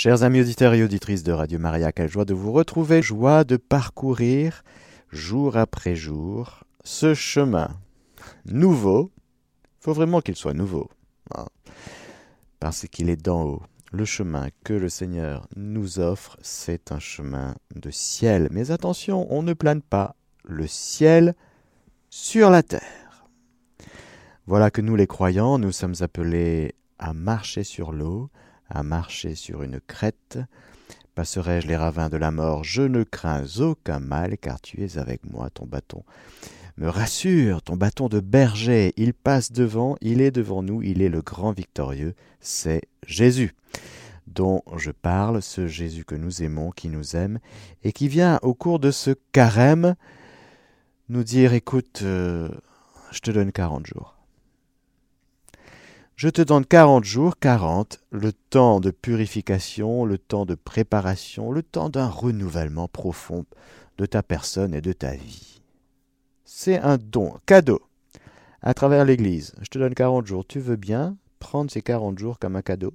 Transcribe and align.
Chers 0.00 0.22
amis 0.22 0.42
auditeurs 0.42 0.74
et 0.74 0.84
auditrices 0.84 1.24
de 1.24 1.32
Radio 1.32 1.58
Maria, 1.58 1.90
quelle 1.90 2.08
joie 2.08 2.24
de 2.24 2.32
vous 2.32 2.52
retrouver, 2.52 3.02
joie 3.02 3.42
de 3.42 3.56
parcourir 3.56 4.62
jour 5.10 5.56
après 5.56 5.96
jour 5.96 6.62
ce 6.84 7.14
chemin 7.14 7.70
nouveau. 8.46 9.10
Il 9.64 9.80
faut 9.80 9.94
vraiment 9.94 10.20
qu'il 10.20 10.36
soit 10.36 10.54
nouveau, 10.54 10.88
hein, 11.34 11.46
parce 12.60 12.86
qu'il 12.86 13.10
est 13.10 13.20
d'en 13.20 13.42
haut. 13.42 13.62
Le 13.90 14.04
chemin 14.04 14.50
que 14.62 14.72
le 14.72 14.88
Seigneur 14.88 15.48
nous 15.56 15.98
offre, 15.98 16.36
c'est 16.42 16.92
un 16.92 17.00
chemin 17.00 17.56
de 17.74 17.90
ciel. 17.90 18.46
Mais 18.52 18.70
attention, 18.70 19.26
on 19.30 19.42
ne 19.42 19.52
plane 19.52 19.82
pas 19.82 20.14
le 20.44 20.68
ciel 20.68 21.34
sur 22.08 22.50
la 22.50 22.62
terre. 22.62 23.26
Voilà 24.46 24.70
que 24.70 24.80
nous 24.80 24.94
les 24.94 25.08
croyants, 25.08 25.58
nous 25.58 25.72
sommes 25.72 25.96
appelés 26.02 26.76
à 27.00 27.12
marcher 27.14 27.64
sur 27.64 27.90
l'eau, 27.90 28.30
à 28.68 28.82
marcher 28.82 29.34
sur 29.34 29.62
une 29.62 29.80
crête. 29.80 30.38
Passerai-je 31.14 31.66
les 31.66 31.76
ravins 31.76 32.08
de 32.08 32.16
la 32.16 32.30
mort, 32.30 32.64
je 32.64 32.82
ne 32.82 33.02
crains 33.02 33.44
aucun 33.58 33.98
mal, 33.98 34.38
car 34.38 34.60
tu 34.60 34.82
es 34.84 34.98
avec 34.98 35.28
moi, 35.28 35.50
ton 35.50 35.66
bâton 35.66 36.04
me 36.78 36.88
rassure, 36.88 37.60
ton 37.62 37.76
bâton 37.76 38.08
de 38.08 38.20
berger, 38.20 38.92
il 38.96 39.12
passe 39.12 39.50
devant, 39.50 39.96
il 40.00 40.20
est 40.20 40.30
devant 40.30 40.62
nous, 40.62 40.80
il 40.82 41.02
est 41.02 41.08
le 41.08 41.22
grand 41.22 41.52
victorieux, 41.52 42.14
c'est 42.40 42.82
Jésus 43.04 43.54
dont 44.28 44.62
je 44.76 44.90
parle, 44.90 45.42
ce 45.42 45.66
Jésus 45.66 46.04
que 46.04 46.14
nous 46.14 46.42
aimons, 46.42 46.70
qui 46.70 46.88
nous 46.88 47.16
aime, 47.16 47.40
et 47.82 47.92
qui 47.92 48.08
vient 48.08 48.38
au 48.42 48.54
cours 48.54 48.78
de 48.78 48.90
ce 48.90 49.10
carême 49.32 49.96
nous 51.08 51.24
dire, 51.24 51.54
écoute, 51.54 52.00
euh, 52.02 52.48
je 53.10 53.20
te 53.20 53.30
donne 53.30 53.52
quarante 53.52 53.86
jours. 53.86 54.17
Je 56.18 56.28
te 56.28 56.42
donne 56.42 56.66
quarante 56.66 57.04
jours, 57.04 57.38
quarante, 57.38 58.00
le 58.10 58.32
temps 58.32 58.80
de 58.80 58.90
purification, 58.90 60.04
le 60.04 60.18
temps 60.18 60.46
de 60.46 60.56
préparation, 60.56 61.52
le 61.52 61.62
temps 61.62 61.90
d'un 61.90 62.08
renouvellement 62.08 62.88
profond 62.88 63.46
de 63.98 64.04
ta 64.04 64.24
personne 64.24 64.74
et 64.74 64.80
de 64.80 64.92
ta 64.92 65.12
vie. 65.12 65.62
C'est 66.44 66.80
un 66.80 66.98
don, 66.98 67.34
cadeau, 67.46 67.80
à 68.62 68.74
travers 68.74 69.04
l'Église. 69.04 69.54
Je 69.62 69.68
te 69.68 69.78
donne 69.78 69.94
quarante 69.94 70.26
jours. 70.26 70.44
Tu 70.44 70.58
veux 70.58 70.74
bien 70.74 71.16
prendre 71.38 71.70
ces 71.70 71.82
quarante 71.82 72.18
jours 72.18 72.40
comme 72.40 72.56
un 72.56 72.62
cadeau 72.62 72.94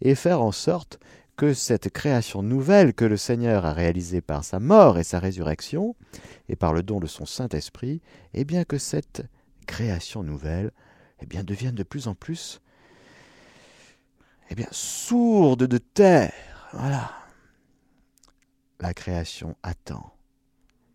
et 0.00 0.14
faire 0.14 0.40
en 0.40 0.52
sorte 0.52 1.00
que 1.36 1.54
cette 1.54 1.90
création 1.90 2.44
nouvelle 2.44 2.94
que 2.94 3.04
le 3.04 3.16
Seigneur 3.16 3.66
a 3.66 3.72
réalisée 3.72 4.20
par 4.20 4.44
sa 4.44 4.60
mort 4.60 5.00
et 5.00 5.04
sa 5.04 5.18
résurrection, 5.18 5.96
et 6.48 6.54
par 6.54 6.72
le 6.72 6.84
don 6.84 7.00
de 7.00 7.08
son 7.08 7.26
Saint-Esprit, 7.26 8.00
eh 8.34 8.44
bien 8.44 8.62
que 8.62 8.78
cette 8.78 9.24
création 9.66 10.22
nouvelle 10.22 10.70
eh 11.22 11.26
bien, 11.26 11.44
deviennent 11.44 11.74
de 11.74 11.82
plus 11.82 12.08
en 12.08 12.14
plus 12.14 12.60
eh 14.52 14.54
bien, 14.54 14.68
sourdes 14.70 15.64
de 15.64 15.78
terre. 15.78 16.68
Voilà. 16.74 17.10
La 18.80 18.92
création 18.92 19.56
attend 19.62 20.14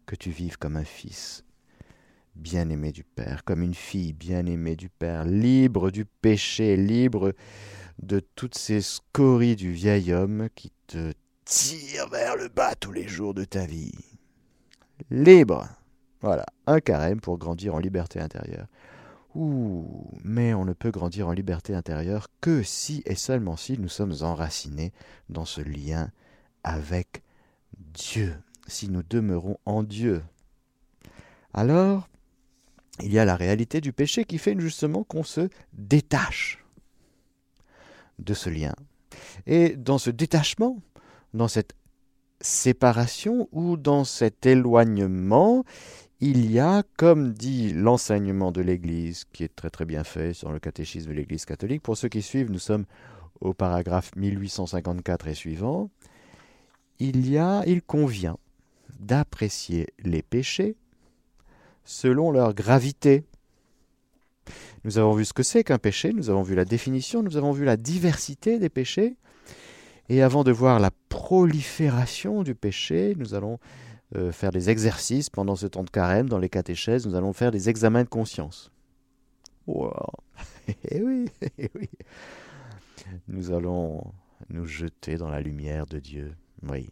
que 0.05 0.15
tu 0.15 0.29
vives 0.29 0.59
comme 0.59 0.75
un 0.75 0.83
fils 0.83 1.43
bien-aimé 2.35 2.91
du 2.91 3.03
Père, 3.03 3.43
comme 3.43 3.63
une 3.63 3.73
fille 3.73 4.13
bien-aimée 4.13 4.75
du 4.75 4.89
Père, 4.89 5.25
libre 5.25 5.89
du 5.89 6.05
péché, 6.05 6.77
libre 6.77 7.33
de 7.97 8.19
toutes 8.19 8.55
ces 8.55 8.81
scories 8.81 9.55
du 9.55 9.71
vieil 9.71 10.13
homme 10.13 10.49
qui 10.53 10.71
te 10.85 11.13
tirent 11.43 12.09
vers 12.09 12.35
le 12.35 12.49
bas 12.49 12.75
tous 12.75 12.91
les 12.91 13.07
jours 13.07 13.33
de 13.33 13.43
ta 13.43 13.65
vie. 13.65 13.91
Libre. 15.09 15.67
Voilà, 16.21 16.45
un 16.67 16.79
carême 16.79 17.21
pour 17.21 17.39
grandir 17.39 17.73
en 17.73 17.79
liberté 17.79 18.19
intérieure. 18.19 18.67
Mais 19.35 20.53
on 20.53 20.65
ne 20.65 20.73
peut 20.73 20.91
grandir 20.91 21.27
en 21.27 21.31
liberté 21.31 21.75
intérieure 21.75 22.27
que 22.41 22.63
si 22.63 23.03
et 23.05 23.15
seulement 23.15 23.55
si 23.55 23.77
nous 23.77 23.89
sommes 23.89 24.15
enracinés 24.21 24.93
dans 25.29 25.45
ce 25.45 25.61
lien 25.61 26.11
avec 26.63 27.23
Dieu, 27.77 28.35
si 28.67 28.89
nous 28.89 29.03
demeurons 29.03 29.57
en 29.65 29.83
Dieu. 29.83 30.23
Alors, 31.53 32.07
il 33.01 33.13
y 33.13 33.19
a 33.19 33.25
la 33.25 33.35
réalité 33.35 33.79
du 33.81 33.93
péché 33.93 34.25
qui 34.25 34.37
fait 34.37 34.59
justement 34.59 35.03
qu'on 35.03 35.23
se 35.23 35.49
détache 35.73 36.63
de 38.19 38.33
ce 38.33 38.49
lien. 38.49 38.73
Et 39.45 39.75
dans 39.75 39.97
ce 39.97 40.09
détachement, 40.09 40.81
dans 41.33 41.47
cette 41.47 41.75
séparation 42.41 43.47
ou 43.51 43.77
dans 43.77 44.03
cet 44.03 44.45
éloignement, 44.45 45.63
il 46.19 46.51
y 46.51 46.59
a, 46.59 46.83
comme 46.97 47.33
dit 47.33 47.73
l'enseignement 47.73 48.51
de 48.51 48.61
l'Église, 48.61 49.25
qui 49.31 49.43
est 49.43 49.55
très 49.55 49.69
très 49.69 49.85
bien 49.85 50.03
fait 50.03 50.33
sur 50.33 50.51
le 50.51 50.59
catéchisme 50.59 51.09
de 51.09 51.13
l'Église 51.13 51.45
catholique, 51.45 51.83
pour 51.83 51.95
ceux 51.95 52.09
qui 52.09 52.21
suivent, 52.21 52.51
nous 52.51 52.59
sommes 52.59 52.85
au 53.39 53.53
paragraphe 53.53 54.15
1854 54.15 55.27
et 55.27 55.33
suivant, 55.35 55.91
il 56.99 57.29
y 57.29 57.37
a, 57.37 57.63
il 57.67 57.83
convient 57.83 58.37
d'apprécier 58.99 59.87
les 60.03 60.23
péchés 60.23 60.75
selon 61.83 62.31
leur 62.31 62.55
gravité. 62.55 63.23
Nous 64.83 64.97
avons 64.97 65.13
vu 65.13 65.23
ce 65.23 65.33
que 65.33 65.43
c'est 65.43 65.63
qu'un 65.63 65.77
péché, 65.77 66.13
nous 66.13 66.31
avons 66.31 66.41
vu 66.41 66.55
la 66.55 66.65
définition, 66.65 67.21
nous 67.21 67.37
avons 67.37 67.51
vu 67.51 67.63
la 67.63 67.77
diversité 67.77 68.57
des 68.57 68.69
péchés, 68.69 69.15
et 70.09 70.23
avant 70.23 70.43
de 70.43 70.51
voir 70.51 70.79
la 70.79 70.91
prolifération 71.09 72.41
du 72.41 72.55
péché, 72.55 73.13
nous 73.17 73.35
allons 73.35 73.59
euh, 74.15 74.31
faire 74.31 74.51
des 74.51 74.69
exercices 74.69 75.29
pendant 75.29 75.55
ce 75.55 75.67
temps 75.67 75.83
de 75.83 75.89
carême 75.89 76.29
dans 76.29 76.39
les 76.39 76.49
catéchèses, 76.49 77.05
nous 77.05 77.15
allons 77.15 77.33
faire 77.33 77.51
des 77.51 77.69
examens 77.69 78.03
de 78.03 78.09
conscience. 78.09 78.71
Wow. 79.65 80.11
eh 80.89 81.01
oui, 81.01 81.25
eh 81.57 81.69
oui. 81.75 81.89
Nous 83.27 83.51
allons 83.51 84.03
nous 84.49 84.65
jeter 84.65 85.17
dans 85.17 85.29
la 85.29 85.41
lumière 85.41 85.85
de 85.85 85.99
Dieu. 85.99 86.35
Oui, 86.63 86.89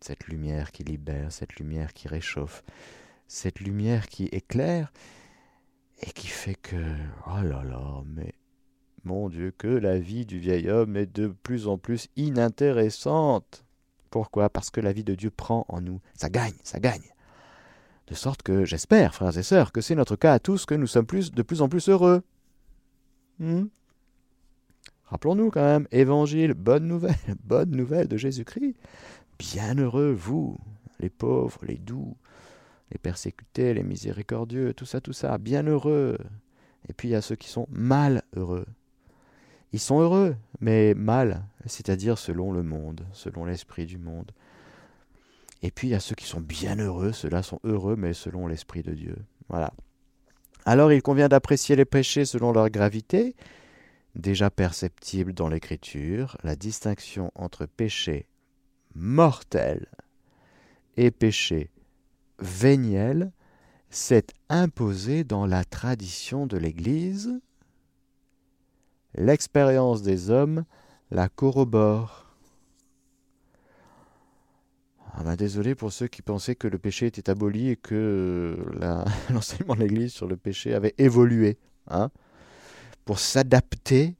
cette 0.00 0.26
lumière 0.26 0.70
qui 0.70 0.84
libère, 0.84 1.32
cette 1.32 1.56
lumière 1.56 1.92
qui 1.92 2.08
réchauffe, 2.08 2.62
cette 3.26 3.60
lumière 3.60 4.08
qui 4.08 4.26
éclaire 4.26 4.92
et 6.02 6.10
qui 6.10 6.26
fait 6.26 6.54
que, 6.54 6.76
oh 7.26 7.42
là 7.42 7.64
là, 7.64 8.02
mais 8.06 8.34
mon 9.04 9.28
Dieu, 9.28 9.50
que 9.50 9.68
la 9.68 9.98
vie 9.98 10.24
du 10.24 10.38
vieil 10.38 10.70
homme 10.70 10.96
est 10.96 11.14
de 11.14 11.28
plus 11.28 11.68
en 11.68 11.78
plus 11.78 12.08
inintéressante. 12.16 13.63
Pourquoi? 14.14 14.48
Parce 14.48 14.70
que 14.70 14.80
la 14.80 14.92
vie 14.92 15.02
de 15.02 15.16
Dieu 15.16 15.32
prend 15.32 15.66
en 15.68 15.80
nous. 15.80 16.00
Ça 16.14 16.28
gagne, 16.28 16.54
ça 16.62 16.78
gagne. 16.78 17.02
De 18.06 18.14
sorte 18.14 18.42
que 18.42 18.64
j'espère, 18.64 19.12
frères 19.12 19.36
et 19.36 19.42
sœurs, 19.42 19.72
que 19.72 19.80
c'est 19.80 19.96
notre 19.96 20.14
cas 20.14 20.34
à 20.34 20.38
tous, 20.38 20.66
que 20.66 20.76
nous 20.76 20.86
sommes 20.86 21.04
de 21.04 21.42
plus 21.42 21.62
en 21.62 21.68
plus 21.68 21.88
heureux. 21.88 22.22
Hmm? 23.40 23.64
Rappelons-nous 25.06 25.50
quand 25.50 25.64
même, 25.64 25.88
évangile, 25.90 26.54
bonne 26.54 26.86
nouvelle, 26.86 27.16
bonne 27.42 27.72
nouvelle 27.72 28.06
de 28.06 28.16
Jésus-Christ. 28.16 28.76
Bienheureux, 29.36 30.12
vous, 30.12 30.58
les 31.00 31.10
pauvres, 31.10 31.64
les 31.66 31.78
doux, 31.78 32.16
les 32.92 32.98
persécutés, 32.98 33.74
les 33.74 33.82
miséricordieux, 33.82 34.74
tout 34.74 34.86
ça, 34.86 35.00
tout 35.00 35.12
ça, 35.12 35.38
bienheureux. 35.38 36.18
Et 36.88 36.92
puis 36.92 37.08
il 37.08 37.10
y 37.10 37.16
a 37.16 37.20
ceux 37.20 37.34
qui 37.34 37.48
sont 37.48 37.66
malheureux. 37.68 38.66
Ils 39.74 39.80
sont 39.80 39.98
heureux, 39.98 40.36
mais 40.60 40.94
mal, 40.94 41.42
c'est-à-dire 41.66 42.16
selon 42.16 42.52
le 42.52 42.62
monde, 42.62 43.04
selon 43.12 43.44
l'esprit 43.44 43.86
du 43.86 43.98
monde. 43.98 44.30
Et 45.62 45.72
puis 45.72 45.88
il 45.88 45.90
y 45.90 45.94
a 45.96 46.00
ceux 46.00 46.14
qui 46.14 46.26
sont 46.26 46.40
bien 46.40 46.78
heureux, 46.78 47.10
ceux-là 47.10 47.42
sont 47.42 47.58
heureux, 47.64 47.96
mais 47.96 48.12
selon 48.12 48.46
l'esprit 48.46 48.84
de 48.84 48.94
Dieu. 48.94 49.16
Voilà. 49.48 49.72
Alors 50.64 50.92
il 50.92 51.02
convient 51.02 51.26
d'apprécier 51.28 51.74
les 51.74 51.84
péchés 51.84 52.24
selon 52.24 52.52
leur 52.52 52.70
gravité, 52.70 53.34
déjà 54.14 54.48
perceptible 54.48 55.32
dans 55.32 55.48
l'Écriture, 55.48 56.36
la 56.44 56.54
distinction 56.54 57.32
entre 57.34 57.66
péché 57.66 58.28
mortel 58.94 59.88
et 60.96 61.10
péché 61.10 61.72
véniel 62.38 63.32
s'est 63.90 64.28
imposée 64.48 65.24
dans 65.24 65.46
la 65.46 65.64
tradition 65.64 66.46
de 66.46 66.58
l'Église 66.58 67.40
L'expérience 69.16 70.02
des 70.02 70.30
hommes 70.30 70.64
la 71.10 71.28
corrobore. 71.28 72.26
Ah 75.16 75.22
ben 75.22 75.36
désolé 75.36 75.76
pour 75.76 75.92
ceux 75.92 76.08
qui 76.08 76.22
pensaient 76.22 76.56
que 76.56 76.66
le 76.66 76.78
péché 76.78 77.06
était 77.06 77.30
aboli 77.30 77.70
et 77.70 77.76
que 77.76 78.58
l'enseignement 79.30 79.76
de 79.76 79.80
l'Église 79.80 80.12
sur 80.12 80.26
le 80.26 80.36
péché 80.36 80.74
avait 80.74 80.94
évolué, 80.98 81.56
hein, 81.88 82.10
pour 83.04 83.20
s'adapter 83.20 84.16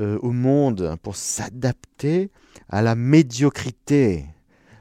euh, 0.00 0.18
au 0.20 0.32
monde, 0.32 0.96
pour 1.02 1.14
s'adapter 1.14 2.32
à 2.68 2.82
la 2.82 2.96
médiocrité, 2.96 4.24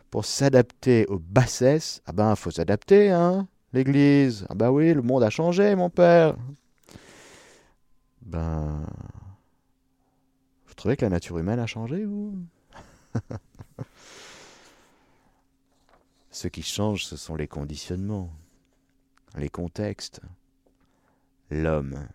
pour 0.10 0.26
s'adapter 0.26 1.06
aux 1.08 1.20
bassesses. 1.20 2.02
Ah 2.08 2.12
ben, 2.12 2.32
il 2.32 2.38
faut 2.38 2.50
s'adapter, 2.50 3.12
hein, 3.12 3.48
l'Église. 3.72 4.48
Ah 4.50 4.56
ben 4.56 4.72
oui, 4.72 4.96
le 4.96 5.04
monde 5.04 5.22
a 5.22 5.30
changé, 5.30 5.76
mon 5.76 5.92
père. 5.92 6.36
Ben, 8.24 8.84
trouvez 10.82 10.98
que 10.98 11.06
la 11.06 11.10
nature 11.10 11.38
humaine 11.38 11.60
a 11.60 11.68
changé, 11.68 12.06
vous? 12.06 12.34
Ce 16.32 16.48
qui 16.48 16.64
change, 16.64 17.06
ce 17.06 17.16
sont 17.18 17.36
les 17.36 17.48
conditionnements, 17.48 18.34
les 19.38 19.50
contextes, 19.50 20.22
l'homme, 21.52 22.08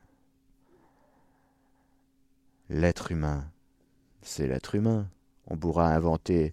l'être 2.69 3.13
humain. 3.13 3.49
C'est 4.23 4.49
l'être 4.49 4.75
humain. 4.75 5.09
On 5.47 5.57
pourra 5.57 5.95
inventer 5.95 6.53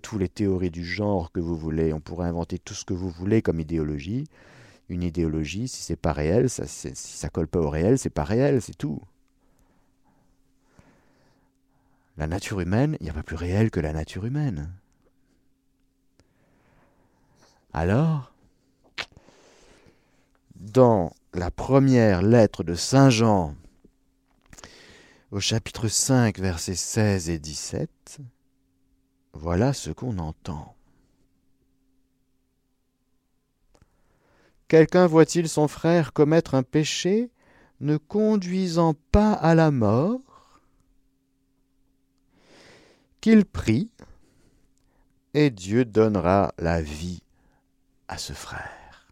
toutes 0.00 0.20
les 0.20 0.30
théories 0.30 0.70
du 0.70 0.82
genre 0.82 1.30
que 1.30 1.40
vous 1.40 1.58
voulez, 1.58 1.92
on 1.92 2.00
pourra 2.00 2.24
inventer 2.26 2.58
tout 2.58 2.72
ce 2.72 2.86
que 2.86 2.94
vous 2.94 3.10
voulez 3.10 3.42
comme 3.42 3.60
idéologie. 3.60 4.24
Une 4.88 5.02
idéologie, 5.02 5.68
si 5.68 5.82
c'est 5.82 5.94
pas 5.94 6.14
réel, 6.14 6.48
si 6.48 6.94
ça 6.94 7.28
colle 7.28 7.48
pas 7.48 7.60
au 7.60 7.68
réel, 7.68 7.98
c'est 7.98 8.08
pas 8.08 8.24
réel, 8.24 8.62
c'est 8.62 8.78
tout. 8.78 9.02
La 12.20 12.26
nature 12.26 12.60
humaine, 12.60 12.98
il 13.00 13.04
n'y 13.04 13.08
a 13.08 13.14
pas 13.14 13.22
plus 13.22 13.34
réel 13.34 13.70
que 13.70 13.80
la 13.80 13.94
nature 13.94 14.26
humaine. 14.26 14.70
Alors, 17.72 18.34
dans 20.54 21.14
la 21.32 21.50
première 21.50 22.20
lettre 22.20 22.62
de 22.62 22.74
Saint 22.74 23.08
Jean, 23.08 23.54
au 25.30 25.40
chapitre 25.40 25.88
5, 25.88 26.38
versets 26.38 26.74
16 26.74 27.30
et 27.30 27.38
17, 27.38 28.18
voilà 29.32 29.72
ce 29.72 29.88
qu'on 29.88 30.18
entend. 30.18 30.76
Quelqu'un 34.68 35.06
voit-il 35.06 35.48
son 35.48 35.68
frère 35.68 36.12
commettre 36.12 36.54
un 36.54 36.64
péché 36.64 37.30
ne 37.80 37.96
conduisant 37.96 38.92
pas 39.10 39.32
à 39.32 39.54
la 39.54 39.70
mort 39.70 40.29
Qu'il 43.20 43.44
prie, 43.44 43.90
et 45.34 45.50
Dieu 45.50 45.84
donnera 45.84 46.54
la 46.58 46.80
vie 46.80 47.22
à 48.08 48.18
ce 48.18 48.32
frère. 48.32 49.08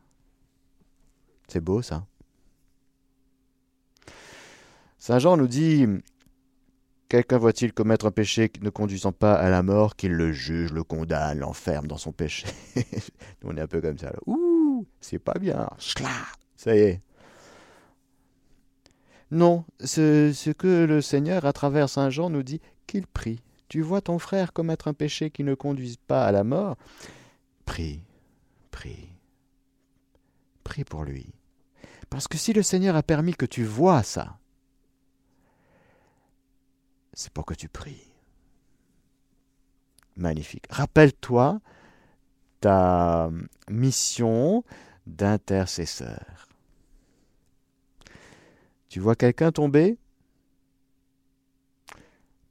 C'est 1.48 1.60
beau 1.60 1.82
ça. 1.82 2.06
Saint 4.98 5.18
Jean 5.18 5.36
nous 5.36 5.46
dit 5.46 5.86
Quelqu'un 7.08 7.38
voit-il 7.38 7.72
commettre 7.72 8.06
un 8.06 8.10
péché 8.10 8.50
ne 8.60 8.68
conduisant 8.68 9.12
pas 9.12 9.34
à 9.34 9.48
la 9.48 9.62
mort, 9.62 9.96
qu'il 9.96 10.12
le 10.12 10.32
juge, 10.32 10.72
le 10.72 10.84
condamne, 10.84 11.38
l'enferme 11.38 11.86
dans 11.86 11.96
son 11.96 12.12
péché? 12.12 12.46
On 13.44 13.56
est 13.56 13.60
un 13.62 13.66
peu 13.66 13.80
comme 13.80 13.96
ça. 13.96 14.12
Ouh, 14.26 14.86
c'est 15.00 15.18
pas 15.18 15.38
bien. 15.38 15.70
Ça 16.56 16.76
y 16.76 16.80
est. 16.80 17.02
Non, 19.30 19.64
ce, 19.80 20.32
ce 20.34 20.50
que 20.50 20.84
le 20.84 21.00
Seigneur, 21.00 21.46
à 21.46 21.52
travers 21.54 21.88
Saint 21.88 22.10
Jean, 22.10 22.28
nous 22.28 22.42
dit 22.42 22.60
qu'il 22.86 23.06
prie. 23.06 23.40
Tu 23.68 23.82
vois 23.82 24.00
ton 24.00 24.18
frère 24.18 24.52
commettre 24.52 24.88
un 24.88 24.94
péché 24.94 25.30
qui 25.30 25.44
ne 25.44 25.54
conduise 25.54 25.96
pas 25.96 26.26
à 26.26 26.32
la 26.32 26.44
mort 26.44 26.76
Prie, 27.66 28.00
prie, 28.70 29.10
prie 30.64 30.84
pour 30.84 31.04
lui. 31.04 31.34
Parce 32.08 32.28
que 32.28 32.38
si 32.38 32.54
le 32.54 32.62
Seigneur 32.62 32.96
a 32.96 33.02
permis 33.02 33.34
que 33.34 33.44
tu 33.44 33.64
vois 33.64 34.02
ça, 34.02 34.38
c'est 37.12 37.32
pour 37.32 37.44
que 37.44 37.54
tu 37.54 37.68
pries. 37.68 38.10
Magnifique. 40.16 40.64
Rappelle-toi 40.70 41.60
ta 42.60 43.30
mission 43.68 44.64
d'intercesseur. 45.06 46.48
Tu 48.88 49.00
vois 49.00 49.14
quelqu'un 49.14 49.52
tomber? 49.52 49.98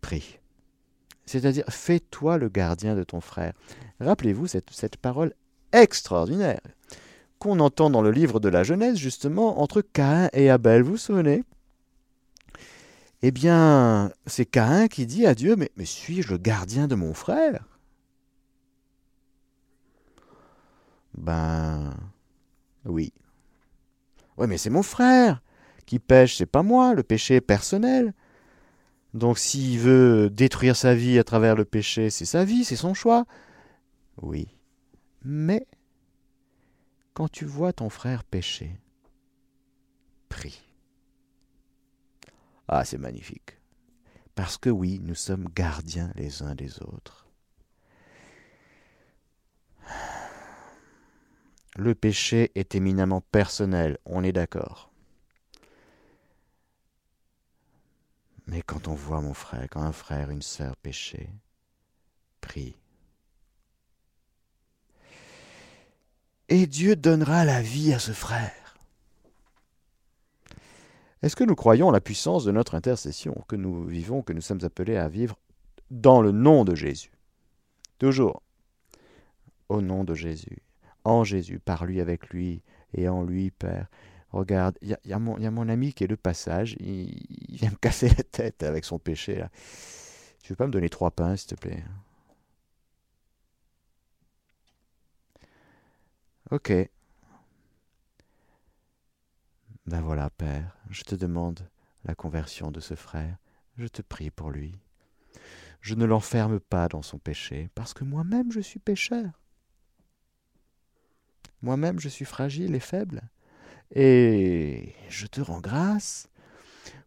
Prie. 0.02 0.37
C'est-à-dire, 1.28 1.66
fais-toi 1.70 2.38
le 2.38 2.50
gardien 2.50 2.96
de 2.96 3.04
ton 3.04 3.22
frère. 3.22 3.54
Rappelez-vous 4.00 4.48
cette, 4.48 4.98
parole 4.98 5.34
extraordinaire 5.74 6.62
qu'on 7.38 7.60
entend 7.60 7.90
dans 7.90 8.02
le 8.02 8.12
livre 8.12 8.40
de 8.40 8.50
la 8.50 8.64
Genèse, 8.64 8.98
justement, 8.98 9.62
entre 9.62 9.82
Caïn 9.82 10.30
et 10.34 10.50
Abel. 10.50 10.82
Vous 10.82 10.92
vous 10.92 10.98
souvenez? 10.98 11.44
Eh 13.22 13.32
bien, 13.32 14.12
c'est 14.26 14.46
Caïn 14.46 14.88
qui 14.88 15.06
dit 15.06 15.28
à 15.28 15.36
Dieu, 15.36 15.56
mais, 15.56 15.70
mais 15.76 15.86
suis-je 15.86 16.30
le 16.30 16.38
gardien 16.38 16.88
de 16.88 16.96
mon 16.96 17.14
frère? 17.14 17.68
Ben 21.16 21.94
oui. 22.86 23.12
Oui, 24.38 24.48
mais 24.48 24.58
c'est 24.58 24.70
mon 24.70 24.84
frère 24.84 25.42
qui 25.86 26.00
pêche, 26.00 26.38
c'est 26.38 26.46
pas 26.46 26.64
moi, 26.64 26.94
le 26.94 27.04
péché 27.04 27.36
est 27.36 27.42
personnel. 27.42 28.14
Donc 29.14 29.40
s'il 29.40 29.80
veut 29.80 30.30
détruire 30.30 30.76
sa 30.76 30.94
vie 30.94 31.18
à 31.18 31.24
travers 31.24 31.56
le 31.56 31.66
péché, 31.66 32.10
c'est 32.10 32.26
sa 32.26 32.46
vie, 32.46 32.66
c'est 32.66 32.76
son 32.76 32.94
choix. 32.94 33.26
Oui. 34.22 34.48
Mais 35.24 35.66
quand 37.14 37.30
tu 37.30 37.46
vois 37.46 37.74
ton 37.74 37.90
frère 37.90 38.24
pécher, 38.24 38.80
prie. 40.30 40.62
Ah, 42.68 42.86
c'est 42.86 42.98
magnifique. 42.98 43.58
Parce 44.36 44.58
que 44.58 44.70
oui, 44.70 45.00
nous 45.02 45.16
sommes 45.16 45.48
gardiens 45.56 46.12
les 46.16 46.44
uns 46.44 46.54
des 46.54 46.82
autres. 46.84 47.28
Le 51.76 51.96
péché 51.96 52.52
est 52.56 52.76
éminemment 52.76 53.22
personnel, 53.22 53.98
on 54.06 54.24
est 54.24 54.32
d'accord. 54.32 54.92
Mais 58.48 58.62
quand 58.62 58.88
on 58.88 58.96
voit 58.96 59.22
mon 59.22 59.34
frère, 59.34 59.68
quand 59.70 59.82
un 59.82 59.92
frère, 59.92 60.32
une 60.32 60.42
sœur 60.42 60.76
pécher, 60.78 61.30
prie. 62.42 62.76
Et 66.50 66.66
Dieu 66.66 66.96
donnera 66.96 67.44
la 67.44 67.62
vie 67.62 67.94
à 67.94 68.00
ce 68.00 68.14
frère. 68.14 68.78
Est-ce 71.22 71.36
que 71.36 71.44
nous 71.44 71.56
croyons 71.56 71.92
la 71.92 72.00
puissance 72.00 72.46
de 72.46 72.52
notre 72.52 72.76
intercession, 72.76 73.44
que 73.50 73.58
nous 73.58 73.84
vivons, 73.84 74.22
que 74.22 74.34
nous 74.34 74.42
sommes 74.42 74.64
appelés 74.64 74.96
à 74.96 75.10
vivre 75.10 75.38
dans 75.92 76.22
le 76.22 76.32
nom 76.32 76.64
de 76.64 76.74
Jésus? 76.74 77.12
Toujours 77.98 78.44
au 79.68 79.82
nom 79.82 80.06
de 80.06 80.14
Jésus, 80.14 80.62
en 81.04 81.26
Jésus, 81.26 81.60
par 81.60 81.86
lui, 81.86 82.00
avec 82.00 82.30
lui 82.30 82.62
et 82.94 83.10
en 83.10 83.24
lui, 83.24 83.52
Père. 83.52 83.88
Regarde, 84.32 84.78
il 84.82 84.98
y, 85.06 85.14
a 85.14 85.20
mon 85.20 85.70
ami 85.70 85.94
qui 85.94 86.04
est 86.04 86.08
de 86.08 86.16
passage, 86.16 86.76
il, 86.80 87.58
vient 87.58 87.72
me 87.72 87.76
casser 87.82 88.10
la 88.10 88.24
tête 88.24 88.64
avec 88.64 88.86
son 88.86 89.00
péché. 89.00 89.44
Tu 90.44 90.52
veux 90.54 90.58
pas 90.58 90.68
me 90.68 90.72
donner 90.72 90.90
trois 90.90 91.12
pains, 91.12 91.36
s'il 91.36 91.50
te 91.50 91.56
plaît? 91.56 91.84
Ok, 96.52 96.72
ben 99.88 100.02
voilà, 100.02 100.30
Père, 100.30 100.76
je 100.90 101.04
te 101.04 101.16
demande 101.16 101.62
la 102.04 102.14
conversion 102.14 102.72
de 102.72 102.82
ce 102.82 102.96
frère, 102.96 103.38
je 103.78 103.88
te 103.88 104.02
prie 104.02 104.30
pour 104.30 104.52
lui. 104.52 104.78
Je 105.80 105.96
ne 105.96 106.04
l'enferme 106.04 106.60
pas 106.60 106.90
dans 106.90 107.02
son 107.02 107.20
péché, 107.20 107.70
parce 107.74 107.94
que 107.94 108.04
moi-même 108.04 108.52
je 108.52 108.60
suis 108.60 108.80
pécheur. 108.80 109.42
Moi-même 111.62 112.02
je 112.02 112.10
suis 112.10 112.26
fragile 112.26 112.76
et 112.76 112.82
faible. 112.82 113.22
Et 113.94 114.94
je 115.10 115.28
te 115.28 115.42
rends 115.42 115.62
grâce 115.62 116.28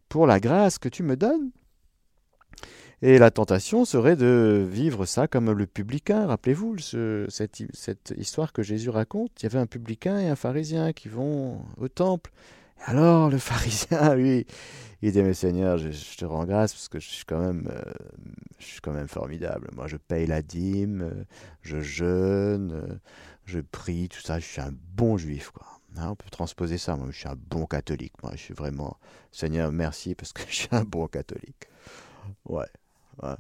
pour 0.09 0.27
la 0.27 0.41
grâce 0.41 0.79
que 0.79 0.89
tu 0.89 1.03
me 1.03 1.17
donnes. 1.17 1.51
Et 3.03 3.19
la 3.19 3.31
tentation 3.31 3.87
serait 3.87 4.17
de 4.17 4.67
vivre 4.71 5.07
ça 5.07 5.27
comme 5.27 5.51
le 5.53 5.67
publicain. 5.67 6.27
Rappelez-vous 6.27 6.77
cette, 7.29 7.61
histoire 8.17 8.53
que 8.53 8.63
Jésus 8.63 8.91
raconte. 8.91 9.31
Il 9.41 9.45
y 9.45 9.47
avait 9.47 9.59
un 9.59 9.67
publicain 9.67 10.19
et 10.19 10.29
un 10.29 10.37
pharisien 10.37 10.93
qui 10.93 11.09
vont 11.09 11.65
au 11.79 11.89
temple. 11.89 12.31
Alors 12.85 13.31
le 13.31 13.39
pharisien, 13.39 14.15
lui, 14.15 14.47
il 15.01 15.13
dit, 15.13 15.23
mais 15.23 15.33
Seigneur, 15.33 15.79
je, 15.79 16.17
te 16.17 16.27
rends 16.27 16.45
grâce 16.45 16.75
parce 16.75 16.89
que 16.89 16.99
je 16.99 17.09
suis 17.09 17.25
quand 17.25 17.41
même, 17.41 17.71
euh, 17.71 17.93
je 18.59 18.67
suis 18.67 18.81
quand 18.81 18.93
même 18.93 19.09
formidable. 19.09 19.69
Moi, 19.75 19.87
je 19.87 19.97
paye 19.97 20.27
la 20.27 20.43
dîme, 20.43 21.25
je 21.63 21.81
jeûne, 21.81 23.01
je 23.47 23.61
prie, 23.61 24.11
tout 24.11 24.21
ça. 24.21 24.39
Je 24.39 24.45
suis 24.45 24.61
un 24.61 24.75
bon 24.95 25.17
juif, 25.17 25.51
quoi. 25.51 25.80
On 25.97 26.15
peut 26.15 26.31
transposer 26.31 26.79
ça. 26.79 26.97
Moi, 26.97 27.09
je 27.11 27.19
suis 27.19 27.29
un 27.29 27.37
bon 27.37 27.67
catholique. 27.67 28.15
Moi, 28.23 28.33
je 28.35 28.41
suis 28.41 28.55
vraiment, 28.55 28.99
Seigneur, 29.33 29.73
merci 29.73 30.15
parce 30.15 30.33
que 30.33 30.43
je 30.49 30.55
suis 30.55 30.69
un 30.73 30.85
bon 30.85 31.07
catholique. 31.07 31.69
Ouais, 32.45 32.67
ouais. 33.23 33.37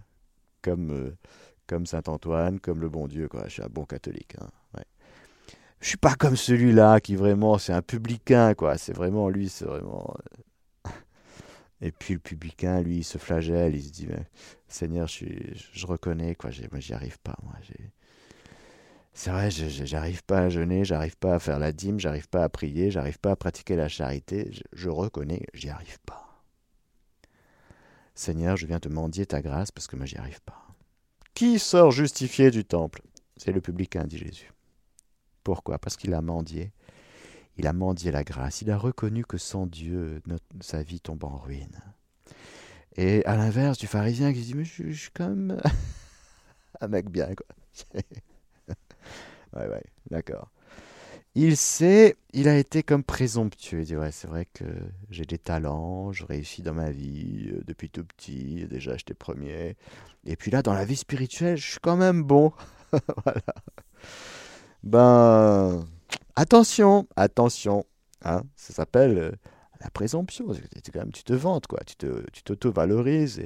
Comme, 0.62 1.16
comme 1.66 1.86
saint 1.86 2.02
Antoine, 2.06 2.60
comme 2.60 2.80
le 2.80 2.88
bon 2.88 3.08
Dieu, 3.08 3.28
quoi. 3.28 3.44
Je 3.46 3.54
suis 3.54 3.62
un 3.62 3.68
bon 3.68 3.84
catholique. 3.84 4.34
Hein. 4.40 4.50
Je 5.80 5.88
suis 5.88 5.96
pas 5.96 6.14
comme 6.14 6.36
celui-là 6.36 7.00
qui 7.00 7.16
vraiment 7.16 7.56
c'est 7.56 7.72
un 7.72 7.80
publicain 7.80 8.54
quoi 8.54 8.76
c'est 8.76 8.92
vraiment 8.92 9.30
lui 9.30 9.48
c'est 9.48 9.64
vraiment 9.64 10.14
euh, 10.86 10.90
et 11.80 11.90
puis 11.90 12.14
le 12.14 12.20
publicain 12.20 12.82
lui 12.82 12.98
il 12.98 13.04
se 13.04 13.16
flagelle 13.16 13.74
il 13.74 13.82
se 13.82 13.90
dit 13.90 14.08
Seigneur 14.68 15.08
je, 15.08 15.24
je 15.72 15.86
reconnais 15.86 16.34
quoi 16.34 16.50
moi 16.70 16.80
j'y 16.80 16.92
arrive 16.92 17.18
pas 17.20 17.36
moi 17.42 17.54
c'est 19.12 19.30
vrai 19.30 19.50
j'arrive 19.50 20.22
pas 20.24 20.40
à 20.40 20.48
jeûner 20.48 20.84
j'arrive 20.84 21.16
pas 21.16 21.34
à 21.34 21.38
faire 21.38 21.58
la 21.58 21.72
dîme 21.72 22.00
j'arrive 22.00 22.28
pas 22.28 22.44
à 22.44 22.48
prier 22.48 22.90
j'arrive 22.90 23.18
pas 23.18 23.32
à 23.32 23.36
pratiquer 23.36 23.76
la 23.76 23.88
charité 23.88 24.50
je, 24.52 24.62
je 24.72 24.88
reconnais 24.88 25.46
j'y 25.54 25.68
arrive 25.68 25.98
pas 26.06 26.42
Seigneur 28.14 28.56
je 28.56 28.66
viens 28.66 28.80
te 28.80 28.88
mendier 28.88 29.26
ta 29.26 29.42
grâce 29.42 29.70
parce 29.70 29.86
que 29.86 29.96
moi 29.96 30.06
j'y 30.06 30.16
arrive 30.16 30.40
pas 30.42 30.66
qui 31.34 31.58
sort 31.58 31.90
justifié 31.90 32.50
du 32.50 32.64
temple? 32.64 33.02
C'est 33.36 33.52
le 33.52 33.60
publicain 33.60 34.04
dit 34.04 34.18
Jésus 34.18 34.50
pourquoi? 35.44 35.78
Parce 35.78 35.96
qu'il 35.96 36.14
a 36.14 36.22
mendié. 36.22 36.72
Il 37.56 37.66
a 37.66 37.72
mendié 37.72 38.10
la 38.10 38.24
grâce. 38.24 38.62
Il 38.62 38.70
a 38.70 38.78
reconnu 38.78 39.24
que 39.24 39.38
sans 39.38 39.66
Dieu, 39.66 40.22
sa 40.60 40.82
vie 40.82 41.00
tombe 41.00 41.24
en 41.24 41.36
ruine. 41.36 41.80
Et 42.96 43.24
à 43.24 43.36
l'inverse 43.36 43.78
du 43.78 43.86
pharisien 43.86 44.32
qui 44.32 44.40
dit 44.40 44.54
Mais 44.54 44.64
je, 44.64 44.92
suis 44.92 45.10
quand 45.12 45.28
même. 45.28 45.60
un 46.80 46.88
mec 46.88 47.10
bien, 47.10 47.34
quoi. 47.34 48.00
ouais, 49.54 49.68
ouais, 49.68 49.84
d'accord. 50.10 50.50
Il 51.36 51.56
sait, 51.56 52.16
il 52.32 52.48
a 52.48 52.58
été 52.58 52.82
comme 52.82 53.04
présomptueux. 53.04 53.80
Il 53.80 53.86
dit 53.86 53.96
Ouais, 53.96 54.10
c'est 54.10 54.26
vrai 54.26 54.46
que 54.52 54.64
j'ai 55.10 55.24
des 55.24 55.38
talents, 55.38 56.12
je 56.12 56.24
réussis 56.24 56.62
dans 56.62 56.74
ma 56.74 56.90
vie 56.90 57.50
euh, 57.52 57.62
depuis 57.66 57.88
tout 57.88 58.04
petit, 58.04 58.66
déjà 58.68 58.96
j'étais 58.96 59.14
premier. 59.14 59.76
Et 60.24 60.36
puis 60.36 60.50
là, 60.50 60.62
dans 60.62 60.74
la 60.74 60.84
vie 60.84 60.96
spirituelle, 60.96 61.56
je 61.56 61.70
suis 61.70 61.80
quand 61.80 61.96
même 61.96 62.22
bon. 62.22 62.52
voilà. 63.24 63.42
Ben, 64.82 65.86
attention, 66.36 67.06
attention. 67.16 67.86
Hein, 68.24 68.42
ça 68.56 68.74
s'appelle 68.74 69.18
euh, 69.18 69.30
la 69.80 69.90
présomption. 69.90 70.46
Tu 70.82 71.24
te 71.24 71.32
vantes, 71.32 71.66
quoi. 71.68 71.80
Tu 71.86 72.42
t'auto-valorises. 72.42 73.42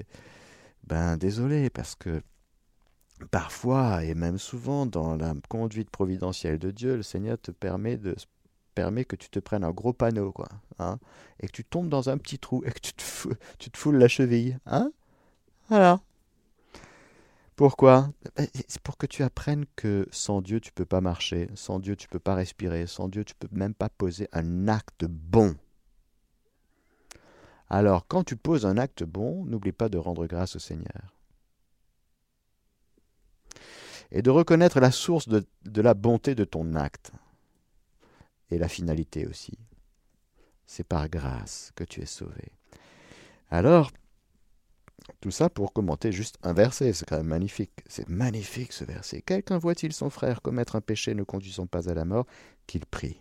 ben, 0.87 1.17
désolé, 1.17 1.71
parce 1.71 1.95
que 1.97 2.23
parfois, 3.31 4.05
et 4.05 4.15
même 4.15 4.39
souvent, 4.39 4.87
dans 4.87 5.17
la 5.17 5.35
conduite 5.49 5.91
providentielle 5.91 6.59
de 6.59 6.71
Dieu, 6.71 6.97
le 6.97 7.03
Seigneur 7.03 7.39
te 7.41 7.51
permet 7.51 7.97
de 7.97 8.15
permet 8.75 9.05
que 9.05 9.17
tu 9.17 9.29
te 9.31 9.39
prennes 9.39 9.65
un 9.65 9.71
gros 9.71 9.93
panneau, 9.93 10.35
hein, 10.79 10.99
et 11.41 11.47
que 11.47 11.53
tu 11.53 11.65
tombes 11.65 11.89
dans 11.89 12.11
un 12.11 12.19
petit 12.19 12.39
trou, 12.39 12.63
et 12.67 12.73
que 12.73 12.81
tu 12.81 12.93
te, 12.93 13.05
tu 13.59 13.71
foules 13.75 13.97
la 13.99 14.09
cheville, 14.09 14.59
hein 14.67 14.91
Voilà. 15.69 16.01
Pourquoi? 17.57 18.11
Ben, 18.37 18.49
C'est 18.67 18.83
pour 18.83 18.97
que 18.97 19.07
tu 19.07 19.23
apprennes 19.23 19.65
que 19.77 20.09
sans 20.11 20.43
Dieu, 20.43 20.61
tu 20.61 20.73
peux 20.73 20.85
pas 20.85 21.01
marcher, 21.01 21.49
sans 21.55 21.79
Dieu, 21.79 21.95
tu 21.95 22.09
peux 22.09 22.19
pas 22.19 22.35
respirer, 22.35 22.87
sans 22.89 23.09
Dieu, 23.09 23.25
tu 23.25 23.35
peux 23.37 23.49
même 23.53 23.75
pas 23.75 23.89
poser 23.89 24.29
un 24.33 24.67
acte 24.67 25.05
bon. 25.05 25.55
Alors, 27.71 28.07
quand 28.09 28.25
tu 28.25 28.37
poses 28.37 28.67
un 28.67 28.77
acte 28.77 29.05
bon, 29.05 29.45
n'oublie 29.45 29.73
pas 29.73 29.89
de 29.89 29.99
rendre 29.99 30.27
grâce 30.27 30.57
au 30.57 30.59
Seigneur. 30.59 31.15
Et 34.15 34.23
de 34.23 34.31
reconnaître 34.31 34.81
la 34.81 34.91
source 34.91 35.29
de, 35.29 35.45
la 35.83 35.93
bonté 35.93 36.35
de 36.35 36.45
ton 36.45 36.75
acte. 36.75 37.13
Et 38.51 38.57
la 38.57 38.69
finalité 38.69 39.27
aussi. 39.27 39.59
C'est 40.67 40.85
par 40.85 41.11
grâce 41.11 41.73
que 41.75 41.85
tu 41.85 42.01
es 42.01 42.07
sauvé. 42.07 42.53
Alors, 43.51 43.91
tout 45.21 45.31
ça 45.31 45.51
pour 45.51 45.75
commenter 45.75 46.13
juste 46.13 46.39
un 46.43 46.55
verset, 46.55 46.95
c'est 46.95 47.05
quand 47.05 47.19
même 47.19 47.27
magnifique. 47.27 47.73
C'est 47.87 48.09
magnifique 48.09 48.73
ce 48.73 48.85
verset. 48.85 49.21
Quelqu'un 49.21 49.59
voit-il 49.59 49.93
son 49.93 50.09
frère 50.09 50.41
commettre 50.41 50.77
un 50.77 50.81
péché 50.81 51.15
ne 51.15 51.25
conduisant 51.25 51.67
pas 51.67 51.91
à 51.91 51.95
la 51.95 52.07
mort, 52.07 52.27
qu'il 52.67 52.87
prie 52.87 53.21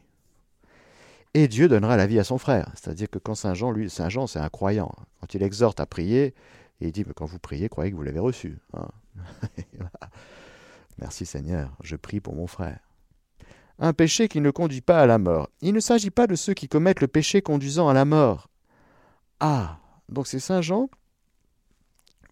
et 1.34 1.48
Dieu 1.48 1.68
donnera 1.68 1.98
la 1.98 2.06
vie 2.06 2.20
à 2.20 2.24
son 2.24 2.38
frère. 2.38 2.72
C'est-à-dire 2.76 3.10
que 3.10 3.18
quand 3.18 3.36
Saint 3.36 3.54
Jean, 3.54 3.72
lui, 3.72 3.90
Saint 3.90 4.10
Jean, 4.10 4.28
c'est 4.28 4.40
un 4.40 4.50
croyant. 4.50 4.92
Quand 5.20 5.34
il 5.34 5.42
exhorte 5.42 5.80
à 5.80 5.86
prier, 5.86 6.34
il 6.80 6.92
dit, 6.92 7.04
quand 7.16 7.26
vous 7.26 7.40
priez, 7.40 7.70
croyez 7.70 7.92
que 7.92 7.96
vous 7.96 8.04
l'avez 8.04 8.20
reçu. 8.20 8.60
Hein. 8.74 8.88
Merci 11.00 11.26
Seigneur, 11.26 11.76
je 11.82 11.96
prie 11.96 12.20
pour 12.20 12.36
mon 12.36 12.48
frère. 12.48 12.80
Un 13.80 13.94
péché 13.94 14.28
qui 14.28 14.40
ne 14.40 14.52
conduit 14.52 14.82
pas 14.82 15.02
à 15.02 15.06
la 15.06 15.18
mort. 15.18 15.50
Il 15.62 15.74
ne 15.74 15.80
s'agit 15.80 16.12
pas 16.12 16.28
de 16.28 16.36
ceux 16.36 16.54
qui 16.54 16.68
commettent 16.68 17.02
le 17.02 17.08
péché 17.08 17.42
conduisant 17.42 17.90
à 17.90 17.94
la 17.94 18.06
mort. 18.06 18.50
Ah, 19.40 19.80
donc 20.10 20.28
c'est 20.28 20.40
Saint 20.40 20.62
Jean, 20.62 20.90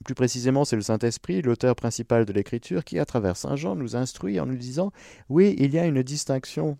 plus 0.03 0.15
précisément 0.15 0.65
c'est 0.65 0.75
le 0.75 0.81
Saint-Esprit, 0.81 1.41
l'auteur 1.41 1.75
principal 1.75 2.25
de 2.25 2.33
l'Écriture, 2.33 2.83
qui 2.83 2.99
à 2.99 3.05
travers 3.05 3.37
Saint 3.37 3.55
Jean 3.55 3.75
nous 3.75 3.95
instruit 3.95 4.39
en 4.39 4.45
nous 4.45 4.55
disant, 4.55 4.91
oui, 5.29 5.55
il 5.59 5.73
y 5.73 5.79
a 5.79 5.85
une 5.85 6.03
distinction 6.03 6.77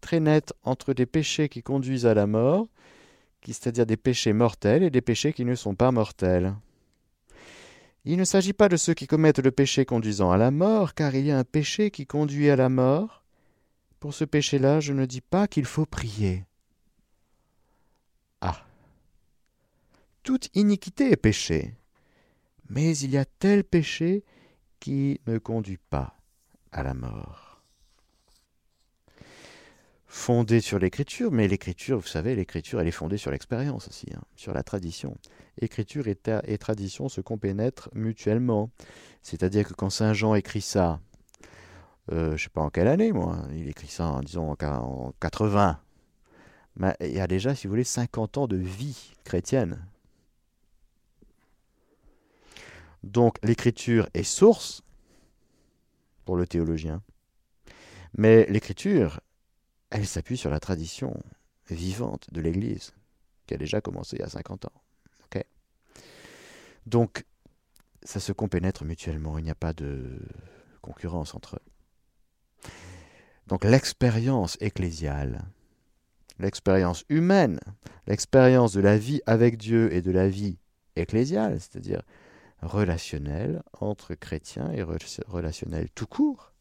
très 0.00 0.20
nette 0.20 0.52
entre 0.62 0.92
des 0.92 1.06
péchés 1.06 1.48
qui 1.48 1.62
conduisent 1.62 2.06
à 2.06 2.14
la 2.14 2.26
mort, 2.26 2.68
c'est-à-dire 3.46 3.86
des 3.86 3.96
péchés 3.96 4.32
mortels, 4.32 4.82
et 4.82 4.90
des 4.90 5.00
péchés 5.00 5.32
qui 5.32 5.44
ne 5.44 5.54
sont 5.54 5.74
pas 5.74 5.90
mortels. 5.90 6.54
Il 8.04 8.16
ne 8.16 8.24
s'agit 8.24 8.52
pas 8.52 8.68
de 8.68 8.76
ceux 8.76 8.94
qui 8.94 9.06
commettent 9.06 9.38
le 9.38 9.50
péché 9.50 9.84
conduisant 9.84 10.30
à 10.30 10.36
la 10.36 10.50
mort, 10.50 10.94
car 10.94 11.14
il 11.14 11.26
y 11.26 11.30
a 11.30 11.38
un 11.38 11.44
péché 11.44 11.90
qui 11.90 12.06
conduit 12.06 12.50
à 12.50 12.56
la 12.56 12.68
mort. 12.68 13.24
Pour 14.00 14.14
ce 14.14 14.24
péché-là, 14.24 14.80
je 14.80 14.92
ne 14.92 15.06
dis 15.06 15.20
pas 15.20 15.48
qu'il 15.48 15.64
faut 15.64 15.86
prier. 15.86 16.44
Ah. 18.40 18.64
Toute 20.22 20.48
iniquité 20.54 21.10
est 21.10 21.16
péché, 21.16 21.74
mais 22.70 22.96
il 22.98 23.10
y 23.10 23.18
a 23.18 23.24
tel 23.24 23.64
péché 23.64 24.24
qui 24.78 25.20
ne 25.26 25.38
conduit 25.38 25.80
pas 25.90 26.16
à 26.70 26.82
la 26.82 26.94
mort 26.94 27.47
fondée 30.08 30.62
sur 30.62 30.78
l'écriture, 30.78 31.30
mais 31.30 31.46
l'écriture, 31.46 31.98
vous 31.98 32.06
savez, 32.06 32.34
l'écriture, 32.34 32.80
elle 32.80 32.88
est 32.88 32.92
fondée 32.92 33.18
sur 33.18 33.30
l'expérience 33.30 33.88
aussi, 33.88 34.06
hein, 34.14 34.22
sur 34.36 34.54
la 34.54 34.62
tradition. 34.62 35.16
Écriture 35.60 36.06
et, 36.08 36.58
tradition 36.58 37.08
se 37.08 37.20
compénètrent 37.20 37.90
mutuellement. 37.94 38.70
C'est-à-dire 39.22 39.68
que 39.68 39.74
quand 39.74 39.90
Saint 39.90 40.14
Jean 40.14 40.34
écrit 40.34 40.62
ça, 40.62 41.00
euh, 42.10 42.28
je 42.28 42.32
ne 42.32 42.36
sais 42.38 42.48
pas 42.48 42.62
en 42.62 42.70
quelle 42.70 42.88
année, 42.88 43.12
moi, 43.12 43.42
il 43.54 43.68
écrit 43.68 43.88
ça, 43.88 44.06
en, 44.06 44.20
disons, 44.20 44.50
en 44.50 45.12
80, 45.20 45.78
mais 46.76 46.96
il 47.00 47.12
y 47.12 47.20
a 47.20 47.26
déjà, 47.26 47.54
si 47.54 47.66
vous 47.66 47.72
voulez, 47.72 47.84
50 47.84 48.38
ans 48.38 48.46
de 48.46 48.56
vie 48.56 49.12
chrétienne. 49.24 49.84
Donc 53.02 53.36
l'écriture 53.42 54.08
est 54.14 54.22
source 54.22 54.82
pour 56.24 56.36
le 56.36 56.46
théologien. 56.46 57.02
Mais 58.16 58.46
l'écriture, 58.48 59.20
elle 59.90 60.06
s'appuie 60.06 60.36
sur 60.36 60.50
la 60.50 60.60
tradition 60.60 61.14
vivante 61.70 62.32
de 62.32 62.40
l'Église, 62.40 62.92
qui 63.46 63.54
a 63.54 63.56
déjà 63.56 63.80
commencé 63.80 64.16
il 64.16 64.20
y 64.20 64.24
a 64.24 64.28
50 64.28 64.66
ans. 64.66 64.82
Donc, 66.86 67.26
ça 68.02 68.18
se 68.18 68.32
compénètre 68.32 68.84
mutuellement, 68.84 69.36
il 69.36 69.44
n'y 69.44 69.50
a 69.50 69.54
pas 69.54 69.74
de 69.74 70.18
concurrence 70.80 71.34
entre 71.34 71.56
eux. 71.56 72.70
Donc 73.46 73.64
l'expérience 73.64 74.56
ecclésiale, 74.60 75.44
l'expérience 76.38 77.04
humaine, 77.10 77.60
l'expérience 78.06 78.72
de 78.72 78.80
la 78.80 78.96
vie 78.96 79.20
avec 79.26 79.58
Dieu 79.58 79.92
et 79.92 80.00
de 80.00 80.10
la 80.10 80.30
vie 80.30 80.58
ecclésiale, 80.96 81.60
c'est-à-dire 81.60 82.02
relationnelle 82.62 83.62
entre 83.78 84.14
chrétiens 84.14 84.72
et 84.72 84.82
relationnelle 84.82 85.90
tout 85.90 86.06
court, 86.06 86.54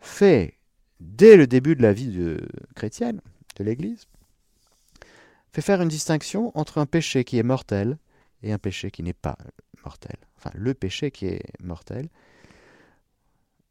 fait 0.00 0.57
dès 1.00 1.36
le 1.36 1.46
début 1.46 1.76
de 1.76 1.82
la 1.82 1.92
vie 1.92 2.36
chrétienne, 2.74 3.20
de 3.56 3.64
l'Église, 3.64 4.06
fait 5.52 5.62
faire 5.62 5.82
une 5.82 5.88
distinction 5.88 6.56
entre 6.56 6.78
un 6.78 6.86
péché 6.86 7.24
qui 7.24 7.38
est 7.38 7.42
mortel 7.42 7.98
et 8.42 8.52
un 8.52 8.58
péché 8.58 8.90
qui 8.90 9.02
n'est 9.02 9.12
pas 9.12 9.36
mortel. 9.84 10.16
Enfin, 10.36 10.50
le 10.54 10.74
péché 10.74 11.10
qui 11.10 11.26
est 11.26 11.42
mortel 11.62 12.08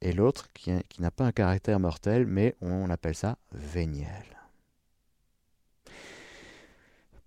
et 0.02 0.12
l'autre 0.12 0.52
qui, 0.54 0.72
qui 0.90 1.02
n'a 1.02 1.12
pas 1.12 1.26
un 1.26 1.32
caractère 1.32 1.80
mortel, 1.80 2.26
mais 2.26 2.56
on 2.62 2.90
appelle 2.90 3.16
ça 3.16 3.38
véniel. 3.52 4.26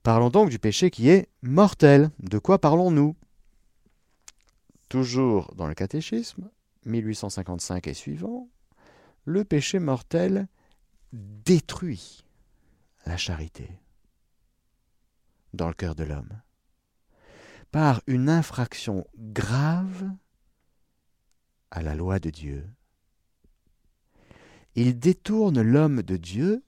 Parlons 0.02 0.30
donc 0.30 0.48
du 0.50 0.58
péché 0.58 0.90
qui 0.90 1.10
est 1.10 1.28
mortel. 1.42 2.10
De 2.20 2.38
quoi 2.38 2.58
parlons-nous? 2.58 3.16
Toujours 4.88 5.54
dans 5.54 5.66
le 5.66 5.74
catéchisme, 5.74 6.50
1855 6.86 7.86
et 7.86 7.94
suivant, 7.94 8.48
le 9.24 9.44
péché 9.44 9.78
mortel 9.78 10.48
détruit 11.12 12.24
la 13.06 13.16
charité 13.16 13.80
dans 15.52 15.68
le 15.68 15.74
cœur 15.74 15.94
de 15.94 16.04
l'homme 16.04 16.40
par 17.70 18.02
une 18.06 18.28
infraction 18.28 19.06
grave 19.16 20.10
à 21.70 21.82
la 21.82 21.94
loi 21.94 22.18
de 22.18 22.30
Dieu. 22.30 22.68
Il 24.74 24.98
détourne 24.98 25.60
l'homme 25.60 26.02
de 26.02 26.16
Dieu, 26.16 26.64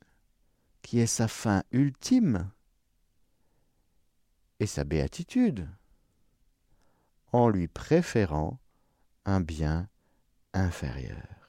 qui 0.83 0.99
est 0.99 1.07
sa 1.07 1.29
fin 1.29 1.63
ultime 1.73 2.51
et 4.61 4.67
sa 4.67 4.85
béatitude, 4.85 5.69
en 7.33 7.49
lui 7.49 7.69
préférant 7.69 8.61
un 9.25 9.41
bien 9.41 9.89
inférieur 10.53 11.42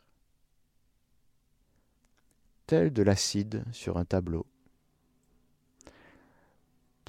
de 2.74 3.04
l'acide 3.04 3.64
sur 3.72 3.98
un 3.98 4.06
tableau? 4.06 4.48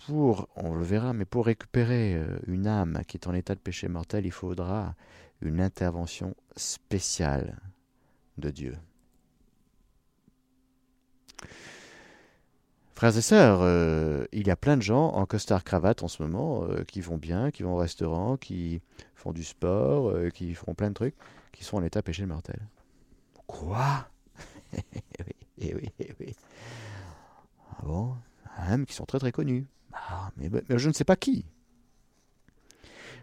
Pour, 0.07 0.49
on 0.57 0.75
le 0.75 0.85
verra, 0.85 1.15
mais 1.15 1.25
pour 1.25 1.47
récupérer 1.47 2.17
euh, 2.17 2.39
une 2.47 2.67
âme 2.67 3.01
qui 3.09 3.17
est 3.17 3.27
en 3.27 3.33
état 3.33 3.55
de 3.55 3.61
péché 3.61 3.89
mortel, 3.89 4.27
il 4.27 4.31
faudra 4.31 4.95
une 5.41 5.61
intervention 5.63 6.35
spéciale 6.57 7.59
de 8.37 8.51
Dieu. 8.51 8.77
Frères 12.95 13.17
et 13.17 13.23
sœurs, 13.23 13.61
euh, 13.63 14.27
il 14.33 14.47
y 14.47 14.51
a 14.51 14.57
plein 14.57 14.77
de 14.77 14.83
gens 14.83 15.09
en 15.09 15.25
costard-cravate 15.25 16.03
en 16.03 16.09
ce 16.09 16.23
moment 16.23 16.65
euh, 16.65 16.85
qui 16.85 17.01
vont 17.01 17.17
bien, 17.17 17.51
qui 17.51 17.63
vont 17.63 17.73
au 17.75 17.79
restaurant, 17.79 18.37
qui 18.37 18.83
font 19.15 19.33
du 19.33 19.43
sport, 19.43 20.13
qui 20.35 20.55
font 20.55 20.75
plein 20.75 20.91
de 20.91 20.95
trucs, 20.95 21.17
qui 21.53 21.65
sont 21.65 21.79
en 21.79 21.83
état 21.83 22.01
de 22.01 22.05
péché 22.05 22.27
mortel. 22.27 22.61
Quoi? 23.47 24.07
Eh 25.59 25.75
oui, 25.75 25.89
eh 26.01 26.15
oui. 26.21 26.35
Ah 27.71 27.83
bon? 27.85 28.17
Même 28.69 28.87
qui 28.87 28.95
sont 28.95 29.05
très 29.05 29.19
très 29.19 29.33
connus. 29.33 29.67
Ah, 29.93 30.31
mais, 30.37 30.51
mais 30.69 30.79
je 30.79 30.89
ne 30.89 30.95
sais 30.95 31.05
pas 31.05 31.17
qui. 31.17 31.45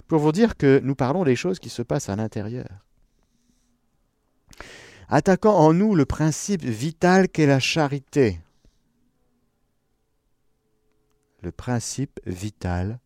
pour 0.07 0.19
vous 0.19 0.31
dire 0.31 0.57
que 0.57 0.79
nous 0.83 0.95
parlons 0.95 1.23
des 1.23 1.35
choses 1.35 1.59
qui 1.59 1.69
se 1.69 1.81
passent 1.81 2.09
à 2.09 2.15
l'intérieur. 2.15 2.67
Attaquant 5.07 5.55
en 5.55 5.73
nous 5.73 5.95
le 5.95 6.05
principe 6.05 6.63
vital 6.63 7.27
qu'est 7.29 7.45
la 7.45 7.59
charité. 7.59 8.39
Le 11.41 11.51
principe 11.51 12.19
vital 12.25 12.99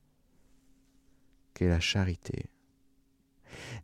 qu'est 1.53 1.69
la 1.69 1.79
charité 1.79 2.45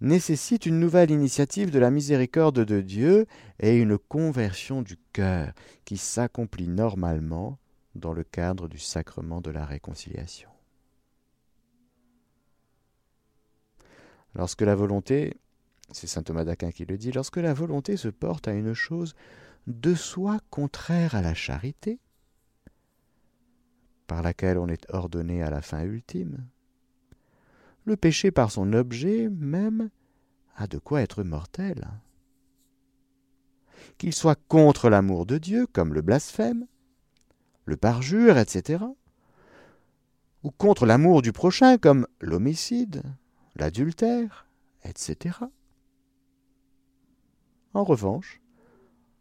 nécessite 0.01 0.65
une 0.65 0.79
nouvelle 0.79 1.11
initiative 1.11 1.69
de 1.69 1.79
la 1.79 1.91
miséricorde 1.91 2.65
de 2.65 2.81
Dieu 2.81 3.27
et 3.59 3.77
une 3.77 3.97
conversion 3.97 4.81
du 4.81 4.97
cœur 5.13 5.53
qui 5.85 5.97
s'accomplit 5.97 6.67
normalement 6.67 7.59
dans 7.95 8.13
le 8.13 8.23
cadre 8.23 8.67
du 8.67 8.79
sacrement 8.79 9.41
de 9.41 9.51
la 9.51 9.65
réconciliation. 9.65 10.49
Lorsque 14.33 14.61
la 14.61 14.75
volonté, 14.75 15.37
c'est 15.91 16.07
saint 16.07 16.23
Thomas 16.23 16.45
d'Aquin 16.45 16.71
qui 16.71 16.85
le 16.85 16.97
dit, 16.97 17.11
lorsque 17.11 17.37
la 17.37 17.53
volonté 17.53 17.97
se 17.97 18.07
porte 18.07 18.47
à 18.47 18.53
une 18.53 18.73
chose 18.73 19.13
de 19.67 19.93
soi 19.93 20.39
contraire 20.49 21.15
à 21.15 21.21
la 21.21 21.33
charité, 21.33 21.99
par 24.07 24.21
laquelle 24.21 24.57
on 24.57 24.67
est 24.67 24.89
ordonné 24.89 25.43
à 25.43 25.49
la 25.49 25.61
fin 25.61 25.83
ultime, 25.83 26.47
le 27.85 27.97
péché 27.97 28.31
par 28.31 28.51
son 28.51 28.73
objet 28.73 29.29
même 29.29 29.89
a 30.55 30.67
de 30.67 30.77
quoi 30.77 31.01
être 31.01 31.23
mortel. 31.23 31.87
Qu'il 33.97 34.13
soit 34.13 34.39
contre 34.47 34.89
l'amour 34.89 35.25
de 35.25 35.37
Dieu, 35.37 35.67
comme 35.67 35.93
le 35.93 36.01
blasphème, 36.01 36.67
le 37.65 37.77
parjure, 37.77 38.37
etc., 38.37 38.83
ou 40.43 40.51
contre 40.51 40.85
l'amour 40.85 41.21
du 41.21 41.31
prochain, 41.31 41.77
comme 41.77 42.07
l'homicide, 42.19 43.03
l'adultère, 43.55 44.47
etc. 44.83 45.37
En 47.73 47.83
revanche, 47.83 48.41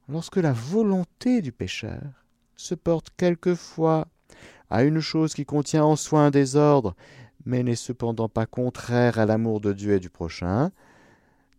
lorsque 0.09 0.37
la 0.37 0.52
volonté 0.52 1.43
du 1.43 1.52
pécheur 1.52 2.25
se 2.57 2.75
porte 2.75 3.11
quelquefois 3.17 4.09
à 4.71 4.83
une 4.85 5.00
chose 5.00 5.35
qui 5.35 5.45
contient 5.45 5.85
en 5.85 5.97
soi 5.97 6.21
un 6.21 6.31
désordre, 6.31 6.95
mais 7.44 7.62
n'est 7.62 7.76
cependant 7.76 8.28
pas 8.28 8.47
contraire 8.47 9.18
à 9.18 9.26
l'amour 9.26 9.61
de 9.61 9.73
Dieu 9.73 9.94
et 9.94 10.00
du 10.00 10.11
prochain, 10.11 10.70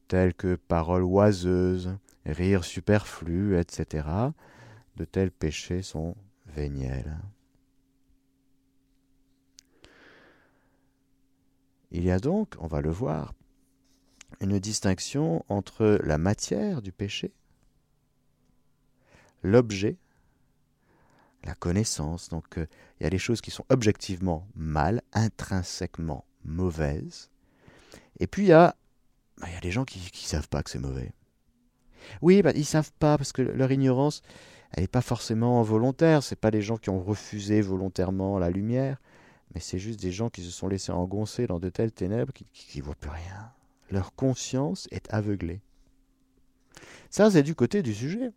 telles 0.07 0.33
que 0.33 0.55
paroles 0.55 1.03
oiseuses, 1.03 1.95
rires 2.25 2.63
superflus, 2.63 3.57
etc., 3.57 4.07
de 4.97 5.05
tels 5.05 5.31
péchés 5.31 5.81
sont 5.81 6.15
véniels. 6.45 7.17
Il 11.91 12.03
y 12.03 12.11
a 12.11 12.19
donc, 12.19 12.55
on 12.59 12.67
va 12.67 12.81
le 12.81 12.89
voir, 12.89 13.33
une 14.39 14.59
distinction 14.59 15.43
entre 15.49 15.99
la 16.03 16.17
matière 16.17 16.81
du 16.81 16.91
péché, 16.91 17.33
l'objet, 19.43 19.97
la 21.43 21.55
connaissance. 21.55 22.29
Donc 22.29 22.57
euh, 22.57 22.67
il 22.99 23.03
y 23.03 23.07
a 23.07 23.09
des 23.09 23.17
choses 23.17 23.41
qui 23.41 23.51
sont 23.51 23.65
objectivement 23.69 24.47
mal, 24.55 25.01
intrinsèquement 25.13 26.25
mauvaises. 26.43 27.29
Et 28.19 28.27
puis 28.27 28.43
il 28.43 28.49
y 28.49 28.53
a, 28.53 28.75
bah, 29.39 29.47
il 29.49 29.53
y 29.53 29.57
a 29.57 29.61
des 29.61 29.71
gens 29.71 29.85
qui 29.85 29.99
ne 29.99 30.27
savent 30.27 30.49
pas 30.49 30.63
que 30.63 30.69
c'est 30.69 30.79
mauvais. 30.79 31.11
Oui, 32.21 32.41
bah, 32.41 32.51
ils 32.55 32.59
ne 32.59 32.65
savent 32.65 32.91
pas 32.99 33.17
parce 33.17 33.31
que 33.31 33.41
leur 33.41 33.71
ignorance, 33.71 34.21
elle 34.71 34.83
n'est 34.83 34.87
pas 34.87 35.01
forcément 35.01 35.61
volontaire. 35.61 36.23
Ce 36.23 36.35
pas 36.35 36.51
des 36.51 36.61
gens 36.61 36.77
qui 36.77 36.89
ont 36.89 37.01
refusé 37.01 37.61
volontairement 37.61 38.39
la 38.39 38.49
lumière 38.49 38.97
mais 39.53 39.61
c'est 39.61 39.79
juste 39.79 39.99
des 39.99 40.11
gens 40.11 40.29
qui 40.29 40.43
se 40.43 40.51
sont 40.51 40.67
laissés 40.67 40.91
engoncer 40.91 41.47
dans 41.47 41.59
de 41.59 41.69
telles 41.69 41.91
ténèbres 41.91 42.33
qui 42.33 42.79
ne 42.79 42.83
voient 42.83 42.95
plus 42.95 43.09
rien. 43.09 43.51
Leur 43.89 44.15
conscience 44.15 44.87
est 44.91 45.13
aveuglée. 45.13 45.61
Ça, 47.09 47.29
c'est 47.29 47.43
du 47.43 47.55
côté 47.55 47.83
du 47.83 47.93
sujet. 47.93 48.31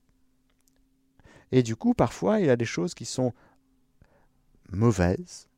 Et 1.53 1.63
du 1.63 1.77
coup, 1.77 1.95
parfois, 1.95 2.41
il 2.41 2.47
y 2.47 2.51
a 2.51 2.57
des 2.57 2.65
choses 2.65 2.95
qui 2.95 3.05
sont 3.05 3.33
mauvaises, 4.71 5.49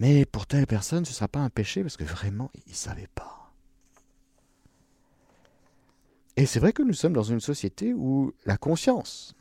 mais 0.00 0.24
pour 0.24 0.46
telle 0.46 0.66
personne, 0.66 1.04
ce 1.04 1.10
ne 1.10 1.14
sera 1.14 1.28
pas 1.28 1.40
un 1.40 1.50
péché 1.50 1.82
parce 1.82 1.96
que 1.96 2.04
vraiment, 2.04 2.50
il 2.54 2.70
ne 2.70 2.76
savait 2.76 3.08
pas. 3.14 3.52
Et 6.36 6.46
c'est 6.46 6.60
vrai 6.60 6.72
que 6.72 6.82
nous 6.82 6.92
sommes 6.92 7.12
dans 7.12 7.24
une 7.24 7.40
société 7.40 7.92
où 7.92 8.32
la 8.46 8.56
conscience 8.56 9.34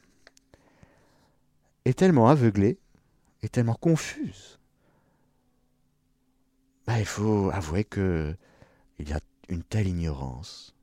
est 1.86 1.98
tellement 1.98 2.28
aveuglée, 2.28 2.80
est 3.44 3.54
tellement 3.54 3.76
confuse, 3.76 4.58
bah, 6.88 7.00
il 7.00 7.06
faut 7.06 7.52
avouer 7.52 7.84
que 7.84 8.36
il 8.98 9.10
y 9.10 9.14
a 9.14 9.20
une 9.50 9.62
telle 9.62 9.88
ignorance 9.88 10.74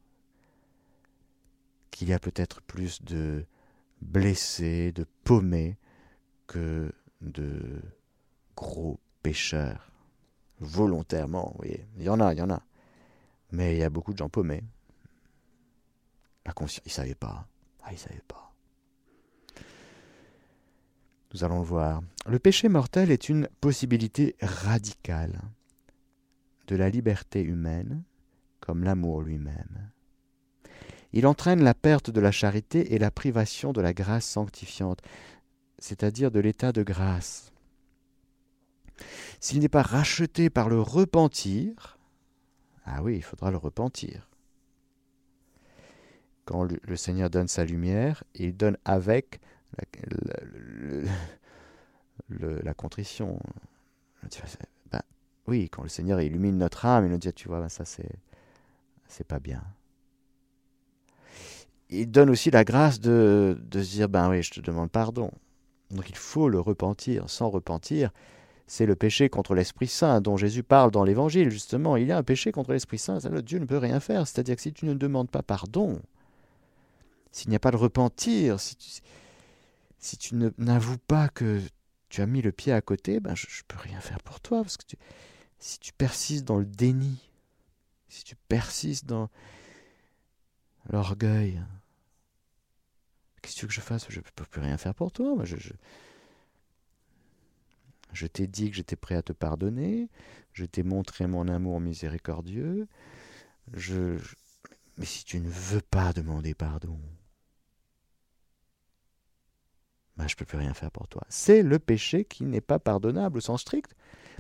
qu'il 1.91 2.09
y 2.09 2.13
a 2.13 2.19
peut-être 2.19 2.61
plus 2.63 3.03
de 3.03 3.45
blessés, 4.05 4.93
de 4.93 5.05
paumés 5.25 5.77
que 6.47 6.93
de 7.21 7.81
gros 8.57 9.01
pécheurs. 9.23 9.91
Volontairement, 10.61 11.57
oui. 11.59 11.81
Il 11.97 12.05
y 12.05 12.09
en 12.09 12.21
a, 12.21 12.33
il 12.33 12.39
y 12.39 12.43
en 12.43 12.51
a. 12.51 12.63
Mais 13.51 13.75
il 13.75 13.79
y 13.79 13.83
a 13.83 13.91
beaucoup 13.91 14.13
de 14.13 14.19
gens 14.19 14.29
paumés. 14.29 14.63
La 16.47 16.53
conscience, 16.53 16.83
ils 16.87 16.91
ne 16.91 16.95
savaient 16.95 17.15
pas. 17.15 17.49
Ah, 17.83 17.91
ils 17.91 17.95
ne 17.95 17.99
savaient 17.99 18.23
pas. 18.29 18.53
Nous 21.33 21.43
allons 21.43 21.59
le 21.59 21.67
voir. 21.67 22.03
Le 22.29 22.39
péché 22.39 22.69
mortel 22.69 23.11
est 23.11 23.29
une 23.29 23.49
possibilité 23.61 24.37
radicale 24.41 25.41
de 26.69 26.77
la 26.77 26.89
liberté 26.89 27.43
humaine 27.43 28.05
comme 28.61 28.85
l'amour 28.85 29.23
lui-même. 29.23 29.91
Il 31.17 31.29
entraîne 31.29 31.63
la 31.63 31.75
perte 31.75 32.11
de 32.11 32.21
la 32.21 32.33
charité 32.33 32.93
et 32.93 32.99
la 32.99 33.13
privation 33.13 33.73
de 33.73 33.81
la 33.81 33.93
grâce 33.93 34.27
sanctifiante, 34.27 35.01
c'est-à-dire 35.79 36.33
de 36.33 36.41
l'état 36.41 36.73
de 36.73 36.83
grâce. 36.83 37.53
S'il 39.39 39.61
n'est 39.61 39.69
pas 39.69 39.83
racheté 39.83 40.51
par 40.51 40.69
le 40.69 40.81
repentir, 40.81 41.99
ah 42.85 43.01
oui, 43.01 43.15
il 43.15 43.23
faudra 43.23 43.53
le 43.53 43.57
repentir. 43.57 44.29
Quand 46.47 46.65
le 46.65 46.97
Seigneur 46.97 47.31
donne 47.31 47.47
sa 47.47 47.65
lumière, 47.65 48.25
il 48.35 48.57
donne 48.57 48.77
avec 48.85 49.41
la, 52.29 52.75
contrition. 52.75 53.39
Oui, 55.47 55.69
quand 55.71 55.85
le 55.85 55.89
Seigneur 55.89 56.21
illumine 56.21 56.59
notre 56.59 56.87
âme, 56.87 57.07
il 57.07 57.13
nous 57.13 57.19
dit, 57.19 57.33
tu 57.33 57.47
vois, 57.47 57.69
ça 57.69 57.85
c'est, 57.85 58.19
c'est 59.07 59.27
pas 59.27 59.39
bien. 59.39 59.63
Il 62.01 62.11
donne 62.11 62.31
aussi 62.31 62.51
la 62.51 62.65
grâce 62.65 63.01
de, 63.01 63.59
de 63.71 63.83
se 63.83 63.91
dire, 63.91 64.09
ben 64.09 64.29
oui, 64.31 64.43
je 64.43 64.51
te 64.51 64.61
demande 64.61 64.91
pardon. 64.91 65.31
Donc 65.91 66.09
il 66.09 66.17
faut 66.17 66.49
le 66.49 66.61
repentir. 66.61 67.31
Sans 67.31 67.51
repentir, 67.51 68.11
c'est 68.67 68.87
le 68.87 68.97
péché 68.97 69.29
contre 69.29 69.55
l'Esprit 69.55 69.87
Saint 69.87 70.21
dont 70.21 70.37
Jésus 70.37 70.63
parle 70.63 70.91
dans 70.91 71.05
l'Évangile, 71.05 71.51
justement. 71.51 71.97
Il 71.97 72.07
y 72.07 72.13
a 72.13 72.19
un 72.19 72.23
péché 72.23 72.53
contre 72.53 72.73
l'Esprit 72.73 72.99
Saint, 72.99 73.19
Dieu 73.19 73.59
ne 73.59 73.67
peut 73.67 73.79
rien 73.79 74.01
faire. 74.01 74.27
C'est-à-dire 74.27 74.57
que 74.57 74.63
si 74.63 74.73
tu 74.73 74.87
ne 74.87 74.95
demandes 74.95 75.31
pas 75.31 75.43
pardon, 75.43 76.01
s'il 77.31 77.51
n'y 77.51 77.57
a 77.57 77.61
pas 77.61 77.71
de 77.71 77.77
repentir, 77.77 78.61
si 78.61 78.77
tu, 78.77 78.89
si 79.99 80.17
tu 80.17 80.35
n'avoues 80.59 80.99
pas 80.99 81.29
que 81.29 81.61
tu 82.09 82.23
as 82.23 82.27
mis 82.27 82.43
le 82.43 82.53
pied 82.53 82.73
à 82.73 82.81
côté, 82.81 83.21
ben 83.21 83.35
je 83.35 83.47
ne 83.47 83.63
peux 83.69 83.79
rien 83.79 84.01
faire 84.01 84.23
pour 84.23 84.41
toi, 84.41 84.63
parce 84.63 84.77
que 84.77 84.85
si 85.59 85.79
tu 85.79 85.93
persistes 85.93 86.45
dans 86.45 86.59
le 86.59 86.65
déni, 86.65 87.19
si 88.09 88.23
tu 88.25 88.37
persistes 88.49 89.07
dans 89.07 89.31
l'orgueil, 90.91 91.61
qu'est-ce 93.45 93.57
que 93.57 93.61
tu 93.61 93.67
veux 93.67 93.73
je 93.73 93.81
fasse? 93.81 94.07
Je 94.09 94.19
ne 94.19 94.25
peux 94.35 94.45
plus 94.45 94.61
rien 94.61 94.79
faire 94.79 94.95
pour 94.95 95.13
toi. 95.13 95.37
je, 95.45 95.57
t'ai 98.27 98.47
dit 98.47 98.71
que 98.71 98.77
j'étais 98.77 98.97
prêt 98.97 99.17
à 99.17 99.23
te 99.23 99.33
pardonner, 99.33 100.09
je 100.53 100.65
t'ai 100.65 100.83
montré 100.83 101.27
mon 101.27 101.47
amour 101.49 101.81
miséricordieux, 101.81 102.87
je, 103.75 104.19
mais 104.97 105.05
si 105.05 105.25
tu 105.25 105.41
ne 105.41 105.49
veux 105.49 105.83
pas 105.83 106.13
demander 106.13 106.55
pardon, 106.55 106.99
ben 110.17 110.29
je 110.29 110.35
ne 110.35 110.39
peux 110.39 110.45
plus 110.45 110.59
rien 110.59 110.75
faire 110.75 110.91
pour 110.91 111.09
toi. 111.09 111.23
C'est 111.29 111.63
le 111.63 111.79
péché 111.79 112.25
qui 112.25 112.45
n'est 112.45 112.61
pas 112.61 112.79
pardonnable 112.79 113.39
au 113.39 113.41
sens 113.41 113.63
strict. 113.63 113.95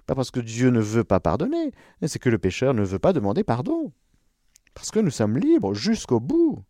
Pas 0.06 0.14
parce 0.14 0.30
que 0.30 0.40
Dieu 0.40 0.70
ne 0.70 0.80
veut 0.80 1.04
pas 1.04 1.18
pardonner, 1.18 1.72
c'est 2.06 2.18
que 2.18 2.28
le 2.28 2.38
pécheur 2.38 2.74
ne 2.74 2.84
veut 2.84 2.98
pas 2.98 3.12
demander 3.12 3.42
pardon. 3.42 3.92
Parce 4.74 4.90
que 4.90 5.00
nous 5.00 5.10
sommes 5.10 5.38
libres 5.38 5.74
jusqu'au 5.74 6.20
bout. 6.20 6.62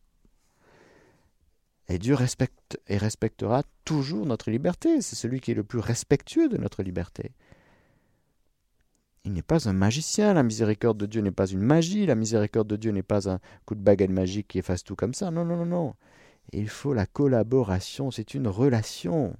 Et 1.88 1.98
Dieu 1.98 2.14
respecte 2.14 2.80
et 2.88 2.96
respectera 2.96 3.62
toujours 3.84 4.26
notre 4.26 4.50
liberté. 4.50 5.02
C'est 5.02 5.16
celui 5.16 5.40
qui 5.40 5.50
est 5.50 5.54
le 5.54 5.64
plus 5.64 5.78
respectueux 5.78 6.48
de 6.48 6.56
notre 6.56 6.82
liberté. 6.82 7.32
Il 9.24 9.32
n'est 9.32 9.42
pas 9.42 9.68
un 9.68 9.72
magicien. 9.72 10.34
La 10.34 10.42
miséricorde 10.42 10.98
de 10.98 11.06
Dieu 11.06 11.20
n'est 11.20 11.30
pas 11.30 11.46
une 11.46 11.60
magie. 11.60 12.06
La 12.06 12.14
miséricorde 12.14 12.68
de 12.68 12.76
Dieu 12.76 12.90
n'est 12.90 13.02
pas 13.02 13.28
un 13.28 13.38
coup 13.66 13.74
de 13.74 13.80
baguette 13.80 14.10
magique 14.10 14.48
qui 14.48 14.58
efface 14.58 14.84
tout 14.84 14.96
comme 14.96 15.14
ça. 15.14 15.30
Non, 15.30 15.44
non, 15.44 15.56
non, 15.56 15.66
non. 15.66 15.94
Il 16.52 16.68
faut 16.68 16.94
la 16.94 17.06
collaboration. 17.06 18.10
C'est 18.10 18.34
une 18.34 18.48
relation. 18.48 19.36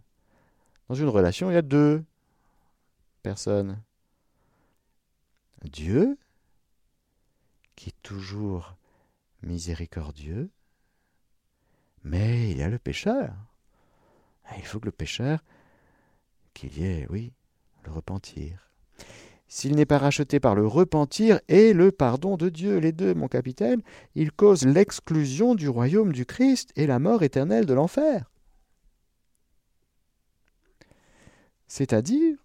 Dans 0.89 0.95
une 0.95 1.09
relation, 1.09 1.51
il 1.51 1.55
y 1.55 1.59
a 1.59 1.63
deux 1.63 2.05
personne. 3.25 3.83
Dieu, 5.65 6.19
qui 7.75 7.89
est 7.89 8.03
toujours 8.03 8.77
miséricordieux, 9.43 10.51
mais 12.05 12.51
il 12.51 12.59
y 12.59 12.63
a 12.63 12.69
le 12.69 12.79
pécheur. 12.79 13.35
Il 14.57 14.65
faut 14.65 14.79
que 14.79 14.87
le 14.87 14.93
pécheur, 14.93 15.43
qu'il 16.53 16.79
y 16.79 16.85
ait, 16.85 17.07
oui, 17.11 17.33
le 17.85 17.93
repentir. 17.93 18.71
S'il 19.49 19.75
n'est 19.75 19.87
pas 19.87 19.99
racheté 19.99 20.41
par 20.41 20.55
le 20.55 20.67
repentir 20.67 21.41
et 21.49 21.73
le 21.73 21.93
pardon 21.93 22.37
de 22.37 22.49
Dieu, 22.49 22.79
les 22.79 22.93
deux, 22.93 23.15
mon 23.15 23.29
capitaine, 23.29 23.83
il 24.15 24.33
cause 24.33 24.65
l'exclusion 24.65 25.55
du 25.55 25.69
royaume 25.69 26.13
du 26.13 26.27
Christ 26.27 26.71
et 26.77 26.87
la 26.87 26.99
mort 26.99 27.23
éternelle 27.23 27.67
de 27.67 27.75
l'enfer. 27.75 28.31
C'est-à-dire, 31.67 32.37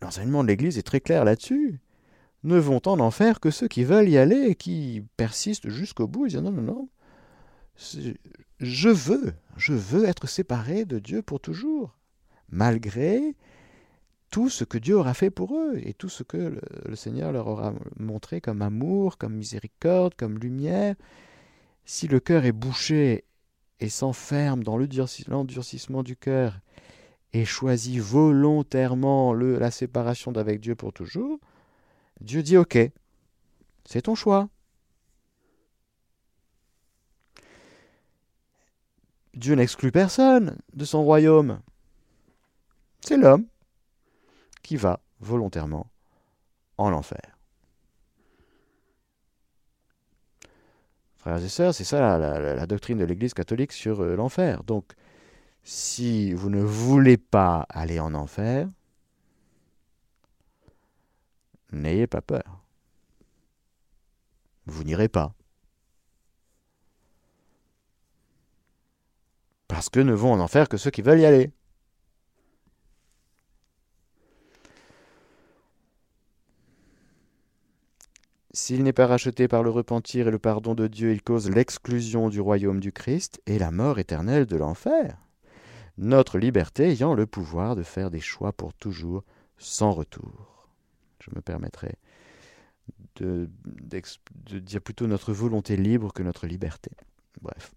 l'enseignement 0.00 0.42
de 0.42 0.48
l'Église 0.48 0.78
est 0.78 0.82
très 0.82 1.00
clair 1.00 1.24
là-dessus. 1.24 1.80
Ne 2.42 2.58
vont 2.58 2.80
en 2.86 3.00
enfer 3.00 3.40
que 3.40 3.50
ceux 3.50 3.68
qui 3.68 3.84
veulent 3.84 4.08
y 4.08 4.18
aller 4.18 4.48
et 4.48 4.54
qui 4.54 5.04
persistent 5.16 5.68
jusqu'au 5.68 6.06
bout. 6.06 6.26
Ils 6.26 6.30
disent 6.30 6.42
non, 6.42 6.52
non, 6.52 6.62
non. 6.62 6.88
Je 7.78 8.88
veux, 8.88 9.34
je 9.56 9.72
veux 9.72 10.06
être 10.06 10.26
séparé 10.26 10.84
de 10.84 10.98
Dieu 10.98 11.22
pour 11.22 11.40
toujours, 11.40 11.96
malgré 12.48 13.34
tout 14.30 14.48
ce 14.48 14.64
que 14.64 14.78
Dieu 14.78 14.96
aura 14.96 15.14
fait 15.14 15.30
pour 15.30 15.56
eux 15.56 15.78
et 15.82 15.94
tout 15.94 16.08
ce 16.08 16.22
que 16.22 16.58
le, 16.84 16.96
Seigneur 16.96 17.32
leur 17.32 17.46
aura 17.46 17.74
montré 17.98 18.40
comme 18.40 18.62
amour, 18.62 19.18
comme 19.18 19.34
miséricorde, 19.34 20.14
comme 20.14 20.38
lumière. 20.38 20.94
Si 21.84 22.08
le 22.08 22.20
cœur 22.20 22.44
est 22.44 22.52
bouché 22.52 23.24
et 23.80 23.88
s'enferme 23.88 24.64
dans 24.64 24.78
l'endurcissement 24.78 26.02
du 26.02 26.16
cœur 26.16 26.58
et 27.32 27.44
choisit 27.44 28.00
volontairement 28.00 29.32
la 29.34 29.70
séparation 29.70 30.32
d'avec 30.32 30.60
Dieu 30.60 30.74
pour 30.74 30.92
toujours, 30.92 31.38
Dieu 32.20 32.42
dit 32.42 32.56
Ok, 32.56 32.78
c'est 33.84 34.02
ton 34.02 34.14
choix. 34.14 34.48
Dieu 39.36 39.54
n'exclut 39.54 39.92
personne 39.92 40.56
de 40.72 40.84
son 40.86 41.04
royaume. 41.04 41.60
C'est 43.02 43.18
l'homme 43.18 43.46
qui 44.62 44.76
va 44.76 45.00
volontairement 45.20 45.86
en 46.78 46.92
enfer. 46.92 47.38
Frères 51.18 51.44
et 51.44 51.48
sœurs, 51.48 51.74
c'est 51.74 51.84
ça 51.84 52.18
la, 52.18 52.66
doctrine 52.66 52.98
de 52.98 53.04
l'Église 53.04 53.34
catholique 53.34 53.72
sur 53.72 54.00
euh, 54.00 54.16
l'enfer. 54.16 54.64
Donc, 54.64 54.94
si 55.62 56.32
vous 56.32 56.48
ne 56.48 56.62
voulez 56.62 57.16
pas 57.16 57.66
aller 57.68 58.00
en 58.00 58.14
enfer, 58.14 58.68
n'ayez 61.72 62.06
pas 62.06 62.22
peur. 62.22 62.64
Vous 64.66 64.84
n'irez 64.84 65.08
pas. 65.08 65.35
Parce 69.68 69.88
que 69.88 70.00
ne 70.00 70.12
vont 70.12 70.32
en 70.32 70.40
enfer 70.40 70.68
que 70.68 70.76
ceux 70.76 70.90
qui 70.90 71.02
veulent 71.02 71.20
y 71.20 71.26
aller. 71.26 71.50
S'il 78.52 78.82
n'est 78.82 78.92
pas 78.92 79.06
racheté 79.06 79.48
par 79.48 79.62
le 79.62 79.70
repentir 79.70 80.28
et 80.28 80.30
le 80.30 80.38
pardon 80.38 80.74
de 80.74 80.86
Dieu, 80.86 81.12
il 81.12 81.22
cause 81.22 81.50
l'exclusion 81.50 82.28
du 82.28 82.40
royaume 82.40 82.80
du 82.80 82.90
Christ 82.90 83.40
et 83.46 83.58
la 83.58 83.70
mort 83.70 83.98
éternelle 83.98 84.46
de 84.46 84.56
l'enfer 84.56 85.18
notre 85.98 86.38
liberté 86.38 86.90
ayant 86.90 87.14
le 87.14 87.26
pouvoir 87.26 87.76
de 87.76 87.82
faire 87.82 88.10
des 88.10 88.20
choix 88.20 88.52
pour 88.52 88.74
toujours 88.74 89.24
sans 89.58 89.92
retour. 89.92 90.68
Je 91.20 91.30
me 91.34 91.40
permettrai 91.40 91.94
de, 93.16 93.48
de, 93.64 94.58
dire 94.58 94.82
plutôt 94.82 95.06
notre 95.06 95.32
volonté 95.32 95.76
libre 95.76 96.12
que 96.12 96.22
notre 96.22 96.46
liberté. 96.46 96.90
Bref. 97.40 97.72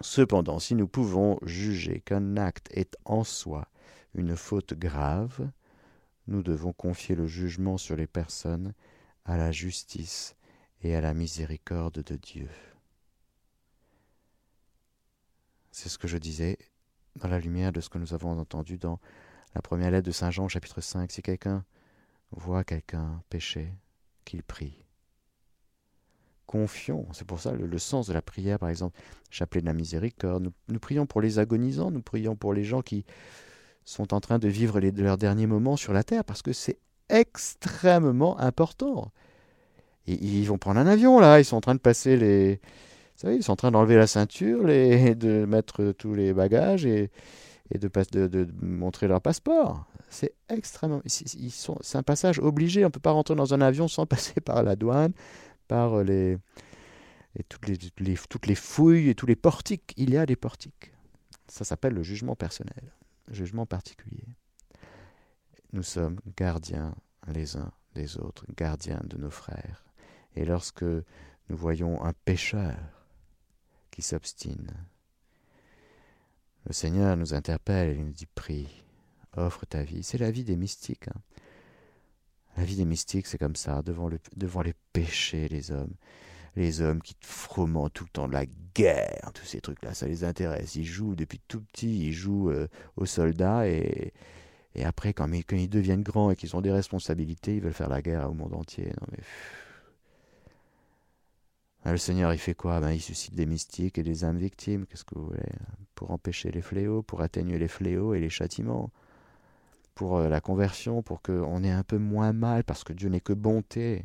Cependant, 0.00 0.58
si 0.58 0.74
nous 0.74 0.88
pouvons 0.88 1.38
juger 1.42 2.00
qu'un 2.00 2.36
acte 2.36 2.68
est 2.72 2.96
en 3.04 3.22
soi 3.22 3.68
une 4.14 4.34
faute 4.34 4.74
grave, 4.74 5.50
nous 6.26 6.42
devons 6.42 6.72
confier 6.72 7.14
le 7.14 7.26
jugement 7.26 7.76
sur 7.76 7.96
les 7.96 8.06
personnes 8.06 8.72
à 9.24 9.36
la 9.36 9.52
justice 9.52 10.36
et 10.82 10.94
à 10.94 11.00
la 11.00 11.12
miséricorde 11.12 12.02
de 12.02 12.16
Dieu. 12.16 12.48
C'est 15.70 15.88
ce 15.88 15.98
que 15.98 16.08
je 16.08 16.18
disais 16.18 16.58
dans 17.16 17.28
la 17.28 17.38
lumière 17.38 17.72
de 17.72 17.80
ce 17.80 17.88
que 17.88 17.98
nous 17.98 18.14
avons 18.14 18.38
entendu 18.38 18.78
dans 18.78 18.98
la 19.54 19.62
première 19.62 19.90
lettre 19.90 20.06
de 20.06 20.12
Saint 20.12 20.30
Jean, 20.30 20.48
chapitre 20.48 20.80
5. 20.80 21.10
Si 21.10 21.22
quelqu'un 21.22 21.64
voit 22.30 22.64
quelqu'un 22.64 23.22
pécher, 23.28 23.74
qu'il 24.24 24.42
prie. 24.42 24.84
Confions, 26.50 27.06
c'est 27.12 27.24
pour 27.24 27.38
ça 27.38 27.52
le, 27.52 27.78
sens 27.78 28.08
de 28.08 28.12
la 28.12 28.22
prière, 28.22 28.58
par 28.58 28.70
exemple, 28.70 28.98
chapelet 29.30 29.60
de 29.60 29.66
la 29.66 29.72
miséricorde. 29.72 30.50
Nous, 30.68 30.78
prions 30.80 31.06
pour 31.06 31.20
les 31.20 31.38
agonisants, 31.38 31.92
nous 31.92 32.02
prions 32.02 32.34
pour 32.34 32.52
les 32.52 32.64
gens 32.64 32.82
qui 32.82 33.04
sont 33.84 34.12
en 34.12 34.20
train 34.20 34.40
de 34.40 34.48
vivre 34.48 34.80
les, 34.80 34.90
leurs 34.90 35.18
derniers 35.18 35.46
moments 35.46 35.76
sur 35.76 35.92
la 35.92 36.02
terre, 36.02 36.24
parce 36.24 36.42
que 36.42 36.52
c'est 36.52 36.78
extrêmement 37.08 38.38
important. 38.40 39.12
Ils 40.06 40.44
vont 40.46 40.58
prendre 40.58 40.80
un 40.80 40.88
avion, 40.88 41.20
là, 41.20 41.38
ils 41.38 41.44
sont 41.44 41.56
en 41.56 41.60
train 41.60 41.76
de 41.76 41.80
passer 41.80 42.16
les, 42.16 42.60
savez, 43.20 43.36
ils 43.36 43.42
sont 43.42 43.52
en 43.52 43.56
train 43.56 43.70
d'enlever 43.70 43.96
la 43.96 44.06
ceinture, 44.06 44.64
les, 44.64 45.14
de 45.14 45.44
mettre 45.44 45.92
tous 45.92 46.14
les 46.14 46.32
bagages 46.32 46.86
et, 46.86 47.10
de, 47.72 47.88
de, 48.12 48.26
de, 48.26 48.48
montrer 48.62 49.08
leur 49.08 49.20
passeport. 49.20 49.84
C'est 50.08 50.34
extrêmement. 50.48 51.02
Ils 51.04 51.52
c'est 51.52 51.98
un 51.98 52.02
passage 52.02 52.40
obligé. 52.40 52.82
On 52.84 52.88
ne 52.88 52.90
peut 52.90 53.00
pas 53.00 53.12
rentrer 53.12 53.36
dans 53.36 53.54
un 53.54 53.60
avion 53.60 53.86
sans 53.86 54.06
passer 54.06 54.40
par 54.40 54.62
la 54.62 54.74
douane, 54.74 55.12
par 55.70 56.02
les, 56.02 56.36
et 57.38 57.44
toutes, 57.44 57.68
les, 57.68 57.78
les, 57.98 58.16
toutes 58.28 58.48
les 58.48 58.56
fouilles 58.56 59.08
et 59.08 59.14
tous 59.14 59.26
les 59.26 59.36
portiques. 59.36 59.94
Il 59.96 60.10
y 60.10 60.16
a 60.16 60.26
des 60.26 60.34
portiques. 60.34 60.92
Ça 61.46 61.64
s'appelle 61.64 61.94
le 61.94 62.02
jugement 62.02 62.34
personnel, 62.34 62.92
le 63.28 63.34
jugement 63.34 63.66
particulier. 63.66 64.26
Nous 65.72 65.84
sommes 65.84 66.18
gardiens 66.36 66.92
les 67.28 67.56
uns 67.56 67.70
des 67.94 68.18
autres, 68.18 68.44
gardiens 68.56 69.00
de 69.04 69.16
nos 69.16 69.30
frères. 69.30 69.84
Et 70.34 70.44
lorsque 70.44 70.82
nous 70.82 71.56
voyons 71.56 72.02
un 72.02 72.14
pécheur, 72.24 72.76
qui 73.92 74.02
s'obstine. 74.02 74.72
Le 76.66 76.72
Seigneur 76.72 77.16
nous 77.16 77.34
interpelle 77.34 77.90
et 77.90 78.02
nous 78.02 78.12
dit 78.12 78.26
prie, 78.26 78.84
offre 79.36 79.66
ta 79.66 79.82
vie. 79.82 80.02
C'est 80.02 80.18
la 80.18 80.30
vie 80.30 80.44
des 80.44 80.56
mystiques. 80.56 81.08
Hein. 81.08 81.20
La 82.60 82.66
vie 82.66 82.76
des 82.76 82.84
mystiques, 82.84 83.26
c'est 83.26 83.38
comme 83.38 83.56
ça, 83.56 83.80
devant, 83.80 84.06
le, 84.06 84.18
devant 84.36 84.60
les 84.60 84.74
péchés, 84.92 85.48
les 85.48 85.70
hommes. 85.70 85.94
Les 86.56 86.82
hommes 86.82 87.00
qui 87.00 87.16
fomentent 87.22 87.94
tout 87.94 88.04
le 88.04 88.10
temps 88.10 88.28
de 88.28 88.34
la 88.34 88.44
guerre, 88.74 89.30
tous 89.32 89.46
ces 89.46 89.62
trucs-là, 89.62 89.94
ça 89.94 90.06
les 90.06 90.24
intéresse. 90.24 90.74
Ils 90.74 90.84
jouent 90.84 91.14
depuis 91.14 91.40
tout 91.48 91.62
petit, 91.62 92.08
ils 92.08 92.12
jouent 92.12 92.50
euh, 92.50 92.68
aux 92.96 93.06
soldats 93.06 93.66
et, 93.66 94.12
et 94.74 94.84
après, 94.84 95.14
quand, 95.14 95.26
quand, 95.32 95.56
ils 95.56 95.70
deviennent 95.70 96.02
grands 96.02 96.30
et 96.30 96.36
qu'ils 96.36 96.54
ont 96.54 96.60
des 96.60 96.70
responsabilités, 96.70 97.56
ils 97.56 97.62
veulent 97.62 97.72
faire 97.72 97.88
la 97.88 98.02
guerre 98.02 98.30
au 98.30 98.34
monde 98.34 98.52
entier. 98.52 98.88
Non, 98.88 99.06
mais, 99.10 99.24
ah, 101.84 101.92
le 101.92 101.98
Seigneur, 101.98 102.34
il 102.34 102.38
fait 102.38 102.54
quoi? 102.54 102.78
Ben, 102.80 102.90
Il 102.90 103.00
suscite 103.00 103.34
des 103.34 103.46
mystiques 103.46 103.96
et 103.96 104.02
des 104.02 104.24
âmes 104.24 104.36
victimes, 104.36 104.84
qu'est-ce 104.84 105.04
que 105.04 105.14
vous 105.14 105.28
voulez? 105.28 105.40
Pour 105.94 106.10
empêcher 106.10 106.50
les 106.50 106.60
fléaux, 106.60 107.02
pour 107.02 107.22
atténuer 107.22 107.58
les 107.58 107.68
fléaux 107.68 108.12
et 108.12 108.20
les 108.20 108.28
châtiments, 108.28 108.90
pour 109.94 110.16
euh, 110.16 110.28
la 110.28 110.40
conversion, 110.40 111.02
pour 111.02 111.22
qu'on 111.22 111.62
ait 111.62 111.70
un 111.70 111.82
peu 111.82 111.98
moins 111.98 112.32
mal, 112.32 112.64
parce 112.64 112.84
que 112.84 112.92
Dieu 112.92 113.08
n'est 113.08 113.20
que 113.20 113.32
bonté, 113.32 114.04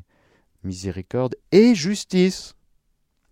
miséricorde 0.63 1.35
et 1.51 1.75
justice. 1.75 2.55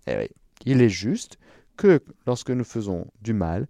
Eh 0.08 0.30
il 0.66 0.82
est 0.82 0.90
juste 0.90 1.38
que 1.78 2.02
lorsque 2.26 2.52
nous 2.52 2.64
faisons 2.64 3.08
du 3.22 3.34
mal, 3.34 3.68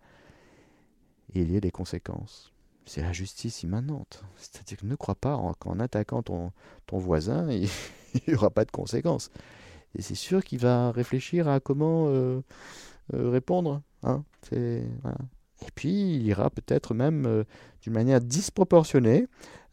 il 1.34 1.52
y 1.52 1.56
ait 1.56 1.62
des 1.62 1.72
conséquences. 1.72 2.54
C'est 2.86 3.02
la 3.02 3.14
justice 3.14 3.64
immanente. 3.64 4.24
C'est-à-dire 4.36 4.78
que 4.78 4.86
ne 4.86 4.96
crois 4.96 5.16
pas 5.16 5.40
qu'en 5.60 5.80
attaquant 5.80 6.22
ton, 6.22 6.52
voisin, 6.92 7.50
il 7.52 7.70
n'y 8.28 8.36
aura 8.36 8.50
pas 8.50 8.66
de 8.66 8.72
conséquences. 8.72 9.32
Et 9.96 10.02
c'est 10.02 10.16
sûr 10.16 10.44
qu'il 10.44 10.60
va 10.60 10.92
réfléchir 10.92 11.48
à 11.48 11.60
comment 11.60 12.08
euh, 12.08 12.42
euh, 13.14 13.30
répondre. 13.30 13.82
Hein 14.04 14.24
voilà. 15.02 15.18
Et 15.66 15.72
puis, 15.74 16.16
il 16.16 16.28
ira 16.28 16.50
peut-être 16.50 16.94
même 16.94 17.26
euh, 17.26 17.44
d'une 17.82 17.94
manière 17.94 18.22
disproportionnée 18.22 19.28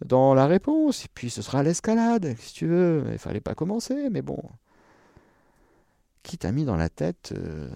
dans 0.05 0.35
la 0.35 0.47
réponse. 0.47 1.05
Et 1.05 1.09
puis, 1.13 1.31
ce 1.31 1.43
sera 1.43 1.63
l'escalade, 1.63 2.35
si 2.39 2.55
tu 2.55 2.67
veux. 2.67 3.05
Il 3.13 3.19
fallait 3.19 3.41
pas 3.41 3.55
commencer, 3.55 4.09
mais 4.11 4.23
bon. 4.23 4.43
Qui 6.23 6.39
t'a 6.39 6.53
mis 6.53 6.65
dans 6.65 6.77
la 6.77 6.89
tête 6.89 7.33
euh, 7.37 7.69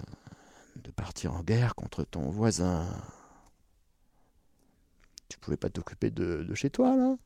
de 0.76 0.90
partir 0.90 1.34
en 1.34 1.42
guerre 1.42 1.74
contre 1.74 2.04
ton 2.04 2.28
voisin? 2.30 2.86
Tu 5.28 5.38
pouvais 5.38 5.56
pas 5.56 5.70
t'occuper 5.70 6.10
de, 6.10 6.44
de 6.44 6.54
chez 6.54 6.70
toi, 6.70 6.96
là 6.96 7.16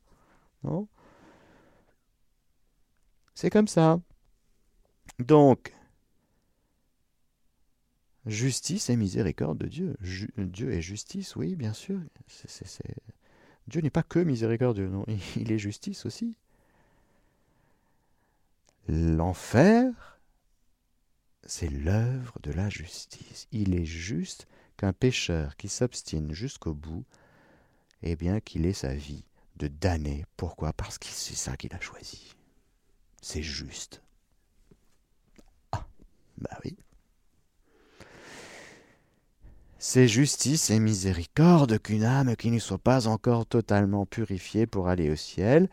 Non? 0.63 0.87
C'est 3.35 3.49
comme 3.49 3.67
ça. 3.67 3.99
Donc, 5.19 5.73
justice 8.29 8.89
et 8.89 8.95
miséricorde 8.95 9.57
de 9.57 9.67
Dieu. 9.67 9.95
Dieu 10.37 10.71
est 10.71 10.81
justice, 10.81 11.35
oui, 11.35 11.55
bien 11.55 11.73
sûr. 11.73 11.99
Dieu 13.67 13.81
n'est 13.81 13.89
pas 13.89 14.03
que 14.03 14.19
miséricordieux, 14.19 14.87
non, 14.87 15.05
il 15.35 15.51
est 15.51 15.59
justice 15.59 16.05
aussi. 16.05 16.35
l'enfer, 18.87 20.19
c'est 21.43 21.69
l'œuvre 21.69 22.39
de 22.41 22.51
la 22.51 22.69
justice. 22.69 23.47
Il 23.51 23.75
est 23.75 23.85
juste 23.85 24.47
qu'un 24.77 24.93
pécheur 24.93 25.55
qui 25.57 25.69
s'obstine 25.69 26.33
jusqu'au 26.33 26.73
bout, 26.73 27.05
eh 28.01 28.15
bien 28.15 28.39
qu'il 28.39 28.65
ait 28.65 28.73
sa 28.73 28.93
vie 28.93 29.25
de 29.57 29.67
damné. 29.67 30.25
Pourquoi? 30.37 30.73
Parce 30.73 30.97
que 30.97 31.07
c'est 31.07 31.35
ça 31.35 31.57
qu'il 31.57 31.73
a 31.75 31.79
choisi. 31.79 32.33
C'est 33.21 33.43
juste. 33.43 34.01
Ah, 35.71 35.85
bah 36.37 36.57
oui. 36.63 36.77
C'est 39.81 40.09
justice 40.09 40.71
et 40.71 40.79
miséricorde 40.79 41.79
qu'une 41.79 42.03
âme 42.03 42.35
qui 42.35 42.51
ne 42.51 42.59
soit 42.59 42.77
pas 42.77 43.07
encore 43.07 43.45
totalement 43.45 44.05
purifiée 44.05 44.67
pour 44.67 44.89
aller 44.89 45.09
au 45.09 45.15
ciel, 45.15 45.69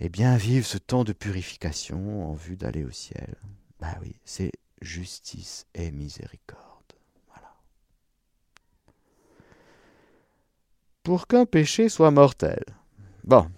eh 0.00 0.08
bien 0.08 0.36
vive 0.36 0.66
ce 0.66 0.78
temps 0.78 1.04
de 1.04 1.12
purification 1.12 2.28
en 2.28 2.34
vue 2.34 2.56
d'aller 2.56 2.84
au 2.84 2.90
ciel. 2.90 3.36
Bah 3.78 3.96
oui, 4.02 4.16
c'est 4.24 4.50
justice 4.82 5.64
et 5.74 5.92
miséricorde. 5.92 6.92
Voilà. 7.28 7.54
Pour 11.04 11.28
qu'un 11.28 11.46
péché 11.46 11.88
soit 11.88 12.10
mortel. 12.10 12.64
Bon. 13.22 13.48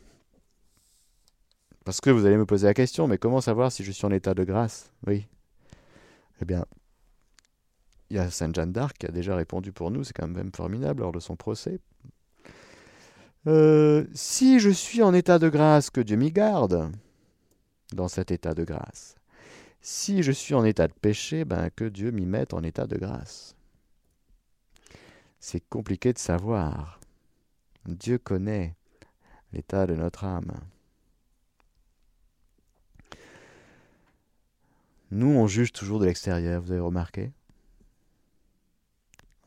Parce 1.86 2.02
que 2.02 2.10
vous 2.10 2.26
allez 2.26 2.36
me 2.36 2.44
poser 2.44 2.66
la 2.66 2.74
question, 2.74 3.08
mais 3.08 3.16
comment 3.16 3.40
savoir 3.40 3.72
si 3.72 3.84
je 3.84 3.90
suis 3.90 4.04
en 4.04 4.10
état 4.10 4.34
de 4.34 4.44
grâce? 4.44 4.92
Oui. 5.06 5.26
Eh 6.42 6.44
bien, 6.44 6.66
il 8.10 8.16
y 8.16 8.18
a 8.18 8.30
Sainte 8.30 8.54
Jeanne 8.54 8.72
d'Arc 8.72 8.98
qui 8.98 9.06
a 9.06 9.12
déjà 9.12 9.36
répondu 9.36 9.72
pour 9.72 9.90
nous, 9.90 10.04
c'est 10.04 10.12
quand 10.12 10.26
même 10.26 10.50
formidable 10.54 11.02
lors 11.02 11.12
de 11.12 11.20
son 11.20 11.36
procès. 11.36 11.78
Euh, 13.46 14.04
si 14.12 14.58
je 14.60 14.70
suis 14.70 15.02
en 15.02 15.14
état 15.14 15.38
de 15.38 15.48
grâce, 15.48 15.90
que 15.90 16.00
Dieu 16.00 16.16
m'y 16.16 16.32
garde 16.32 16.90
dans 17.92 18.08
cet 18.08 18.30
état 18.30 18.52
de 18.52 18.64
grâce. 18.64 19.14
Si 19.80 20.22
je 20.22 20.32
suis 20.32 20.54
en 20.54 20.64
état 20.64 20.88
de 20.88 20.92
péché, 20.92 21.44
ben 21.44 21.70
que 21.70 21.84
Dieu 21.84 22.10
m'y 22.10 22.26
mette 22.26 22.52
en 22.52 22.62
état 22.62 22.86
de 22.86 22.98
grâce. 22.98 23.56
C'est 25.38 25.66
compliqué 25.68 26.12
de 26.12 26.18
savoir. 26.18 27.00
Dieu 27.86 28.18
connaît 28.18 28.76
l'état 29.52 29.86
de 29.86 29.94
notre 29.94 30.24
âme. 30.24 30.52
Nous, 35.10 35.26
on 35.26 35.46
juge 35.46 35.72
toujours 35.72 35.98
de 35.98 36.06
l'extérieur, 36.06 36.60
vous 36.62 36.72
avez 36.72 36.80
remarqué? 36.80 37.32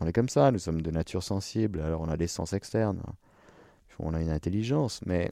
On 0.04 0.06
est 0.06 0.12
comme 0.12 0.28
ça, 0.28 0.52
nous 0.52 0.60
sommes 0.60 0.82
de 0.82 0.92
nature 0.92 1.24
sensible, 1.24 1.80
alors 1.80 2.02
on 2.02 2.10
a 2.10 2.18
des 2.18 2.28
sens 2.28 2.52
externes. 2.52 3.02
On 4.00 4.14
a 4.14 4.22
une 4.22 4.32
intelligence, 4.32 5.00
mais 5.06 5.32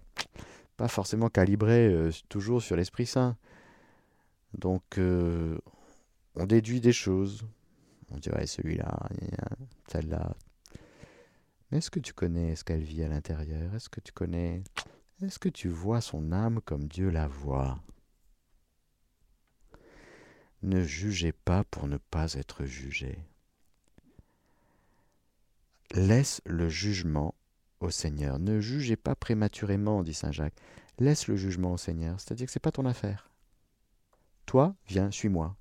pas 0.77 0.87
forcément 0.87 1.27
calibrée 1.27 1.87
euh, 1.87 2.09
toujours 2.29 2.61
sur 2.61 2.77
l'Esprit 2.77 3.05
Saint. 3.05 3.35
Donc, 4.53 4.97
euh, 4.97 5.57
on 6.35 6.45
déduit 6.45 6.79
des 6.79 6.93
choses. 6.93 7.45
On 8.11 8.17
dirait 8.17 8.47
celui-là, 8.47 9.09
celle-là. 9.89 10.37
Mais 11.69 11.79
est-ce 11.79 11.91
que 11.91 11.99
tu 11.99 12.13
connais 12.13 12.55
ce 12.55 12.63
qu'elle 12.63 12.83
vit 12.83 13.03
à 13.03 13.09
l'intérieur? 13.09 13.75
Est-ce 13.75 13.89
que 13.89 13.99
tu 13.99 14.13
connais 14.13 14.63
Est-ce 15.21 15.37
que 15.37 15.49
tu 15.49 15.67
vois 15.67 15.99
son 15.99 16.31
âme 16.31 16.61
comme 16.63 16.87
Dieu 16.87 17.09
la 17.09 17.27
voit? 17.27 17.77
Ne 20.61 20.81
jugez 20.81 21.33
pas 21.33 21.65
pour 21.65 21.89
ne 21.89 21.97
pas 21.97 22.35
être 22.35 22.63
jugé. 22.63 23.19
Laisse 25.93 26.41
le 26.45 26.69
jugement 26.69 27.35
au 27.81 27.89
Seigneur. 27.89 28.39
Ne 28.39 28.59
jugez 28.59 28.95
pas 28.95 29.15
prématurément, 29.15 30.03
dit 30.03 30.13
Saint 30.13 30.31
Jacques. 30.31 30.57
Laisse 30.99 31.27
le 31.27 31.35
jugement 31.35 31.73
au 31.73 31.77
Seigneur, 31.77 32.19
c'est-à-dire 32.19 32.45
que 32.45 32.51
ce 32.51 32.59
n'est 32.59 32.61
pas 32.61 32.71
ton 32.71 32.85
affaire. 32.85 33.29
Toi, 34.45 34.75
viens, 34.87 35.11
suis-moi. 35.11 35.55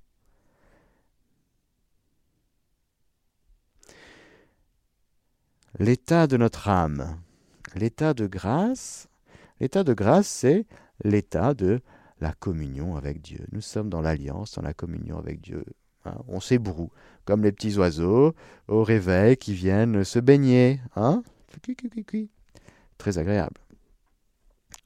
L'état 5.79 6.27
de 6.27 6.37
notre 6.37 6.67
âme, 6.67 7.17
l'état 7.75 8.13
de 8.13 8.27
grâce, 8.27 9.07
l'état 9.59 9.83
de 9.83 9.93
grâce, 9.93 10.27
c'est 10.27 10.67
l'état 11.03 11.53
de 11.53 11.81
la 12.19 12.33
communion 12.33 12.95
avec 12.95 13.21
Dieu. 13.21 13.45
Nous 13.51 13.61
sommes 13.61 13.89
dans 13.89 14.01
l'alliance, 14.01 14.53
dans 14.53 14.61
la 14.61 14.73
communion 14.73 15.17
avec 15.17 15.41
Dieu. 15.41 15.65
Hein. 16.05 16.15
on 16.27 16.39
s'ébroue, 16.39 16.91
comme 17.25 17.43
les 17.43 17.51
petits 17.51 17.77
oiseaux 17.77 18.33
au 18.67 18.83
réveil 18.83 19.37
qui 19.37 19.53
viennent 19.53 20.03
se 20.03 20.19
baigner. 20.19 20.79
Hein 20.95 21.23
très 22.97 23.17
agréable. 23.17 23.59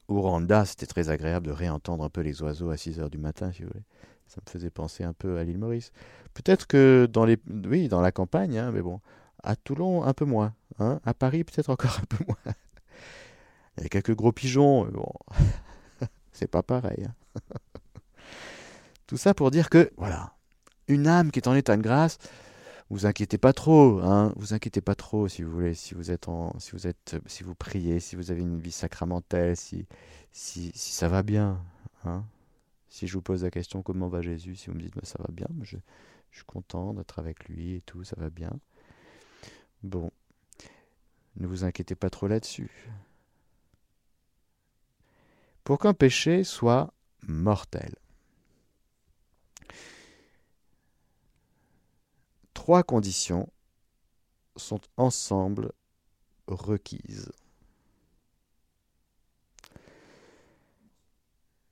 Au 0.08 0.20
Rwanda, 0.20 0.64
c'était 0.64 0.86
très 0.86 1.10
agréable 1.10 1.46
de 1.46 1.52
réentendre 1.52 2.04
un 2.04 2.08
peu 2.08 2.20
les 2.20 2.42
oiseaux 2.42 2.70
à 2.70 2.76
6 2.76 3.00
heures 3.00 3.10
du 3.10 3.18
matin, 3.18 3.52
si 3.52 3.62
vous 3.62 3.68
voulez. 3.68 3.84
Ça 4.26 4.40
me 4.44 4.50
faisait 4.50 4.70
penser 4.70 5.04
un 5.04 5.12
peu 5.12 5.38
à 5.38 5.44
l'île 5.44 5.58
Maurice. 5.58 5.92
Peut-être 6.34 6.66
que 6.66 7.08
dans 7.10 7.24
les, 7.24 7.38
oui, 7.66 7.88
dans 7.88 8.00
la 8.00 8.12
campagne, 8.12 8.58
hein, 8.58 8.70
mais 8.72 8.82
bon, 8.82 9.00
à 9.42 9.56
Toulon, 9.56 10.04
un 10.04 10.14
peu 10.14 10.24
moins. 10.24 10.54
Hein. 10.78 11.00
à 11.04 11.14
Paris, 11.14 11.44
peut-être 11.44 11.70
encore 11.70 11.98
un 12.02 12.06
peu 12.06 12.24
moins. 12.26 12.54
Il 13.76 13.82
y 13.82 13.86
a 13.86 13.88
quelques 13.88 14.14
gros 14.14 14.32
pigeons, 14.32 14.84
mais 14.84 14.92
bon, 14.92 15.12
c'est 16.32 16.50
pas 16.50 16.62
pareil. 16.62 17.06
Hein. 17.06 17.40
Tout 19.06 19.16
ça 19.16 19.34
pour 19.34 19.50
dire 19.50 19.70
que, 19.70 19.90
voilà, 19.96 20.35
une 20.88 21.06
âme 21.06 21.30
qui 21.30 21.38
est 21.38 21.48
en 21.48 21.54
état 21.54 21.76
de 21.76 21.82
grâce, 21.82 22.18
vous 22.90 23.06
inquiétez 23.06 23.38
pas 23.38 23.52
trop, 23.52 24.00
hein, 24.00 24.32
vous 24.36 24.54
inquiétez 24.54 24.80
pas 24.80 24.94
trop 24.94 25.28
si 25.28 25.42
vous 25.42 25.50
voulez, 25.50 25.74
si 25.74 25.94
vous 25.94 26.10
êtes 26.10 26.28
en, 26.28 26.56
si 26.58 26.72
vous 26.72 26.86
êtes, 26.86 27.16
si 27.26 27.42
vous 27.42 27.54
priez, 27.54 28.00
si 28.00 28.16
vous 28.16 28.30
avez 28.30 28.42
une 28.42 28.60
vie 28.60 28.72
sacramentelle, 28.72 29.56
si, 29.56 29.86
si, 30.32 30.70
si 30.74 30.92
ça 30.92 31.08
va 31.08 31.22
bien, 31.22 31.60
hein. 32.04 32.24
Si 32.88 33.06
je 33.06 33.12
vous 33.14 33.22
pose 33.22 33.44
la 33.44 33.50
question 33.50 33.82
comment 33.82 34.08
va 34.08 34.22
Jésus, 34.22 34.56
si 34.56 34.68
vous 34.68 34.74
me 34.74 34.80
dites 34.80 34.94
bah, 34.94 35.02
ça 35.04 35.18
va 35.18 35.28
bien, 35.30 35.48
je, 35.62 35.76
je 36.30 36.36
suis 36.36 36.46
content 36.46 36.94
d'être 36.94 37.18
avec 37.18 37.46
lui 37.46 37.74
et 37.74 37.80
tout, 37.82 38.04
ça 38.04 38.16
va 38.18 38.30
bien. 38.30 38.50
Bon, 39.82 40.10
ne 41.36 41.46
vous 41.46 41.64
inquiétez 41.64 41.94
pas 41.94 42.08
trop 42.08 42.26
là-dessus. 42.26 42.70
Pour 45.64 45.78
qu'un 45.78 45.94
péché 45.94 46.44
soit 46.44 46.92
mortel. 47.26 47.96
Trois 52.56 52.82
conditions 52.82 53.50
sont 54.56 54.80
ensemble 54.96 55.72
requises. 56.48 57.30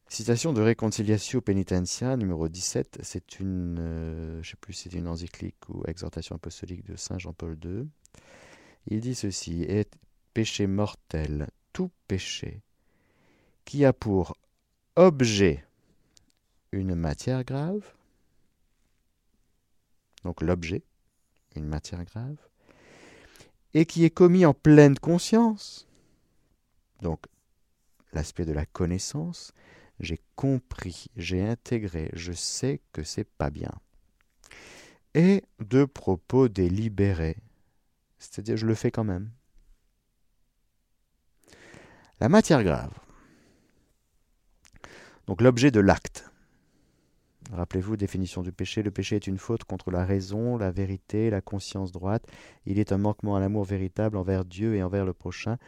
Citation 0.09 0.53
de 0.53 0.61
Reconciliatio 0.61 1.41
Penitentia 1.41 2.19
numéro 2.19 2.51
17, 2.51 2.99
c'est 3.03 3.41
une, 3.41 3.79
euh, 3.81 4.43
sais 4.43 4.57
plus 4.61 4.75
c'est 4.75 4.93
une 4.93 5.09
encyclique 5.09 5.71
ou 5.71 5.83
exhortation 5.87 6.37
apostolique 6.37 6.85
de 6.85 6.97
Saint 6.97 7.19
Jean-Paul 7.19 7.57
II. 7.65 7.89
Il 8.87 9.01
dit 9.01 9.15
ceci 9.15 9.63
est 9.63 9.91
péché 10.35 10.67
mortel, 10.67 11.49
tout 11.73 11.91
péché 12.07 12.61
qui 13.65 13.87
a 13.87 13.95
pour 13.95 14.37
objet 14.97 15.65
une 16.73 16.95
matière 16.95 17.43
grave, 17.43 17.95
donc 20.25 20.43
l'objet, 20.43 20.83
une 21.55 21.67
matière 21.67 22.05
grave, 22.05 22.37
et 23.75 23.87
qui 23.87 24.05
est 24.05 24.11
commis 24.11 24.47
en 24.47 24.55
pleine 24.55 24.99
conscience, 24.99 25.87
donc 27.03 27.27
l'aspect 28.13 28.45
de 28.45 28.53
la 28.53 28.67
connaissance, 28.67 29.53
j'ai 30.01 30.21
compris, 30.37 31.07
j'ai 31.17 31.47
intégré, 31.47 32.11
je 32.15 32.33
sais 32.33 32.81
que 32.93 33.03
c'est 33.03 33.29
pas 33.29 33.51
bien. 33.51 33.73
Et 35.15 35.45
de 35.61 35.85
propos 35.85 36.49
délibérés, 36.49 37.37
c'est-à-dire 38.19 38.57
je 38.57 38.67
le 38.67 38.75
fais 38.75 38.91
quand 38.91 39.05
même. 39.05 39.31
La 42.21 42.29
matière 42.29 42.65
grave. 42.65 42.93
Donc 45.27 45.41
l'objet 45.41 45.71
de 45.71 45.81
l'acte. 45.81 46.31
Rappelez-vous, 47.53 47.97
définition 47.97 48.43
du 48.43 48.53
péché. 48.53 48.83
Le 48.83 48.91
péché 48.91 49.17
est 49.17 49.27
une 49.27 49.39
faute 49.39 49.65
contre 49.65 49.91
la 49.91 50.05
raison, 50.05 50.57
la 50.57 50.71
vérité, 50.71 51.31
la 51.31 51.41
conscience 51.41 51.93
droite. 51.93 52.27
Il 52.67 52.79
est 52.79 52.93
un 52.93 52.99
manquement 52.99 53.37
à 53.37 53.41
l'amour 53.41 53.65
véritable 53.65 54.17
envers 54.17 54.45
Dieu 54.45 54.75
et 54.75 54.83
envers 54.83 55.05
le 55.05 55.13
prochain 55.13 55.59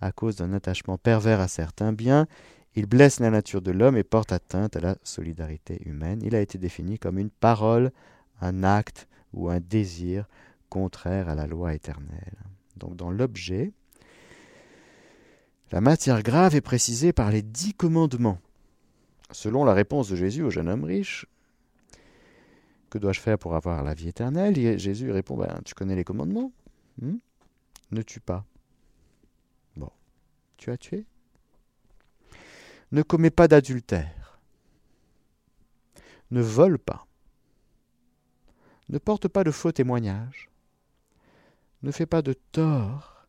à 0.00 0.12
cause 0.12 0.36
d'un 0.36 0.52
attachement 0.52 0.98
pervers 0.98 1.40
à 1.40 1.48
certains 1.48 1.92
biens. 1.92 2.26
Il 2.74 2.86
blesse 2.86 3.20
la 3.20 3.30
nature 3.30 3.62
de 3.62 3.70
l'homme 3.70 3.96
et 3.96 4.02
porte 4.02 4.32
atteinte 4.32 4.76
à 4.76 4.80
la 4.80 4.96
solidarité 5.02 5.80
humaine. 5.86 6.20
Il 6.22 6.34
a 6.34 6.40
été 6.40 6.58
défini 6.58 6.98
comme 6.98 7.18
une 7.18 7.30
parole, 7.30 7.92
un 8.40 8.64
acte 8.64 9.08
ou 9.32 9.48
un 9.48 9.60
désir 9.60 10.26
contraire 10.68 11.28
à 11.28 11.34
la 11.34 11.46
loi 11.46 11.74
éternelle. 11.74 12.36
Donc 12.76 12.96
dans 12.96 13.10
l'objet, 13.10 13.72
la 15.70 15.80
matière 15.80 16.22
grave 16.22 16.54
est 16.54 16.60
précisée 16.60 17.12
par 17.12 17.30
les 17.30 17.42
dix 17.42 17.74
commandements. 17.74 18.38
Selon 19.32 19.64
la 19.64 19.74
réponse 19.74 20.08
de 20.08 20.16
Jésus 20.16 20.42
au 20.42 20.50
jeune 20.50 20.68
homme 20.68 20.84
riche, 20.84 21.26
que 22.90 22.98
dois-je 22.98 23.20
faire 23.20 23.38
pour 23.38 23.54
avoir 23.54 23.82
la 23.82 23.94
vie 23.94 24.08
éternelle? 24.08 24.78
Jésus 24.78 25.10
répond, 25.10 25.36
ben, 25.36 25.60
tu 25.64 25.74
connais 25.74 25.96
les 25.96 26.04
commandements 26.04 26.52
hmm? 27.00 27.16
Ne 27.90 28.02
tue 28.02 28.20
pas. 28.20 28.44
Bon, 29.76 29.90
tu 30.58 30.70
as 30.70 30.76
tué? 30.76 31.06
Ne 32.90 33.02
commets 33.02 33.30
pas 33.30 33.48
d'adultère. 33.48 34.38
ne 36.30 36.40
vole 36.40 36.78
pas, 36.78 37.06
ne 38.88 38.98
porte 38.98 39.28
pas 39.28 39.44
de 39.44 39.50
faux 39.50 39.72
témoignages, 39.72 40.50
ne 41.82 41.90
fais 41.90 42.06
pas 42.06 42.22
de 42.22 42.32
tort 42.32 43.26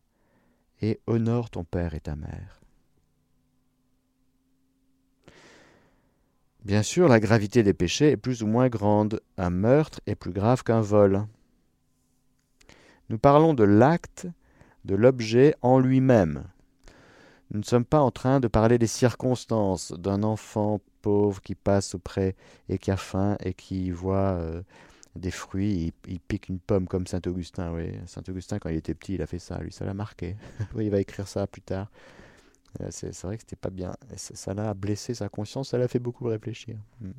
et 0.80 1.00
honore 1.06 1.50
ton 1.50 1.64
père 1.64 1.94
et 1.94 2.00
ta 2.00 2.16
mère. 2.16 2.63
Bien 6.64 6.82
sûr, 6.82 7.08
la 7.08 7.20
gravité 7.20 7.62
des 7.62 7.74
péchés 7.74 8.12
est 8.12 8.16
plus 8.16 8.42
ou 8.42 8.46
moins 8.46 8.68
grande. 8.68 9.20
Un 9.36 9.50
meurtre 9.50 10.00
est 10.06 10.14
plus 10.14 10.32
grave 10.32 10.62
qu'un 10.62 10.80
vol. 10.80 11.26
Nous 13.10 13.18
parlons 13.18 13.52
de 13.52 13.64
l'acte, 13.64 14.26
de 14.86 14.94
l'objet 14.94 15.54
en 15.60 15.78
lui-même. 15.78 16.44
Nous 17.50 17.60
ne 17.60 17.64
sommes 17.64 17.84
pas 17.84 18.00
en 18.00 18.10
train 18.10 18.40
de 18.40 18.48
parler 18.48 18.78
des 18.78 18.86
circonstances 18.86 19.92
d'un 19.92 20.22
enfant 20.22 20.80
pauvre 21.02 21.42
qui 21.42 21.54
passe 21.54 21.94
auprès 21.94 22.34
et 22.70 22.78
qui 22.78 22.90
a 22.90 22.96
faim 22.96 23.36
et 23.40 23.52
qui 23.52 23.90
voit 23.90 24.32
euh, 24.32 24.62
des 25.16 25.30
fruits, 25.30 25.92
il, 26.08 26.18
pique 26.20 26.48
une 26.48 26.58
pomme 26.58 26.88
comme 26.88 27.06
Saint 27.06 27.20
Augustin. 27.26 27.72
Oui, 27.72 27.92
Saint 28.06 28.22
Augustin 28.28 28.58
quand 28.58 28.70
il 28.70 28.76
était 28.76 28.94
petit, 28.94 29.14
il 29.14 29.22
a 29.22 29.26
fait 29.26 29.38
ça. 29.38 29.58
Lui, 29.58 29.70
ça 29.70 29.84
l'a 29.84 29.92
marqué. 29.92 30.36
oui, 30.74 30.86
il 30.86 30.90
va 30.90 30.98
écrire 30.98 31.28
ça 31.28 31.46
plus 31.46 31.60
tard. 31.60 31.90
Euh, 32.80 32.88
c'est 32.90 33.16
vrai 33.22 33.36
que 33.36 33.42
c'était 33.42 33.56
pas 33.56 33.70
bien. 33.70 33.94
ça 34.16 34.54
l'a 34.54 34.74
blessé 34.74 35.14
sa 35.14 35.28
conscience, 35.28 35.70
ça 35.70 35.78
l'a 35.78 35.88
fait 35.88 35.98
beaucoup 35.98 36.24
réfléchir. 36.24 36.76
Hmm. 37.00 37.12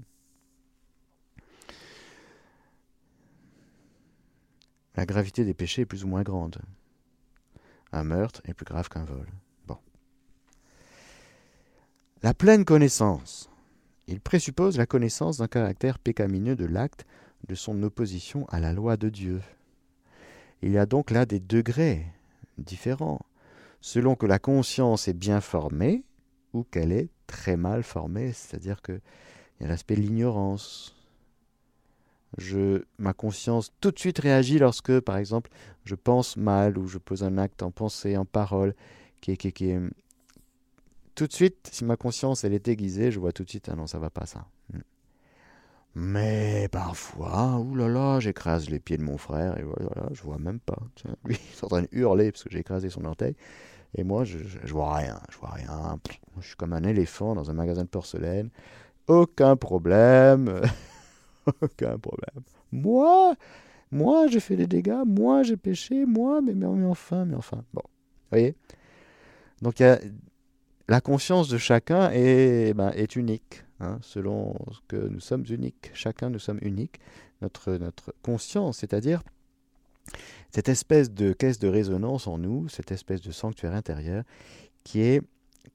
La 4.95 5.05
gravité 5.05 5.43
des 5.43 5.53
péchés 5.53 5.83
est 5.83 5.85
plus 5.85 6.03
ou 6.03 6.07
moins 6.07 6.23
grande. 6.23 6.57
Un 7.91 8.03
meurtre 8.03 8.41
est 8.45 8.53
plus 8.53 8.65
grave 8.65 8.89
qu'un 8.89 9.03
vol. 9.03 9.27
Bon. 9.67 9.77
La 12.23 12.33
pleine 12.33 12.65
connaissance. 12.65 13.49
Il 14.07 14.21
présuppose 14.21 14.77
la 14.77 14.85
connaissance 14.85 15.37
d'un 15.37 15.47
caractère 15.47 15.99
pécamineux 15.99 16.55
de 16.55 16.65
l'acte, 16.65 17.05
de 17.47 17.55
son 17.55 17.81
opposition 17.83 18.45
à 18.49 18.59
la 18.59 18.73
loi 18.73 18.97
de 18.97 19.09
Dieu. 19.09 19.41
Il 20.61 20.71
y 20.71 20.77
a 20.77 20.85
donc 20.85 21.11
là 21.11 21.25
des 21.25 21.39
degrés 21.39 22.05
différents 22.57 23.21
selon 23.85 24.15
que 24.15 24.25
la 24.25 24.39
conscience 24.39 25.07
est 25.07 25.13
bien 25.13 25.41
formée 25.41 26.03
ou 26.53 26.63
qu'elle 26.63 26.91
est 26.91 27.09
très 27.27 27.55
mal 27.55 27.83
formée, 27.83 28.33
c'est-à-dire 28.33 28.81
qu'il 28.81 28.99
y 29.61 29.63
a 29.63 29.67
l'aspect 29.67 29.95
de 29.95 30.01
l'ignorance. 30.01 30.95
Je, 32.39 32.81
ma 32.97 33.13
conscience 33.13 33.71
tout 33.81 33.91
de 33.91 33.99
suite 33.99 34.17
réagit 34.17 34.57
lorsque, 34.57 34.99
par 35.01 35.17
exemple, 35.17 35.51
je 35.83 35.93
pense 35.93 36.35
mal 36.35 36.79
ou 36.79 36.87
je 36.87 36.97
pose 36.97 37.23
un 37.23 37.37
acte 37.37 37.61
en 37.61 37.69
pensée, 37.69 38.17
en 38.17 38.25
parole, 38.25 38.73
qui 39.21 39.33
est. 39.33 39.79
Tout 41.13 41.27
de 41.27 41.33
suite, 41.33 41.69
si 41.71 41.85
ma 41.85 41.95
conscience 41.95 42.43
elle 42.43 42.53
est 42.53 42.67
aiguisée, 42.67 43.11
je 43.11 43.19
vois 43.19 43.33
tout 43.33 43.43
de 43.43 43.49
suite, 43.49 43.69
ah 43.71 43.75
non, 43.75 43.85
ça 43.85 43.99
va 43.99 44.09
pas 44.09 44.25
ça. 44.25 44.47
Hmm. 44.73 44.79
Mais 45.93 46.67
parfois, 46.71 47.59
oulala, 47.59 48.19
j'écrase 48.19 48.67
les 48.67 48.79
pieds 48.79 48.97
de 48.97 49.03
mon 49.03 49.19
frère 49.19 49.59
et 49.59 49.63
voilà, 49.63 50.09
je 50.11 50.23
vois 50.23 50.39
même 50.39 50.59
pas. 50.59 50.79
lui, 51.23 51.37
il 51.39 51.55
est 51.55 51.63
en 51.63 51.67
train 51.67 51.83
de 51.83 51.87
hurler 51.91 52.31
parce 52.31 52.43
que 52.43 52.49
j'ai 52.49 52.59
écrasé 52.59 52.89
son 52.89 53.05
orteil. 53.05 53.35
Et 53.97 54.03
moi, 54.03 54.25
je, 54.25 54.37
je, 54.39 54.73
vois 54.73 54.93
rien, 54.95 55.19
je 55.31 55.37
vois 55.37 55.51
rien. 55.51 55.99
Je 56.39 56.47
suis 56.47 56.55
comme 56.55 56.73
un 56.73 56.83
éléphant 56.83 57.33
dans 57.33 57.49
un 57.49 57.53
magasin 57.53 57.83
de 57.83 57.87
porcelaine. 57.87 58.49
Aucun 59.07 59.55
problème. 59.55 60.61
Aucun 61.61 61.97
problème. 61.97 62.43
Moi, 62.71 63.35
moi, 63.91 64.27
j'ai 64.27 64.41
fait 64.41 64.57
des 64.57 64.67
dégâts. 64.67 65.03
Moi, 65.05 65.43
j'ai 65.43 65.57
péché. 65.57 66.05
Moi, 66.05 66.41
mais, 66.41 66.53
mais, 66.53 66.65
enfin, 66.85 67.25
mais 67.25 67.35
enfin. 67.35 67.63
Bon, 67.73 67.81
vous 67.85 68.29
voyez 68.31 68.55
Donc, 69.61 69.81
la 70.87 71.01
conscience 71.01 71.47
de 71.47 71.57
chacun 71.57 72.11
est, 72.11 72.73
ben, 72.73 72.91
est 72.95 73.15
unique. 73.15 73.63
Hein, 73.81 73.99
selon 74.01 74.55
ce 74.71 74.79
que 74.87 74.95
nous 74.95 75.19
sommes 75.19 75.43
uniques. 75.49 75.91
Chacun, 75.93 76.29
nous 76.29 76.39
sommes 76.39 76.59
uniques. 76.61 76.99
Notre, 77.41 77.73
notre 77.73 78.13
conscience, 78.21 78.77
c'est-à-dire 78.77 79.21
cette 80.51 80.69
espèce 80.69 81.11
de 81.11 81.33
caisse 81.33 81.59
de 81.59 81.67
résonance 81.67 82.27
en 82.27 82.37
nous, 82.37 82.69
cette 82.69 82.91
espèce 82.91 83.21
de 83.21 83.31
sanctuaire 83.31 83.73
intérieur, 83.73 84.23
qui 84.83 85.01
est, 85.01 85.21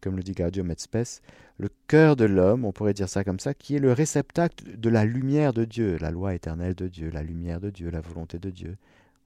comme 0.01 0.17
le 0.17 0.23
dit 0.23 0.33
Gaudium 0.33 0.71
et 0.71 0.75
Spes, 0.79 1.21
le 1.59 1.69
cœur 1.89 2.17
de 2.17 2.25
l'homme, 2.25 2.65
on 2.65 2.73
pourrait 2.73 2.95
dire 2.95 3.09
ça 3.09 3.23
comme 3.23 3.41
ça, 3.41 3.53
qui 3.53 3.77
est 3.77 3.81
le 3.81 3.93
réceptacle 3.93 4.79
de 4.79 4.89
la 4.89 5.05
lumière 5.05 5.53
de 5.53 5.65
Dieu, 5.65 5.99
la 5.99 6.11
loi 6.11 6.35
éternelle 6.35 6.75
de 6.75 6.89
Dieu, 6.89 7.11
la 7.11 7.23
lumière 7.23 7.61
de 7.61 7.69
Dieu, 7.69 7.91
la 7.91 8.01
volonté 8.01 8.39
de 8.39 8.49
Dieu. 8.49 8.79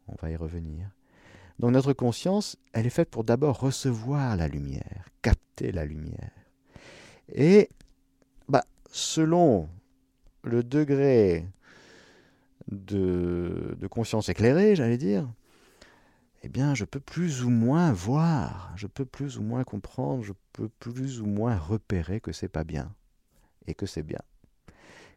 On 0.08 0.16
va 0.20 0.30
y 0.30 0.36
revenir. 0.36 0.88
Donc 1.60 1.70
notre 1.70 1.92
conscience, 1.92 2.56
elle 2.72 2.86
est 2.86 2.90
faite 2.90 3.10
pour 3.10 3.22
d'abord 3.22 3.60
recevoir 3.60 4.36
la 4.36 4.48
lumière, 4.48 5.08
capter 5.22 5.70
la 5.70 5.84
lumière. 5.84 6.32
Et 7.32 7.68
bah, 8.48 8.64
selon 8.90 9.68
le 10.42 10.64
degré 10.64 11.46
de, 12.74 13.86
conscience 13.90 14.28
éclairée, 14.28 14.76
j'allais 14.76 14.98
dire, 14.98 15.28
eh 16.42 16.48
bien, 16.48 16.74
je 16.74 16.84
peux 16.84 17.00
plus 17.00 17.44
ou 17.44 17.50
moins 17.50 17.92
voir, 17.92 18.72
je 18.76 18.86
peux 18.86 19.04
plus 19.04 19.38
ou 19.38 19.42
moins 19.42 19.64
comprendre, 19.64 20.22
je 20.22 20.32
peux 20.52 20.68
plus 20.68 21.20
ou 21.20 21.26
moins 21.26 21.56
repérer 21.56 22.20
que 22.20 22.32
c'est 22.32 22.48
pas 22.48 22.64
bien 22.64 22.92
et 23.66 23.74
que 23.74 23.86
c'est 23.86 24.02
bien. 24.02 24.20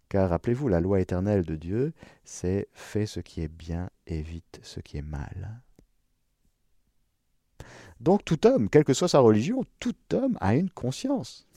Car 0.10 0.30
rappelez-vous, 0.30 0.70
la 0.70 0.80
loi 0.80 1.02
éternelle 1.02 1.43
de 1.43 1.56
Dieu, 1.56 1.93
c'est 2.24 2.67
fais 2.74 3.06
ce 3.06 3.20
qui 3.20 3.41
est 3.41 3.50
bien, 3.50 3.89
évite 4.06 4.60
ce 4.63 4.80
qui 4.80 4.98
est 4.98 5.02
mal. 5.02 5.62
Donc 8.00 8.24
tout 8.24 8.46
homme, 8.48 8.70
quelle 8.70 8.86
que 8.86 8.93
soit 8.93 9.10
sa 9.10 9.20
religion, 9.20 9.65
tout 9.80 9.96
homme 10.13 10.38
a 10.39 10.56
une 10.56 10.70
conscience. 10.70 11.48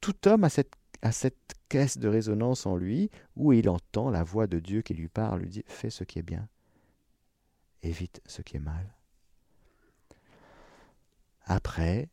Tout 0.00 0.28
homme 0.28 0.44
a 0.44 0.50
cette 0.50 0.74
à 1.02 1.12
cette 1.12 1.54
caisse 1.68 1.98
de 1.98 2.08
résonance 2.08 2.66
en 2.66 2.76
lui 2.76 3.10
où 3.36 3.52
il 3.52 3.68
entend 3.68 4.10
la 4.10 4.22
voix 4.22 4.46
de 4.46 4.58
Dieu 4.58 4.82
qui 4.82 4.94
lui 4.94 5.08
parle, 5.08 5.40
lui 5.40 5.48
dit 5.48 5.64
Fais 5.66 5.90
ce 5.90 6.04
qui 6.04 6.18
est 6.18 6.22
bien, 6.22 6.48
évite 7.82 8.20
ce 8.26 8.42
qui 8.42 8.56
est 8.56 8.60
mal. 8.60 8.94
Après, 11.46 12.08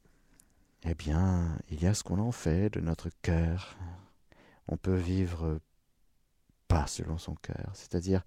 eh 0.83 0.95
bien, 0.95 1.57
il 1.69 1.81
y 1.81 1.87
a 1.87 1.93
ce 1.93 2.03
qu'on 2.03 2.19
en 2.19 2.31
fait 2.31 2.73
de 2.73 2.79
notre 2.79 3.09
cœur. 3.21 3.77
On 4.67 4.77
peut 4.77 4.95
vivre 4.95 5.59
pas 6.67 6.87
selon 6.87 7.17
son 7.17 7.35
cœur, 7.35 7.71
c'est-à-dire 7.73 8.23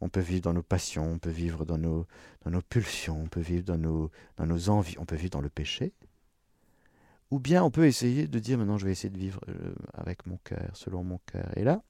on 0.00 0.08
peut 0.08 0.20
vivre 0.20 0.42
dans 0.42 0.52
nos 0.52 0.62
passions, 0.62 1.10
on 1.12 1.18
peut 1.18 1.30
vivre 1.30 1.64
dans 1.64 1.78
nos, 1.78 2.06
pulsions, 2.68 3.22
on 3.22 3.28
peut 3.28 3.40
vivre 3.40 3.64
dans 3.64 3.78
nos 4.46 4.68
envies, 4.68 4.96
on 4.98 5.06
peut 5.06 5.16
vivre 5.16 5.30
dans 5.30 5.40
le 5.40 5.48
péché, 5.48 5.94
ou 7.30 7.38
bien 7.38 7.62
on 7.64 7.70
peut 7.70 7.86
essayer 7.86 8.28
de 8.28 8.38
dire 8.38 8.58
maintenant 8.58 8.78
je 8.78 8.86
vais 8.86 8.92
essayer 8.92 9.10
de 9.10 9.18
vivre 9.18 9.40
euh, 9.48 9.74
avec 9.94 10.26
mon 10.26 10.38
cœur, 10.44 10.70
selon 10.74 11.04
mon 11.04 11.18
cœur. 11.26 11.50
Et 11.56 11.64
là, 11.64 11.82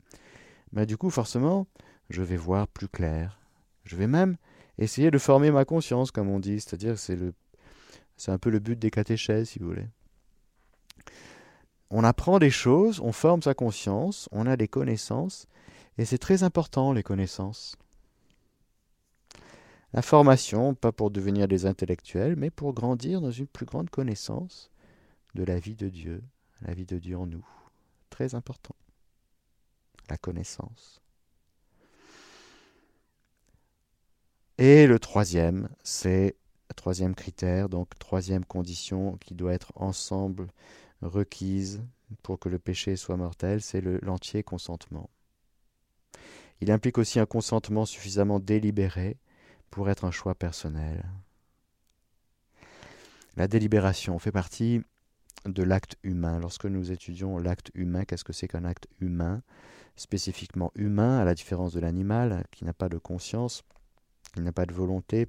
bah, 0.73 0.87
du 0.87 0.97
coup 0.97 1.11
forcément, 1.11 1.67
je 2.11 2.23
vais 2.23 2.37
voir 2.37 2.69
plus 2.69 2.89
clair. 2.89 3.39
Je 3.85 3.97
vais 3.97 4.07
même 4.07 4.37
essayer 4.79 5.11
de 5.11 5.19
former 5.19 5.51
ma 5.51 5.65
conscience, 5.65 6.11
comme 6.11 6.29
on 6.29 6.41
dit, 6.41 6.61
c'est-à-dire 6.61 6.99
c'est 6.99 7.17
le 7.17 7.33
c'est 8.17 8.33
un 8.33 8.39
peu 8.39 8.51
le 8.51 8.59
but 8.59 8.79
des 8.79 8.91
catéchèses, 8.91 9.51
si 9.51 9.59
vous 9.59 9.67
voulez. 9.67 9.89
On 11.91 12.03
apprend 12.03 12.39
des 12.39 12.51
choses, 12.51 12.99
on 13.01 13.13
forme 13.13 13.43
sa 13.43 13.55
conscience, 13.55 14.29
on 14.33 14.47
a 14.47 14.57
des 14.57 14.69
connaissances, 14.69 15.47
et 15.99 16.05
c'est 16.05 16.19
très 16.19 16.43
important 16.43 16.93
les 16.93 17.03
connaissances. 17.03 17.77
La 19.93 20.03
formation, 20.03 20.75
pas 20.75 20.93
pour 20.93 21.11
devenir 21.11 21.47
des 21.47 21.65
intellectuels, 21.67 22.37
mais 22.37 22.51
pour 22.51 22.73
grandir 22.73 23.21
dans 23.21 23.31
une 23.31 23.47
plus 23.47 23.67
grande 23.67 23.91
connaissance 23.91 24.71
de 25.37 25.45
la 25.45 25.61
vie 25.61 25.77
de 25.77 25.89
Dieu, 25.89 26.25
la 26.63 26.75
vie 26.75 26.87
de 26.87 26.99
Dieu 26.99 27.17
en 27.17 27.27
nous. 27.27 27.47
Très 28.11 28.35
important. 28.35 28.75
La 30.11 30.17
connaissance. 30.17 31.01
Et 34.59 34.87
le 34.87 34.99
troisième, 34.99 35.69
c'est 35.85 36.37
troisième 36.77 37.15
critère, 37.15 37.69
donc 37.69 37.99
troisième 37.99 38.45
condition 38.45 39.17
qui 39.19 39.35
doit 39.35 39.55
être 39.55 39.73
ensemble 39.77 40.49
requise 41.03 41.83
pour 42.23 42.39
que 42.39 42.49
le 42.49 42.59
péché 42.59 42.97
soit 42.97 43.17
mortel, 43.17 43.61
c'est 43.61 43.81
l'entier 43.81 44.43
consentement. 44.43 45.11
Il 46.61 46.71
implique 46.71 46.99
aussi 46.99 47.19
un 47.19 47.27
consentement 47.27 47.85
suffisamment 47.85 48.41
délibéré 48.41 49.19
pour 49.71 49.91
être 49.91 50.05
un 50.05 50.11
choix 50.11 50.35
personnel. 50.35 51.05
La 53.37 53.49
délibération 53.49 54.19
fait 54.19 54.33
partie 54.33 54.81
de 55.45 55.63
l'acte 55.63 55.97
humain. 56.03 56.39
Lorsque 56.41 56.67
nous 56.67 56.91
étudions 56.91 57.39
l'acte 57.39 57.71
humain, 57.75 58.05
qu'est-ce 58.05 58.25
que 58.25 58.33
c'est 58.33 58.49
qu'un 58.49 58.65
acte 58.65 58.89
humain? 59.01 59.43
Spécifiquement 59.97 60.73
humain, 60.75 61.19
à 61.19 61.25
la 61.25 61.35
différence 61.35 61.73
de 61.73 61.81
l'animal, 61.81 62.45
qui 62.51 62.65
n'a 62.65 62.73
pas 62.73 62.89
de 62.89 62.99
conscience, 62.99 63.63
qui 64.35 64.41
n'a 64.41 64.53
pas 64.53 64.67
de 64.67 64.75
volonté, 64.75 65.29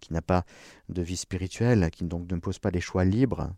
qui 0.00 0.12
n'a 0.12 0.22
pas 0.22 0.44
de 0.88 1.02
vie 1.02 1.16
spirituelle, 1.16 1.90
qui 1.90 2.04
donc 2.04 2.30
ne 2.30 2.38
pose 2.38 2.58
pas 2.58 2.70
des 2.70 2.80
choix 2.80 3.04
libres, 3.04 3.52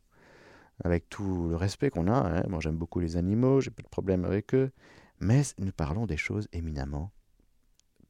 avec 0.83 1.09
tout 1.09 1.49
le 1.49 1.57
respect 1.57 1.91
qu'on 1.91 2.09
a. 2.09 2.13
Hein. 2.13 2.45
Moi 2.49 2.61
j'aime 2.61 2.77
beaucoup 2.77 3.01
les 3.01 3.17
animaux, 3.17 3.61
j'ai 3.61 3.71
pas 3.71 3.83
de 3.83 3.89
problème 3.89 4.25
avec 4.25 4.55
eux, 4.55 4.71
mais 5.21 5.43
nous 5.59 5.73
parlons 5.73 6.07
des 6.07 6.17
choses 6.17 6.49
éminemment 6.53 7.13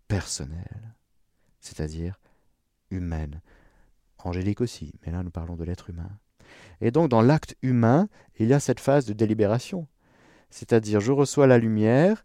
personnelles, 0.08 0.94
c'est-à-dire 1.60 2.18
humaines. 2.90 3.40
Angélique 4.18 4.60
aussi, 4.60 4.94
mais 5.04 5.12
là 5.12 5.22
nous 5.22 5.30
parlons 5.30 5.56
de 5.56 5.64
l'être 5.64 5.90
humain. 5.90 6.18
Et 6.80 6.90
donc 6.90 7.08
dans 7.08 7.22
l'acte 7.22 7.56
humain, 7.62 8.08
il 8.38 8.48
y 8.48 8.54
a 8.54 8.60
cette 8.60 8.80
phase 8.80 9.06
de 9.06 9.12
délibération. 9.12 9.86
C'est-à-dire 10.50 11.00
je 11.00 11.12
reçois 11.12 11.46
la 11.46 11.58
lumière, 11.58 12.24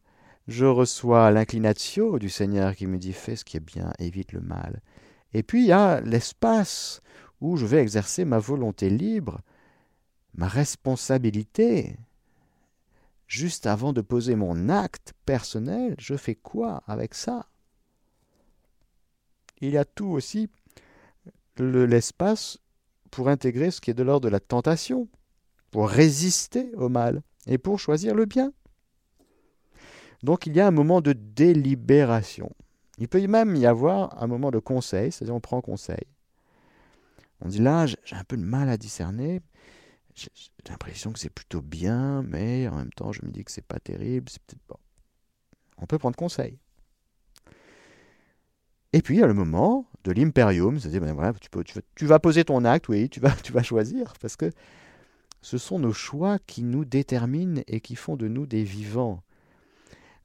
Je 0.50 0.66
reçois 0.66 1.30
l'inclinatio 1.30 2.18
du 2.18 2.28
Seigneur 2.28 2.76
qui 2.76 2.88
me 2.88 2.98
dit 2.98 3.14
fais 3.14 3.36
ce 3.36 3.46
qui 3.46 3.56
est 3.56 3.60
bien, 3.60 3.94
évite 4.00 4.32
le 4.34 4.42
mal. 4.42 4.82
Et 5.32 5.44
puis 5.44 5.62
il 5.62 5.68
y 5.68 5.72
a 5.72 6.02
l'espace 6.02 7.02
où 7.40 7.56
je 7.56 7.68
vais 7.68 7.84
exercer 7.84 8.26
ma 8.26 8.40
volonté 8.40 8.90
libre, 8.90 9.42
ma 10.34 10.48
responsabilité. 10.48 11.98
Juste 13.28 13.68
avant 13.68 13.94
de 13.94 14.02
poser 14.02 14.36
mon 14.36 14.70
acte 14.70 15.14
personnel, 15.24 15.94
je 16.00 16.16
fais 16.16 16.34
quoi 16.34 16.82
avec 16.88 17.14
ça? 17.14 17.46
Il 19.62 19.70
y 19.70 19.78
a 19.78 19.86
tout 19.86 20.08
aussi 20.08 20.50
l'espace 21.60 22.58
pour 23.12 23.30
intégrer 23.30 23.72
ce 23.72 23.82
qui 23.82 23.92
est 23.92 23.96
de 23.96 24.04
l'ordre 24.04 24.26
de 24.26 24.32
la 24.32 24.40
tentation, 24.40 25.08
pour 25.72 25.90
résister 25.90 26.72
au 26.76 26.90
mal 26.90 27.22
et 27.48 27.58
pour 27.58 27.80
choisir 27.80 28.16
le 28.16 28.26
bien. 28.26 28.52
Donc 30.24 30.46
il 30.46 30.56
y 30.56 30.60
a 30.60 30.68
un 30.68 30.72
moment 30.72 31.02
de 31.02 31.14
délibération. 31.14 32.52
Il 32.98 33.08
peut 33.08 33.26
même 33.28 33.56
y 33.56 33.66
avoir 33.66 34.22
un 34.22 34.28
moment 34.28 34.52
de 34.52 34.60
conseil, 34.60 35.12
c'est-à-dire 35.12 35.36
on 35.36 35.40
prend 35.40 35.62
conseil. 35.62 36.06
On 37.42 37.48
dit 37.48 37.60
là, 37.60 37.86
j'ai 37.86 37.98
un 38.16 38.24
peu 38.26 38.36
de 38.36 38.44
mal 38.44 38.68
à 38.68 38.78
discerner. 38.78 39.42
J'ai 40.14 40.30
l'impression 40.68 41.14
que 41.14 41.20
c'est 41.20 41.30
plutôt 41.30 41.62
bien, 41.62 42.22
mais 42.24 42.68
en 42.68 42.76
même 42.76 42.92
temps, 42.92 43.14
je 43.14 43.24
me 43.24 43.32
dis 43.32 43.46
que 43.46 43.52
c'est 43.52 43.66
pas 43.66 43.80
terrible. 43.80 44.30
C'est 44.30 44.42
peut-être 44.44 44.68
bon. 44.68 44.76
On 45.78 45.86
peut 45.86 45.98
prendre 45.98 46.18
conseil. 46.18 46.60
Et 48.94 49.02
puis 49.02 49.22
a 49.22 49.28
le 49.28 49.34
moment 49.34 49.86
de 50.04 50.12
l'imperium, 50.12 50.80
c'est-à-dire 50.80 51.02
ben 51.02 51.34
tu, 51.96 52.06
vas 52.06 52.20
poser 52.20 52.44
ton 52.44 52.66
acte, 52.66 52.90
oui, 52.90 53.10
tu 53.10 53.20
vas, 53.20 53.64
choisir, 53.64 54.14
parce 54.20 54.36
que 54.36 54.52
ce 55.42 55.58
sont 55.58 55.80
nos 55.80 55.94
choix 55.94 56.38
qui 56.40 56.64
nous 56.64 56.86
déterminent 56.86 57.62
et 57.68 57.82
qui 57.82 57.96
font 57.96 58.16
de 58.16 58.28
nous 58.28 58.46
des 58.46 58.64
vivants. 58.64 59.22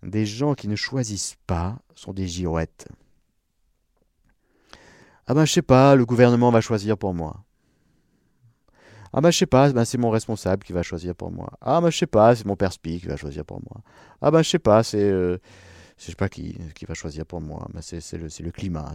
Des 0.03 0.27
gens 0.27 0.55
qui 0.55 0.69
ne 0.69 0.77
choisissent 0.77 1.37
pas 1.47 1.79
sont 1.95 2.13
des 2.13 2.27
girouettes. 2.27 2.89
Ah 5.27 5.35
ben 5.35 5.47
je 5.47 5.53
sais 5.53 5.63
pas, 5.63 5.95
le 5.95 6.05
gouvernement 6.05 6.51
va 6.51 6.61
choisir 6.61 6.99
pour 6.99 7.15
moi. 7.15 7.45
Ah 9.15 9.21
ben 9.21 9.31
je 9.31 9.39
sais 9.39 9.47
pas, 9.47 9.73
ben 9.73 9.85
c'est 9.85 9.97
mon 9.97 10.11
responsable 10.11 10.65
qui 10.65 10.73
va 10.73 10.83
choisir 10.83 11.15
pour 11.15 11.31
moi. 11.31 11.51
Ah 11.61 11.81
ben 11.81 11.89
je 11.89 11.97
sais 11.97 12.07
pas, 12.07 12.35
c'est 12.35 12.45
mon 12.45 12.57
perspi 12.57 13.01
qui 13.01 13.07
va 13.07 13.17
choisir 13.17 13.45
pour 13.45 13.61
moi. 13.61 13.83
Ah 14.21 14.31
ben 14.31 14.43
je 14.43 14.51
sais 14.51 14.59
pas, 14.59 14.83
c'est 14.83 14.99
euh, 15.03 15.39
je 15.99 16.05
sais 16.07 16.15
pas 16.15 16.29
qui, 16.29 16.59
qui 16.75 16.85
va 16.85 16.95
choisir 16.95 17.25
pour 17.27 17.41
moi. 17.41 17.69
Ben 17.73 17.81
c'est 17.83 18.13
le, 18.15 18.29
le 18.41 18.51
climat, 18.51 18.95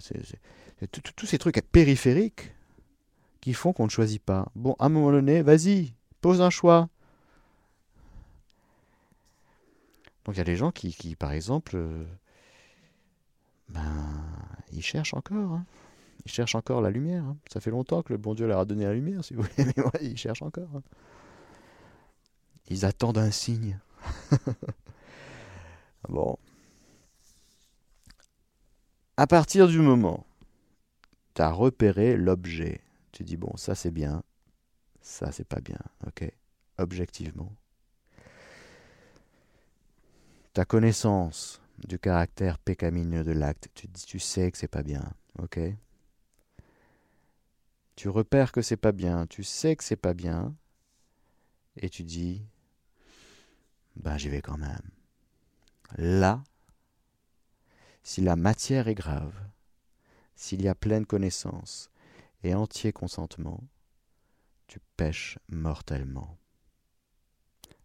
tous 0.92 1.26
ces 1.26 1.38
trucs 1.38 1.62
périphériques 1.72 2.54
qui 3.42 3.54
font 3.54 3.74
qu'on 3.74 3.86
ne 3.86 3.90
choisit 3.90 4.22
pas. 4.22 4.52
Bon, 4.56 4.76
à 4.80 4.86
un 4.86 4.90
moment 4.90 5.12
donné, 5.12 5.42
vas-y, 5.42 5.94
pose 6.22 6.42
un 6.42 6.50
choix. 6.50 6.90
Donc 10.26 10.36
il 10.36 10.40
y 10.40 10.42
a 10.42 10.46
des 10.46 10.58
gens 10.58 10.72
qui, 10.72 10.94
qui 10.94 11.16
par 11.16 11.32
exemple, 11.32 11.76
euh, 11.76 12.06
ben, 13.70 13.82
ils 14.74 14.84
cherchent 14.84 15.14
encore. 15.14 15.54
Hein. 15.54 15.66
Ils 16.26 16.32
cherchent 16.32 16.56
encore 16.56 16.82
la 16.82 16.92
lumière. 16.92 17.24
Hein. 17.24 17.38
Ça 17.52 17.62
fait 17.62 17.72
longtemps 17.72 18.02
que 18.02 18.14
le 18.14 18.18
bon 18.18 18.36
Dieu 18.36 18.46
leur 18.46 18.60
a 18.60 18.66
donné 18.66 18.84
la 18.84 18.94
lumière, 18.94 19.24
si 19.24 19.34
vous 19.34 19.44
voulez, 19.44 19.72
mais 19.78 19.84
ils 20.02 20.18
cherchent 20.18 20.42
encore. 20.42 20.70
Hein. 20.76 20.84
Ils 22.70 22.86
attendent 22.86 23.18
un 23.18 23.32
signe. 23.32 23.80
bon. 26.10 26.38
À 29.20 29.28
partir 29.28 29.68
du 29.68 29.80
moment 29.80 30.26
tu 31.34 31.42
as 31.42 31.52
repéré 31.52 32.16
l'objet, 32.16 32.80
tu 33.12 33.26
dis 33.26 33.36
bon, 33.36 33.52
ça 33.58 33.76
c'est 33.76 33.92
bien, 33.92 34.24
ça 35.02 35.34
c'est 35.34 35.44
pas 35.44 35.60
bien, 35.60 35.82
ok, 36.08 36.32
objectivement 36.78 37.52
ta 40.54 40.64
connaissance 40.64 41.62
du 41.86 42.00
caractère 42.00 42.60
pécamineux 42.60 43.26
de 43.26 43.34
l'acte, 43.34 43.68
tu, 43.74 43.90
tu 43.90 44.20
sais 44.20 44.50
que 44.54 44.58
c'est 44.58 44.70
pas 44.70 44.84
bien, 44.84 45.04
ok 45.38 45.60
Tu 47.98 48.08
repères 48.08 48.54
que 48.54 48.62
c'est 48.62 48.78
pas 48.78 48.94
bien, 48.94 49.28
tu 49.28 49.44
sais 49.44 49.76
que 49.76 49.84
c'est 49.84 49.98
pas 49.98 50.14
bien, 50.14 50.56
et 51.76 51.90
tu 51.90 52.06
dis, 52.06 52.46
ben 53.98 54.18
j'y 54.18 54.30
vais 54.30 54.42
quand 54.42 54.58
même. 54.58 54.90
Là, 55.98 56.42
si 58.04 58.22
la 58.22 58.36
matière 58.36 58.88
est 58.88 58.96
grave, 58.96 59.34
s'il 60.36 60.62
y 60.62 60.68
a 60.68 60.76
pleine 60.76 61.06
connaissance 61.06 61.90
et 62.44 62.56
entier 62.56 62.94
consentement, 62.94 63.62
tu 64.68 64.80
pêches 64.98 65.38
mortellement. 65.50 66.38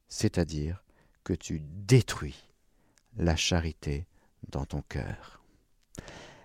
C'est-à-dire 0.09 0.85
que 1.25 1.33
tu 1.33 1.61
détruis 1.61 2.49
la 3.17 3.37
charité 3.37 4.07
dans 4.49 4.67
ton 4.67 4.83
cœur. 4.83 5.43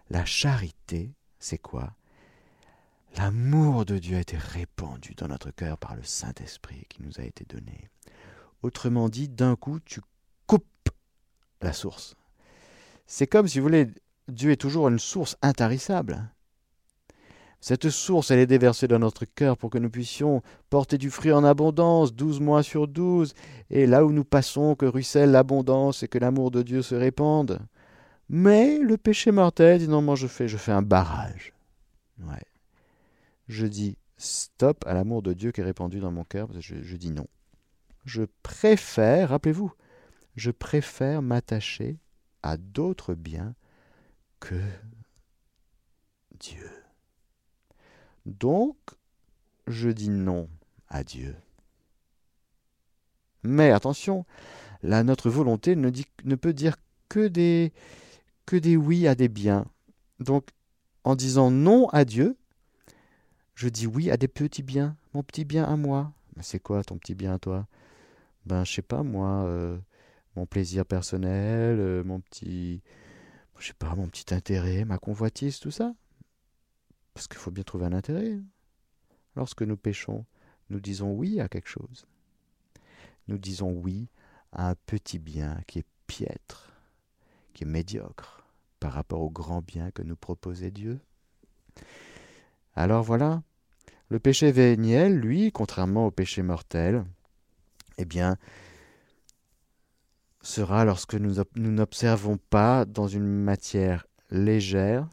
La 0.10 0.26
charité, 0.26 1.14
c'est 1.40 1.58
quoi? 1.58 1.94
L'amour 3.18 3.86
de 3.86 3.98
Dieu 3.98 4.18
a 4.18 4.22
été 4.22 4.38
répandu 4.38 5.14
dans 5.16 5.28
notre 5.28 5.52
cœur 5.52 5.78
par 5.78 5.96
le 5.96 6.04
Saint-Esprit 6.04 6.86
qui 6.90 7.02
nous 7.02 7.20
a 7.20 7.24
été 7.24 7.44
donné. 7.46 7.90
Autrement 8.62 9.10
dit, 9.10 9.30
d'un 9.30 9.56
coup, 9.56 9.80
tu 9.80 10.02
coupes 10.48 10.90
la 11.62 11.74
source. 11.74 12.16
C'est 13.12 13.26
comme 13.26 13.47
si 13.47 13.57
vous 13.57 13.64
voulez, 13.64 13.88
Dieu 14.28 14.51
est 14.51 14.62
toujours 14.62 14.88
une 14.88 14.99
source 14.99 15.36
intarissable. 15.41 16.30
Cette 17.60 17.89
source, 17.89 18.30
elle 18.30 18.38
est 18.38 18.45
déversée 18.45 18.88
dans 18.88 18.99
notre 18.99 19.26
cœur 19.26 19.57
pour 19.57 19.72
que 19.72 19.80
nous 19.80 19.89
puissions 19.89 20.43
porter 20.70 20.99
du 20.99 21.10
fruit 21.10 21.32
en 21.32 21.43
abondance, 21.43 22.14
douze 22.14 22.39
mois 22.39 22.62
sur 22.62 22.88
douze, 22.88 23.34
et 23.72 23.88
là 23.88 24.05
où 24.05 24.12
nous 24.12 24.24
passons, 24.24 24.76
que 24.76 24.86
ruisselle 24.86 25.32
l'abondance 25.32 26.03
et 26.03 26.07
que 26.07 26.20
l'amour 26.20 26.51
de 26.51 26.62
Dieu 26.62 26.84
se 26.84 26.93
répande. 26.93 27.60
Mais 28.30 28.78
le 28.78 28.95
péché 28.95 29.32
mortel 29.32 29.80
dit 29.80 29.88
non, 29.88 30.03
moi 30.03 30.16
je 30.16 30.28
fais, 30.28 30.47
je 30.47 30.57
fais 30.57 30.72
un 30.72 30.84
barrage. 30.84 31.53
Je 33.47 33.66
dis 33.66 33.97
stop 34.18 34.86
à 34.86 34.93
l'amour 34.93 35.24
de 35.24 35.34
Dieu 35.34 35.51
qui 35.51 35.62
est 35.62 35.64
répandu 35.64 35.99
dans 35.99 36.12
mon 36.12 36.26
cœur, 36.26 36.47
je, 36.60 36.76
je 36.84 36.95
dis 36.95 37.10
non. 37.10 37.26
Je 38.05 38.22
préfère, 38.43 39.30
rappelez-vous, 39.30 39.74
je 40.36 40.51
préfère 40.51 41.24
m'attacher 41.24 41.97
à 42.44 42.58
d'autres 42.58 43.14
biens 43.14 43.56
que 44.40 44.62
Dieu. 46.40 46.70
Donc, 48.26 48.78
je 49.68 49.90
dis 49.90 50.10
non 50.10 50.50
à 50.88 51.04
Dieu. 51.04 51.36
Mais 53.44 53.72
attention, 53.72 54.26
là, 54.84 55.04
notre 55.04 55.30
volonté 55.30 55.76
ne, 55.76 56.36
peut 56.36 56.54
dire 56.54 56.76
que 57.08 57.28
des, 57.28 57.74
que 58.46 58.56
des 58.56 58.78
oui 58.78 59.08
à 59.08 59.16
des 59.16 59.30
biens. 59.30 59.66
Donc, 60.20 60.50
en 61.04 61.16
disant 61.16 61.50
non 61.50 61.88
à 61.90 62.06
Dieu, 62.06 62.38
je 63.56 63.70
dis 63.70 63.88
oui 63.88 64.12
à 64.12 64.18
des 64.18 64.28
petits 64.28 64.64
biens, 64.64 64.98
mon 65.14 65.24
petit 65.24 65.46
bien 65.46 65.64
à 65.64 65.76
moi. 65.76 66.12
Mais 66.36 66.44
c'est 66.44 66.60
quoi 66.60 66.84
ton 66.84 66.98
petit 66.98 67.16
bien 67.16 67.34
à 67.34 67.40
toi? 67.40 67.68
Ben, 68.46 68.64
je 68.64 68.74
sais 68.74 68.82
pas, 68.82 69.04
moi, 69.04 69.44
euh, 69.46 69.78
mon 70.40 70.46
plaisir 70.46 70.86
personnel, 70.86 71.80
euh, 71.82 72.02
mon 72.06 72.22
petit, 72.22 72.82
je 73.58 73.68
sais 73.68 73.74
mon 73.98 74.08
petit 74.08 74.34
intérêt, 74.34 74.86
ma 74.86 74.98
convoitise, 74.98 75.60
tout 75.60 75.70
ça. 75.70 75.94
Parce 77.14 77.28
qu'il 77.28 77.38
faut 77.38 77.52
bien 77.52 77.66
trouver 77.66 77.88
un 77.88 77.92
intérêt. 77.94 78.40
Lorsque 79.36 79.64
nous 79.64 79.76
péchons, 79.76 80.26
nous 80.70 80.80
disons 80.80 81.12
oui 81.12 81.42
à 81.42 81.50
quelque 81.50 81.68
chose. 81.68 82.08
Nous 83.28 83.38
disons 83.38 83.72
oui 83.72 84.08
à 84.54 84.70
un 84.70 84.76
petit 84.86 85.20
bien 85.20 85.60
qui 85.68 85.80
est 85.80 85.86
piètre, 86.08 86.72
qui 87.54 87.66
est 87.66 87.68
médiocre 87.68 88.46
par 88.80 88.94
rapport 88.94 89.20
au 89.20 89.30
grand 89.30 89.62
bien 89.62 89.92
que 89.92 90.04
nous 90.04 90.16
proposait 90.16 90.72
Dieu. 90.72 91.02
Alors 92.76 93.04
voilà, 93.04 93.44
le 94.08 94.20
péché 94.20 94.54
véniel, 94.54 95.20
lui, 95.20 95.52
contrairement 95.52 96.08
au 96.08 96.12
péché 96.12 96.44
mortel, 96.44 97.04
eh 97.98 98.06
bien, 98.06 98.38
sera 100.42 100.86
lorsque 100.86 101.16
nous 101.16 101.36
n'observons 101.56 102.38
pas 102.50 102.86
dans 102.86 103.08
une 103.08 103.28
matière 103.28 104.08
légère, 104.32 105.08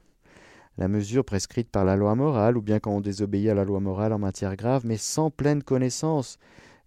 la 0.78 0.88
mesure 0.88 1.24
prescrite 1.24 1.70
par 1.70 1.84
la 1.84 1.96
loi 1.96 2.14
morale, 2.14 2.56
ou 2.56 2.62
bien 2.62 2.80
quand 2.80 2.92
on 2.92 3.00
désobéit 3.00 3.48
à 3.48 3.54
la 3.54 3.64
loi 3.64 3.80
morale 3.80 4.12
en 4.12 4.18
matière 4.18 4.56
grave, 4.56 4.84
mais 4.84 4.98
sans 4.98 5.30
pleine 5.30 5.62
connaissance 5.62 6.38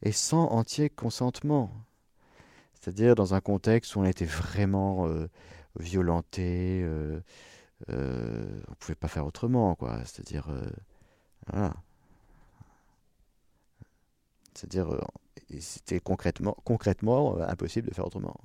et 0.04 0.12
sans 0.12 0.46
entier 0.48 0.90
consentement. 0.90 1.72
C'est-à-dire 2.74 3.16
dans 3.16 3.34
un 3.34 3.42
contexte 3.42 3.96
où 3.96 4.00
on 4.00 4.06
était 4.06 4.26
vraiment 4.26 5.08
euh, 5.08 5.28
violenté, 5.80 6.82
euh, 6.84 7.20
euh, 7.90 8.62
on 8.68 8.72
ne 8.72 8.76
pouvait 8.76 8.96
pas 8.96 9.08
faire 9.08 9.26
autrement, 9.26 9.76
quoi. 9.76 10.00
C'est-à-dire, 10.06 10.48
voilà. 11.52 11.74
C'est-à-dire, 14.54 14.90
c'était 15.60 16.00
concrètement, 16.00 16.56
concrètement 16.64 17.40
impossible 17.42 17.90
de 17.90 17.94
faire 17.94 18.06
autrement. 18.06 18.36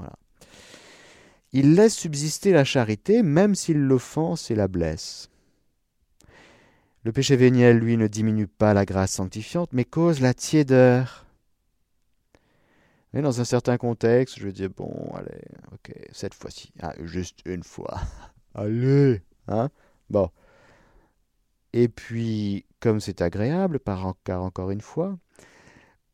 Il 1.52 1.74
laisse 1.74 1.94
subsister 1.94 2.52
la 2.52 2.64
charité, 2.64 3.22
même 3.22 3.54
s'il 3.54 3.78
l'offense 3.78 4.50
et 4.50 4.54
la 4.54 4.66
blesse. 4.66 5.30
Le 7.04 7.12
péché 7.12 7.36
véniel, 7.36 7.78
lui, 7.78 7.96
ne 7.96 8.06
diminue 8.06 8.46
pas 8.46 8.74
la 8.74 8.84
grâce 8.84 9.12
sanctifiante, 9.12 9.72
mais 9.72 9.84
cause 9.84 10.20
la 10.20 10.34
tiédeur. 10.34 11.26
Mais 13.12 13.22
dans 13.22 13.40
un 13.40 13.44
certain 13.44 13.76
contexte, 13.76 14.40
je 14.40 14.48
dis 14.48 14.66
bon, 14.66 15.12
allez, 15.14 15.42
ok, 15.72 15.94
cette 16.10 16.34
fois-ci, 16.34 16.72
ah, 16.80 16.94
juste 17.04 17.38
une 17.44 17.62
fois, 17.62 18.00
allez, 18.54 19.22
hein, 19.46 19.68
bon. 20.10 20.30
Et 21.72 21.88
puis, 21.88 22.64
comme 22.80 23.00
c'est 23.00 23.20
agréable, 23.20 23.78
car 24.24 24.42
encore 24.42 24.70
une 24.70 24.80
fois, 24.80 25.18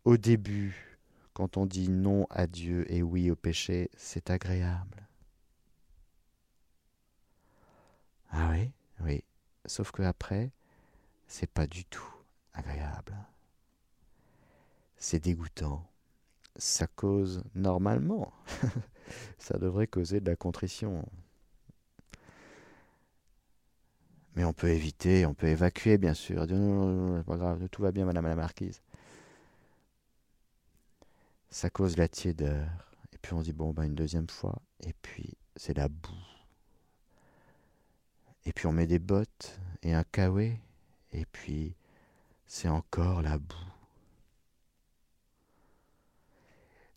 au 0.05 0.16
début, 0.16 0.98
quand 1.34 1.57
on 1.57 1.66
dit 1.66 1.88
non 1.88 2.26
à 2.30 2.46
Dieu 2.46 2.90
et 2.92 3.03
oui 3.03 3.30
au 3.30 3.36
péché, 3.36 3.90
c'est 3.96 4.30
agréable. 4.30 5.07
Ah 8.30 8.51
oui, 8.53 8.70
oui. 9.01 9.24
Sauf 9.66 9.90
que 9.90 10.03
après, 10.03 10.51
c'est 11.26 11.51
pas 11.51 11.66
du 11.66 11.84
tout 11.84 12.14
agréable. 12.55 13.16
C'est 14.96 15.22
dégoûtant. 15.22 15.86
Ça 16.57 16.86
cause 16.86 17.42
normalement. 17.55 18.32
ça 19.38 19.59
devrait 19.59 19.86
causer 19.86 20.20
de 20.20 20.30
la 20.30 20.36
contrition. 20.36 21.05
Mais 24.36 24.44
on 24.44 24.53
peut 24.53 24.68
éviter, 24.68 25.26
on 25.26 25.34
peut 25.34 25.48
évacuer, 25.48 25.98
bien 25.98 26.14
sûr. 26.14 26.46
Non, 26.46 26.57
non, 26.59 27.16
non, 27.16 27.22
pas 27.22 27.36
grave, 27.36 27.68
tout 27.70 27.82
va 27.82 27.92
bien, 27.92 28.05
madame 28.05 28.26
la 28.26 28.36
marquise. 28.36 28.80
Ça 31.51 31.70
cause 31.70 31.96
la 31.96 32.09
tiédeur. 32.09 32.68
Et 33.12 33.18
puis 33.18 33.34
on 33.34 33.42
dit, 33.42 33.53
bon, 33.53 33.72
ben, 33.72 33.84
une 33.84 33.94
deuxième 33.94 34.28
fois. 34.28 34.62
Et 34.80 34.94
puis, 35.03 35.36
c'est 35.57 35.76
la 35.76 35.88
boue. 35.88 36.11
Et 38.46 38.53
puis 38.53 38.66
on 38.66 38.72
met 38.72 38.86
des 38.86 38.98
bottes 38.98 39.61
et 39.82 39.92
un 39.94 40.05
kawé, 40.05 40.59
et 41.12 41.26
puis 41.26 41.74
c'est 42.46 42.68
encore 42.68 43.22
la 43.22 43.38
boue. 43.38 43.57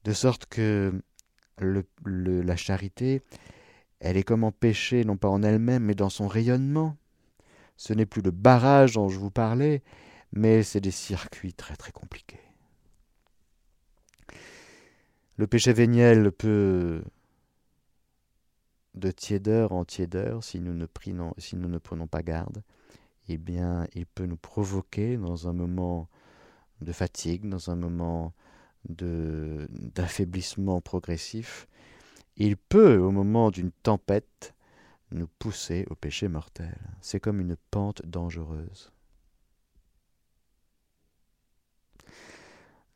De 0.03 0.13
sorte 0.13 0.45
que 0.45 1.01
la 1.57 2.55
charité, 2.55 3.21
elle 3.99 4.17
est 4.17 4.23
comme 4.23 4.43
empêchée, 4.43 5.03
non 5.05 5.17
pas 5.17 5.29
en 5.29 5.43
elle-même, 5.43 5.83
mais 5.83 5.95
dans 5.95 6.09
son 6.09 6.27
rayonnement. 6.27 6.97
Ce 7.77 7.93
n'est 7.93 8.05
plus 8.05 8.21
le 8.21 8.31
barrage 8.31 8.93
dont 8.93 9.09
je 9.09 9.19
vous 9.19 9.31
parlais, 9.31 9.81
mais 10.31 10.63
c'est 10.63 10.81
des 10.81 10.91
circuits 10.91 11.53
très 11.53 11.75
très 11.75 11.91
compliqués. 11.91 12.39
Le 15.37 15.47
péché 15.47 15.73
véniel 15.73 16.31
peut 16.31 17.03
de 18.93 19.09
tiédeur 19.09 19.71
en 19.71 19.83
tiédeur, 19.83 20.43
si 20.43 20.59
nous 20.59 20.73
ne, 20.73 20.85
prenons, 20.85 22.07
pas 22.07 22.21
garde, 22.21 22.61
eh 23.27 23.37
bien, 23.37 23.87
il 23.95 24.05
peut 24.05 24.27
nous 24.27 24.37
provoquer 24.37 25.17
dans 25.17 25.47
un 25.47 25.53
moment 25.53 26.07
de 26.81 26.91
fatigue, 26.91 27.49
dans 27.49 27.71
un 27.71 27.75
moment 27.75 28.33
d'affaiblissement 28.85 30.81
progressif. 30.81 31.67
Il 32.37 32.55
peut, 32.55 32.97
au 32.97 33.09
moment 33.09 33.49
d'une 33.49 33.71
tempête, 33.71 34.53
nous 35.11 35.27
pousser 35.39 35.87
au 35.89 35.95
péché 35.95 36.27
mortel. 36.27 36.77
C'est 37.01 37.19
comme 37.19 37.39
une 37.39 37.55
pente 37.71 38.05
dangereuse. 38.05 38.92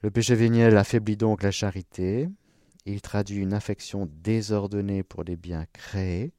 Le 0.08 0.12
péché 0.12 0.36
véniel 0.36 0.78
affaiblit 0.78 1.18
donc 1.18 1.44
la 1.44 1.52
charité, 1.52 2.30
il 2.86 3.02
traduit 3.02 3.40
une 3.40 3.52
affection 3.52 4.08
désordonnée 4.24 5.04
pour 5.04 5.26
les 5.26 5.36
biens 5.36 5.66
créés. 5.74 6.32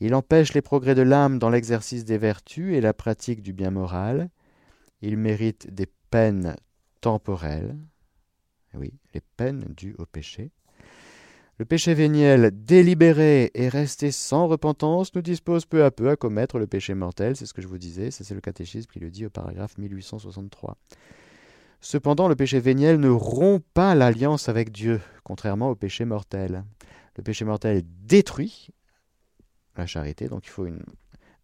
Il 0.00 0.16
empêche 0.16 0.52
les 0.52 0.62
progrès 0.62 0.96
de 0.96 1.02
l'âme 1.02 1.38
dans 1.38 1.48
l'exercice 1.48 2.04
des 2.04 2.18
vertus 2.18 2.74
et 2.74 2.80
la 2.80 2.92
pratique 2.92 3.40
du 3.40 3.52
bien 3.52 3.70
moral. 3.70 4.30
Il 5.00 5.16
mérite 5.16 5.72
des 5.72 5.86
peines 6.10 6.56
temporelles. 7.00 7.76
Oui, 8.74 8.94
les 9.14 9.22
peines 9.36 9.66
dues 9.76 9.94
au 9.98 10.04
péché. 10.04 10.50
Le 11.58 11.66
péché 11.66 11.94
véniel 11.94 12.50
délibéré 12.52 13.52
et 13.54 13.68
resté 13.68 14.10
sans 14.10 14.48
repentance 14.48 15.14
nous 15.14 15.22
dispose 15.22 15.66
peu 15.66 15.84
à 15.84 15.92
peu 15.92 16.10
à 16.10 16.16
commettre 16.16 16.58
le 16.58 16.66
péché 16.66 16.94
mortel, 16.94 17.36
c'est 17.36 17.46
ce 17.46 17.54
que 17.54 17.62
je 17.62 17.68
vous 17.68 17.78
disais, 17.78 18.10
c'est 18.10 18.28
le 18.34 18.40
catéchisme 18.40 18.90
qui 18.90 18.98
le 18.98 19.12
dit 19.12 19.24
au 19.24 19.30
paragraphe 19.30 19.78
1863. 19.78 20.76
Cependant, 21.80 22.28
le 22.28 22.36
péché 22.36 22.58
véniel 22.58 22.98
ne 22.98 23.08
rompt 23.08 23.64
pas 23.74 23.94
l'alliance 23.94 24.48
avec 24.48 24.72
Dieu, 24.72 25.00
contrairement 25.22 25.70
au 25.70 25.74
péché 25.74 26.04
mortel. 26.04 26.64
Le 27.16 27.22
péché 27.22 27.44
mortel 27.44 27.82
détruit 28.04 28.68
la 29.76 29.86
charité, 29.86 30.28
donc 30.28 30.46
il 30.46 30.50
faut 30.50 30.66
une 30.66 30.82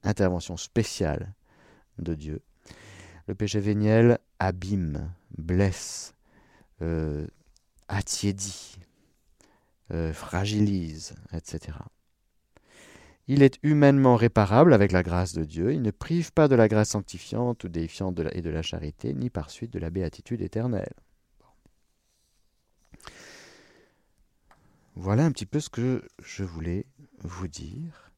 intervention 0.02 0.56
spéciale 0.56 1.34
de 1.98 2.14
Dieu. 2.14 2.42
Le 3.26 3.34
péché 3.34 3.60
véniel 3.60 4.18
abîme, 4.38 5.12
blesse, 5.36 6.14
euh, 6.80 7.26
attiédit, 7.88 8.78
euh, 9.92 10.12
fragilise, 10.12 11.14
etc. 11.32 11.78
Il 13.28 13.42
est 13.42 13.58
humainement 13.62 14.16
réparable 14.16 14.74
avec 14.74 14.90
la 14.92 15.02
grâce 15.02 15.32
de 15.32 15.44
Dieu. 15.44 15.72
Il 15.72 15.82
ne 15.82 15.90
prive 15.90 16.32
pas 16.32 16.48
de 16.48 16.54
la 16.54 16.68
grâce 16.68 16.90
sanctifiante 16.90 17.64
ou 17.64 17.68
déifiante 17.68 18.20
et 18.32 18.42
de 18.42 18.50
la 18.50 18.62
charité, 18.62 19.14
ni 19.14 19.30
par 19.30 19.50
suite 19.50 19.72
de 19.72 19.78
la 19.78 19.90
béatitude 19.90 20.42
éternelle. 20.42 20.94
Voilà 24.94 25.24
un 25.24 25.32
petit 25.32 25.46
peu 25.46 25.60
ce 25.60 25.70
que 25.70 26.02
je 26.22 26.44
voulais 26.44 26.86
vous 27.20 27.48
dire 27.48 28.12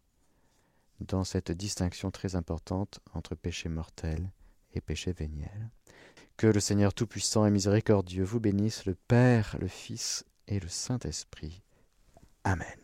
dans 1.00 1.22
cette 1.22 1.52
distinction 1.52 2.10
très 2.10 2.34
importante 2.34 3.00
entre 3.12 3.34
péché 3.34 3.68
mortel 3.68 4.30
et 4.72 4.80
péché 4.80 5.12
véniel. 5.12 5.70
Que 6.36 6.48
le 6.48 6.60
Seigneur 6.60 6.92
Tout-Puissant 6.94 7.46
et 7.46 7.50
Miséricordieux 7.50 8.24
vous 8.24 8.40
bénisse, 8.40 8.86
le 8.86 8.96
Père, 8.96 9.56
le 9.60 9.68
Fils 9.68 10.24
et 10.48 10.58
le 10.58 10.68
Saint-Esprit. 10.68 11.62
Amen. 12.42 12.83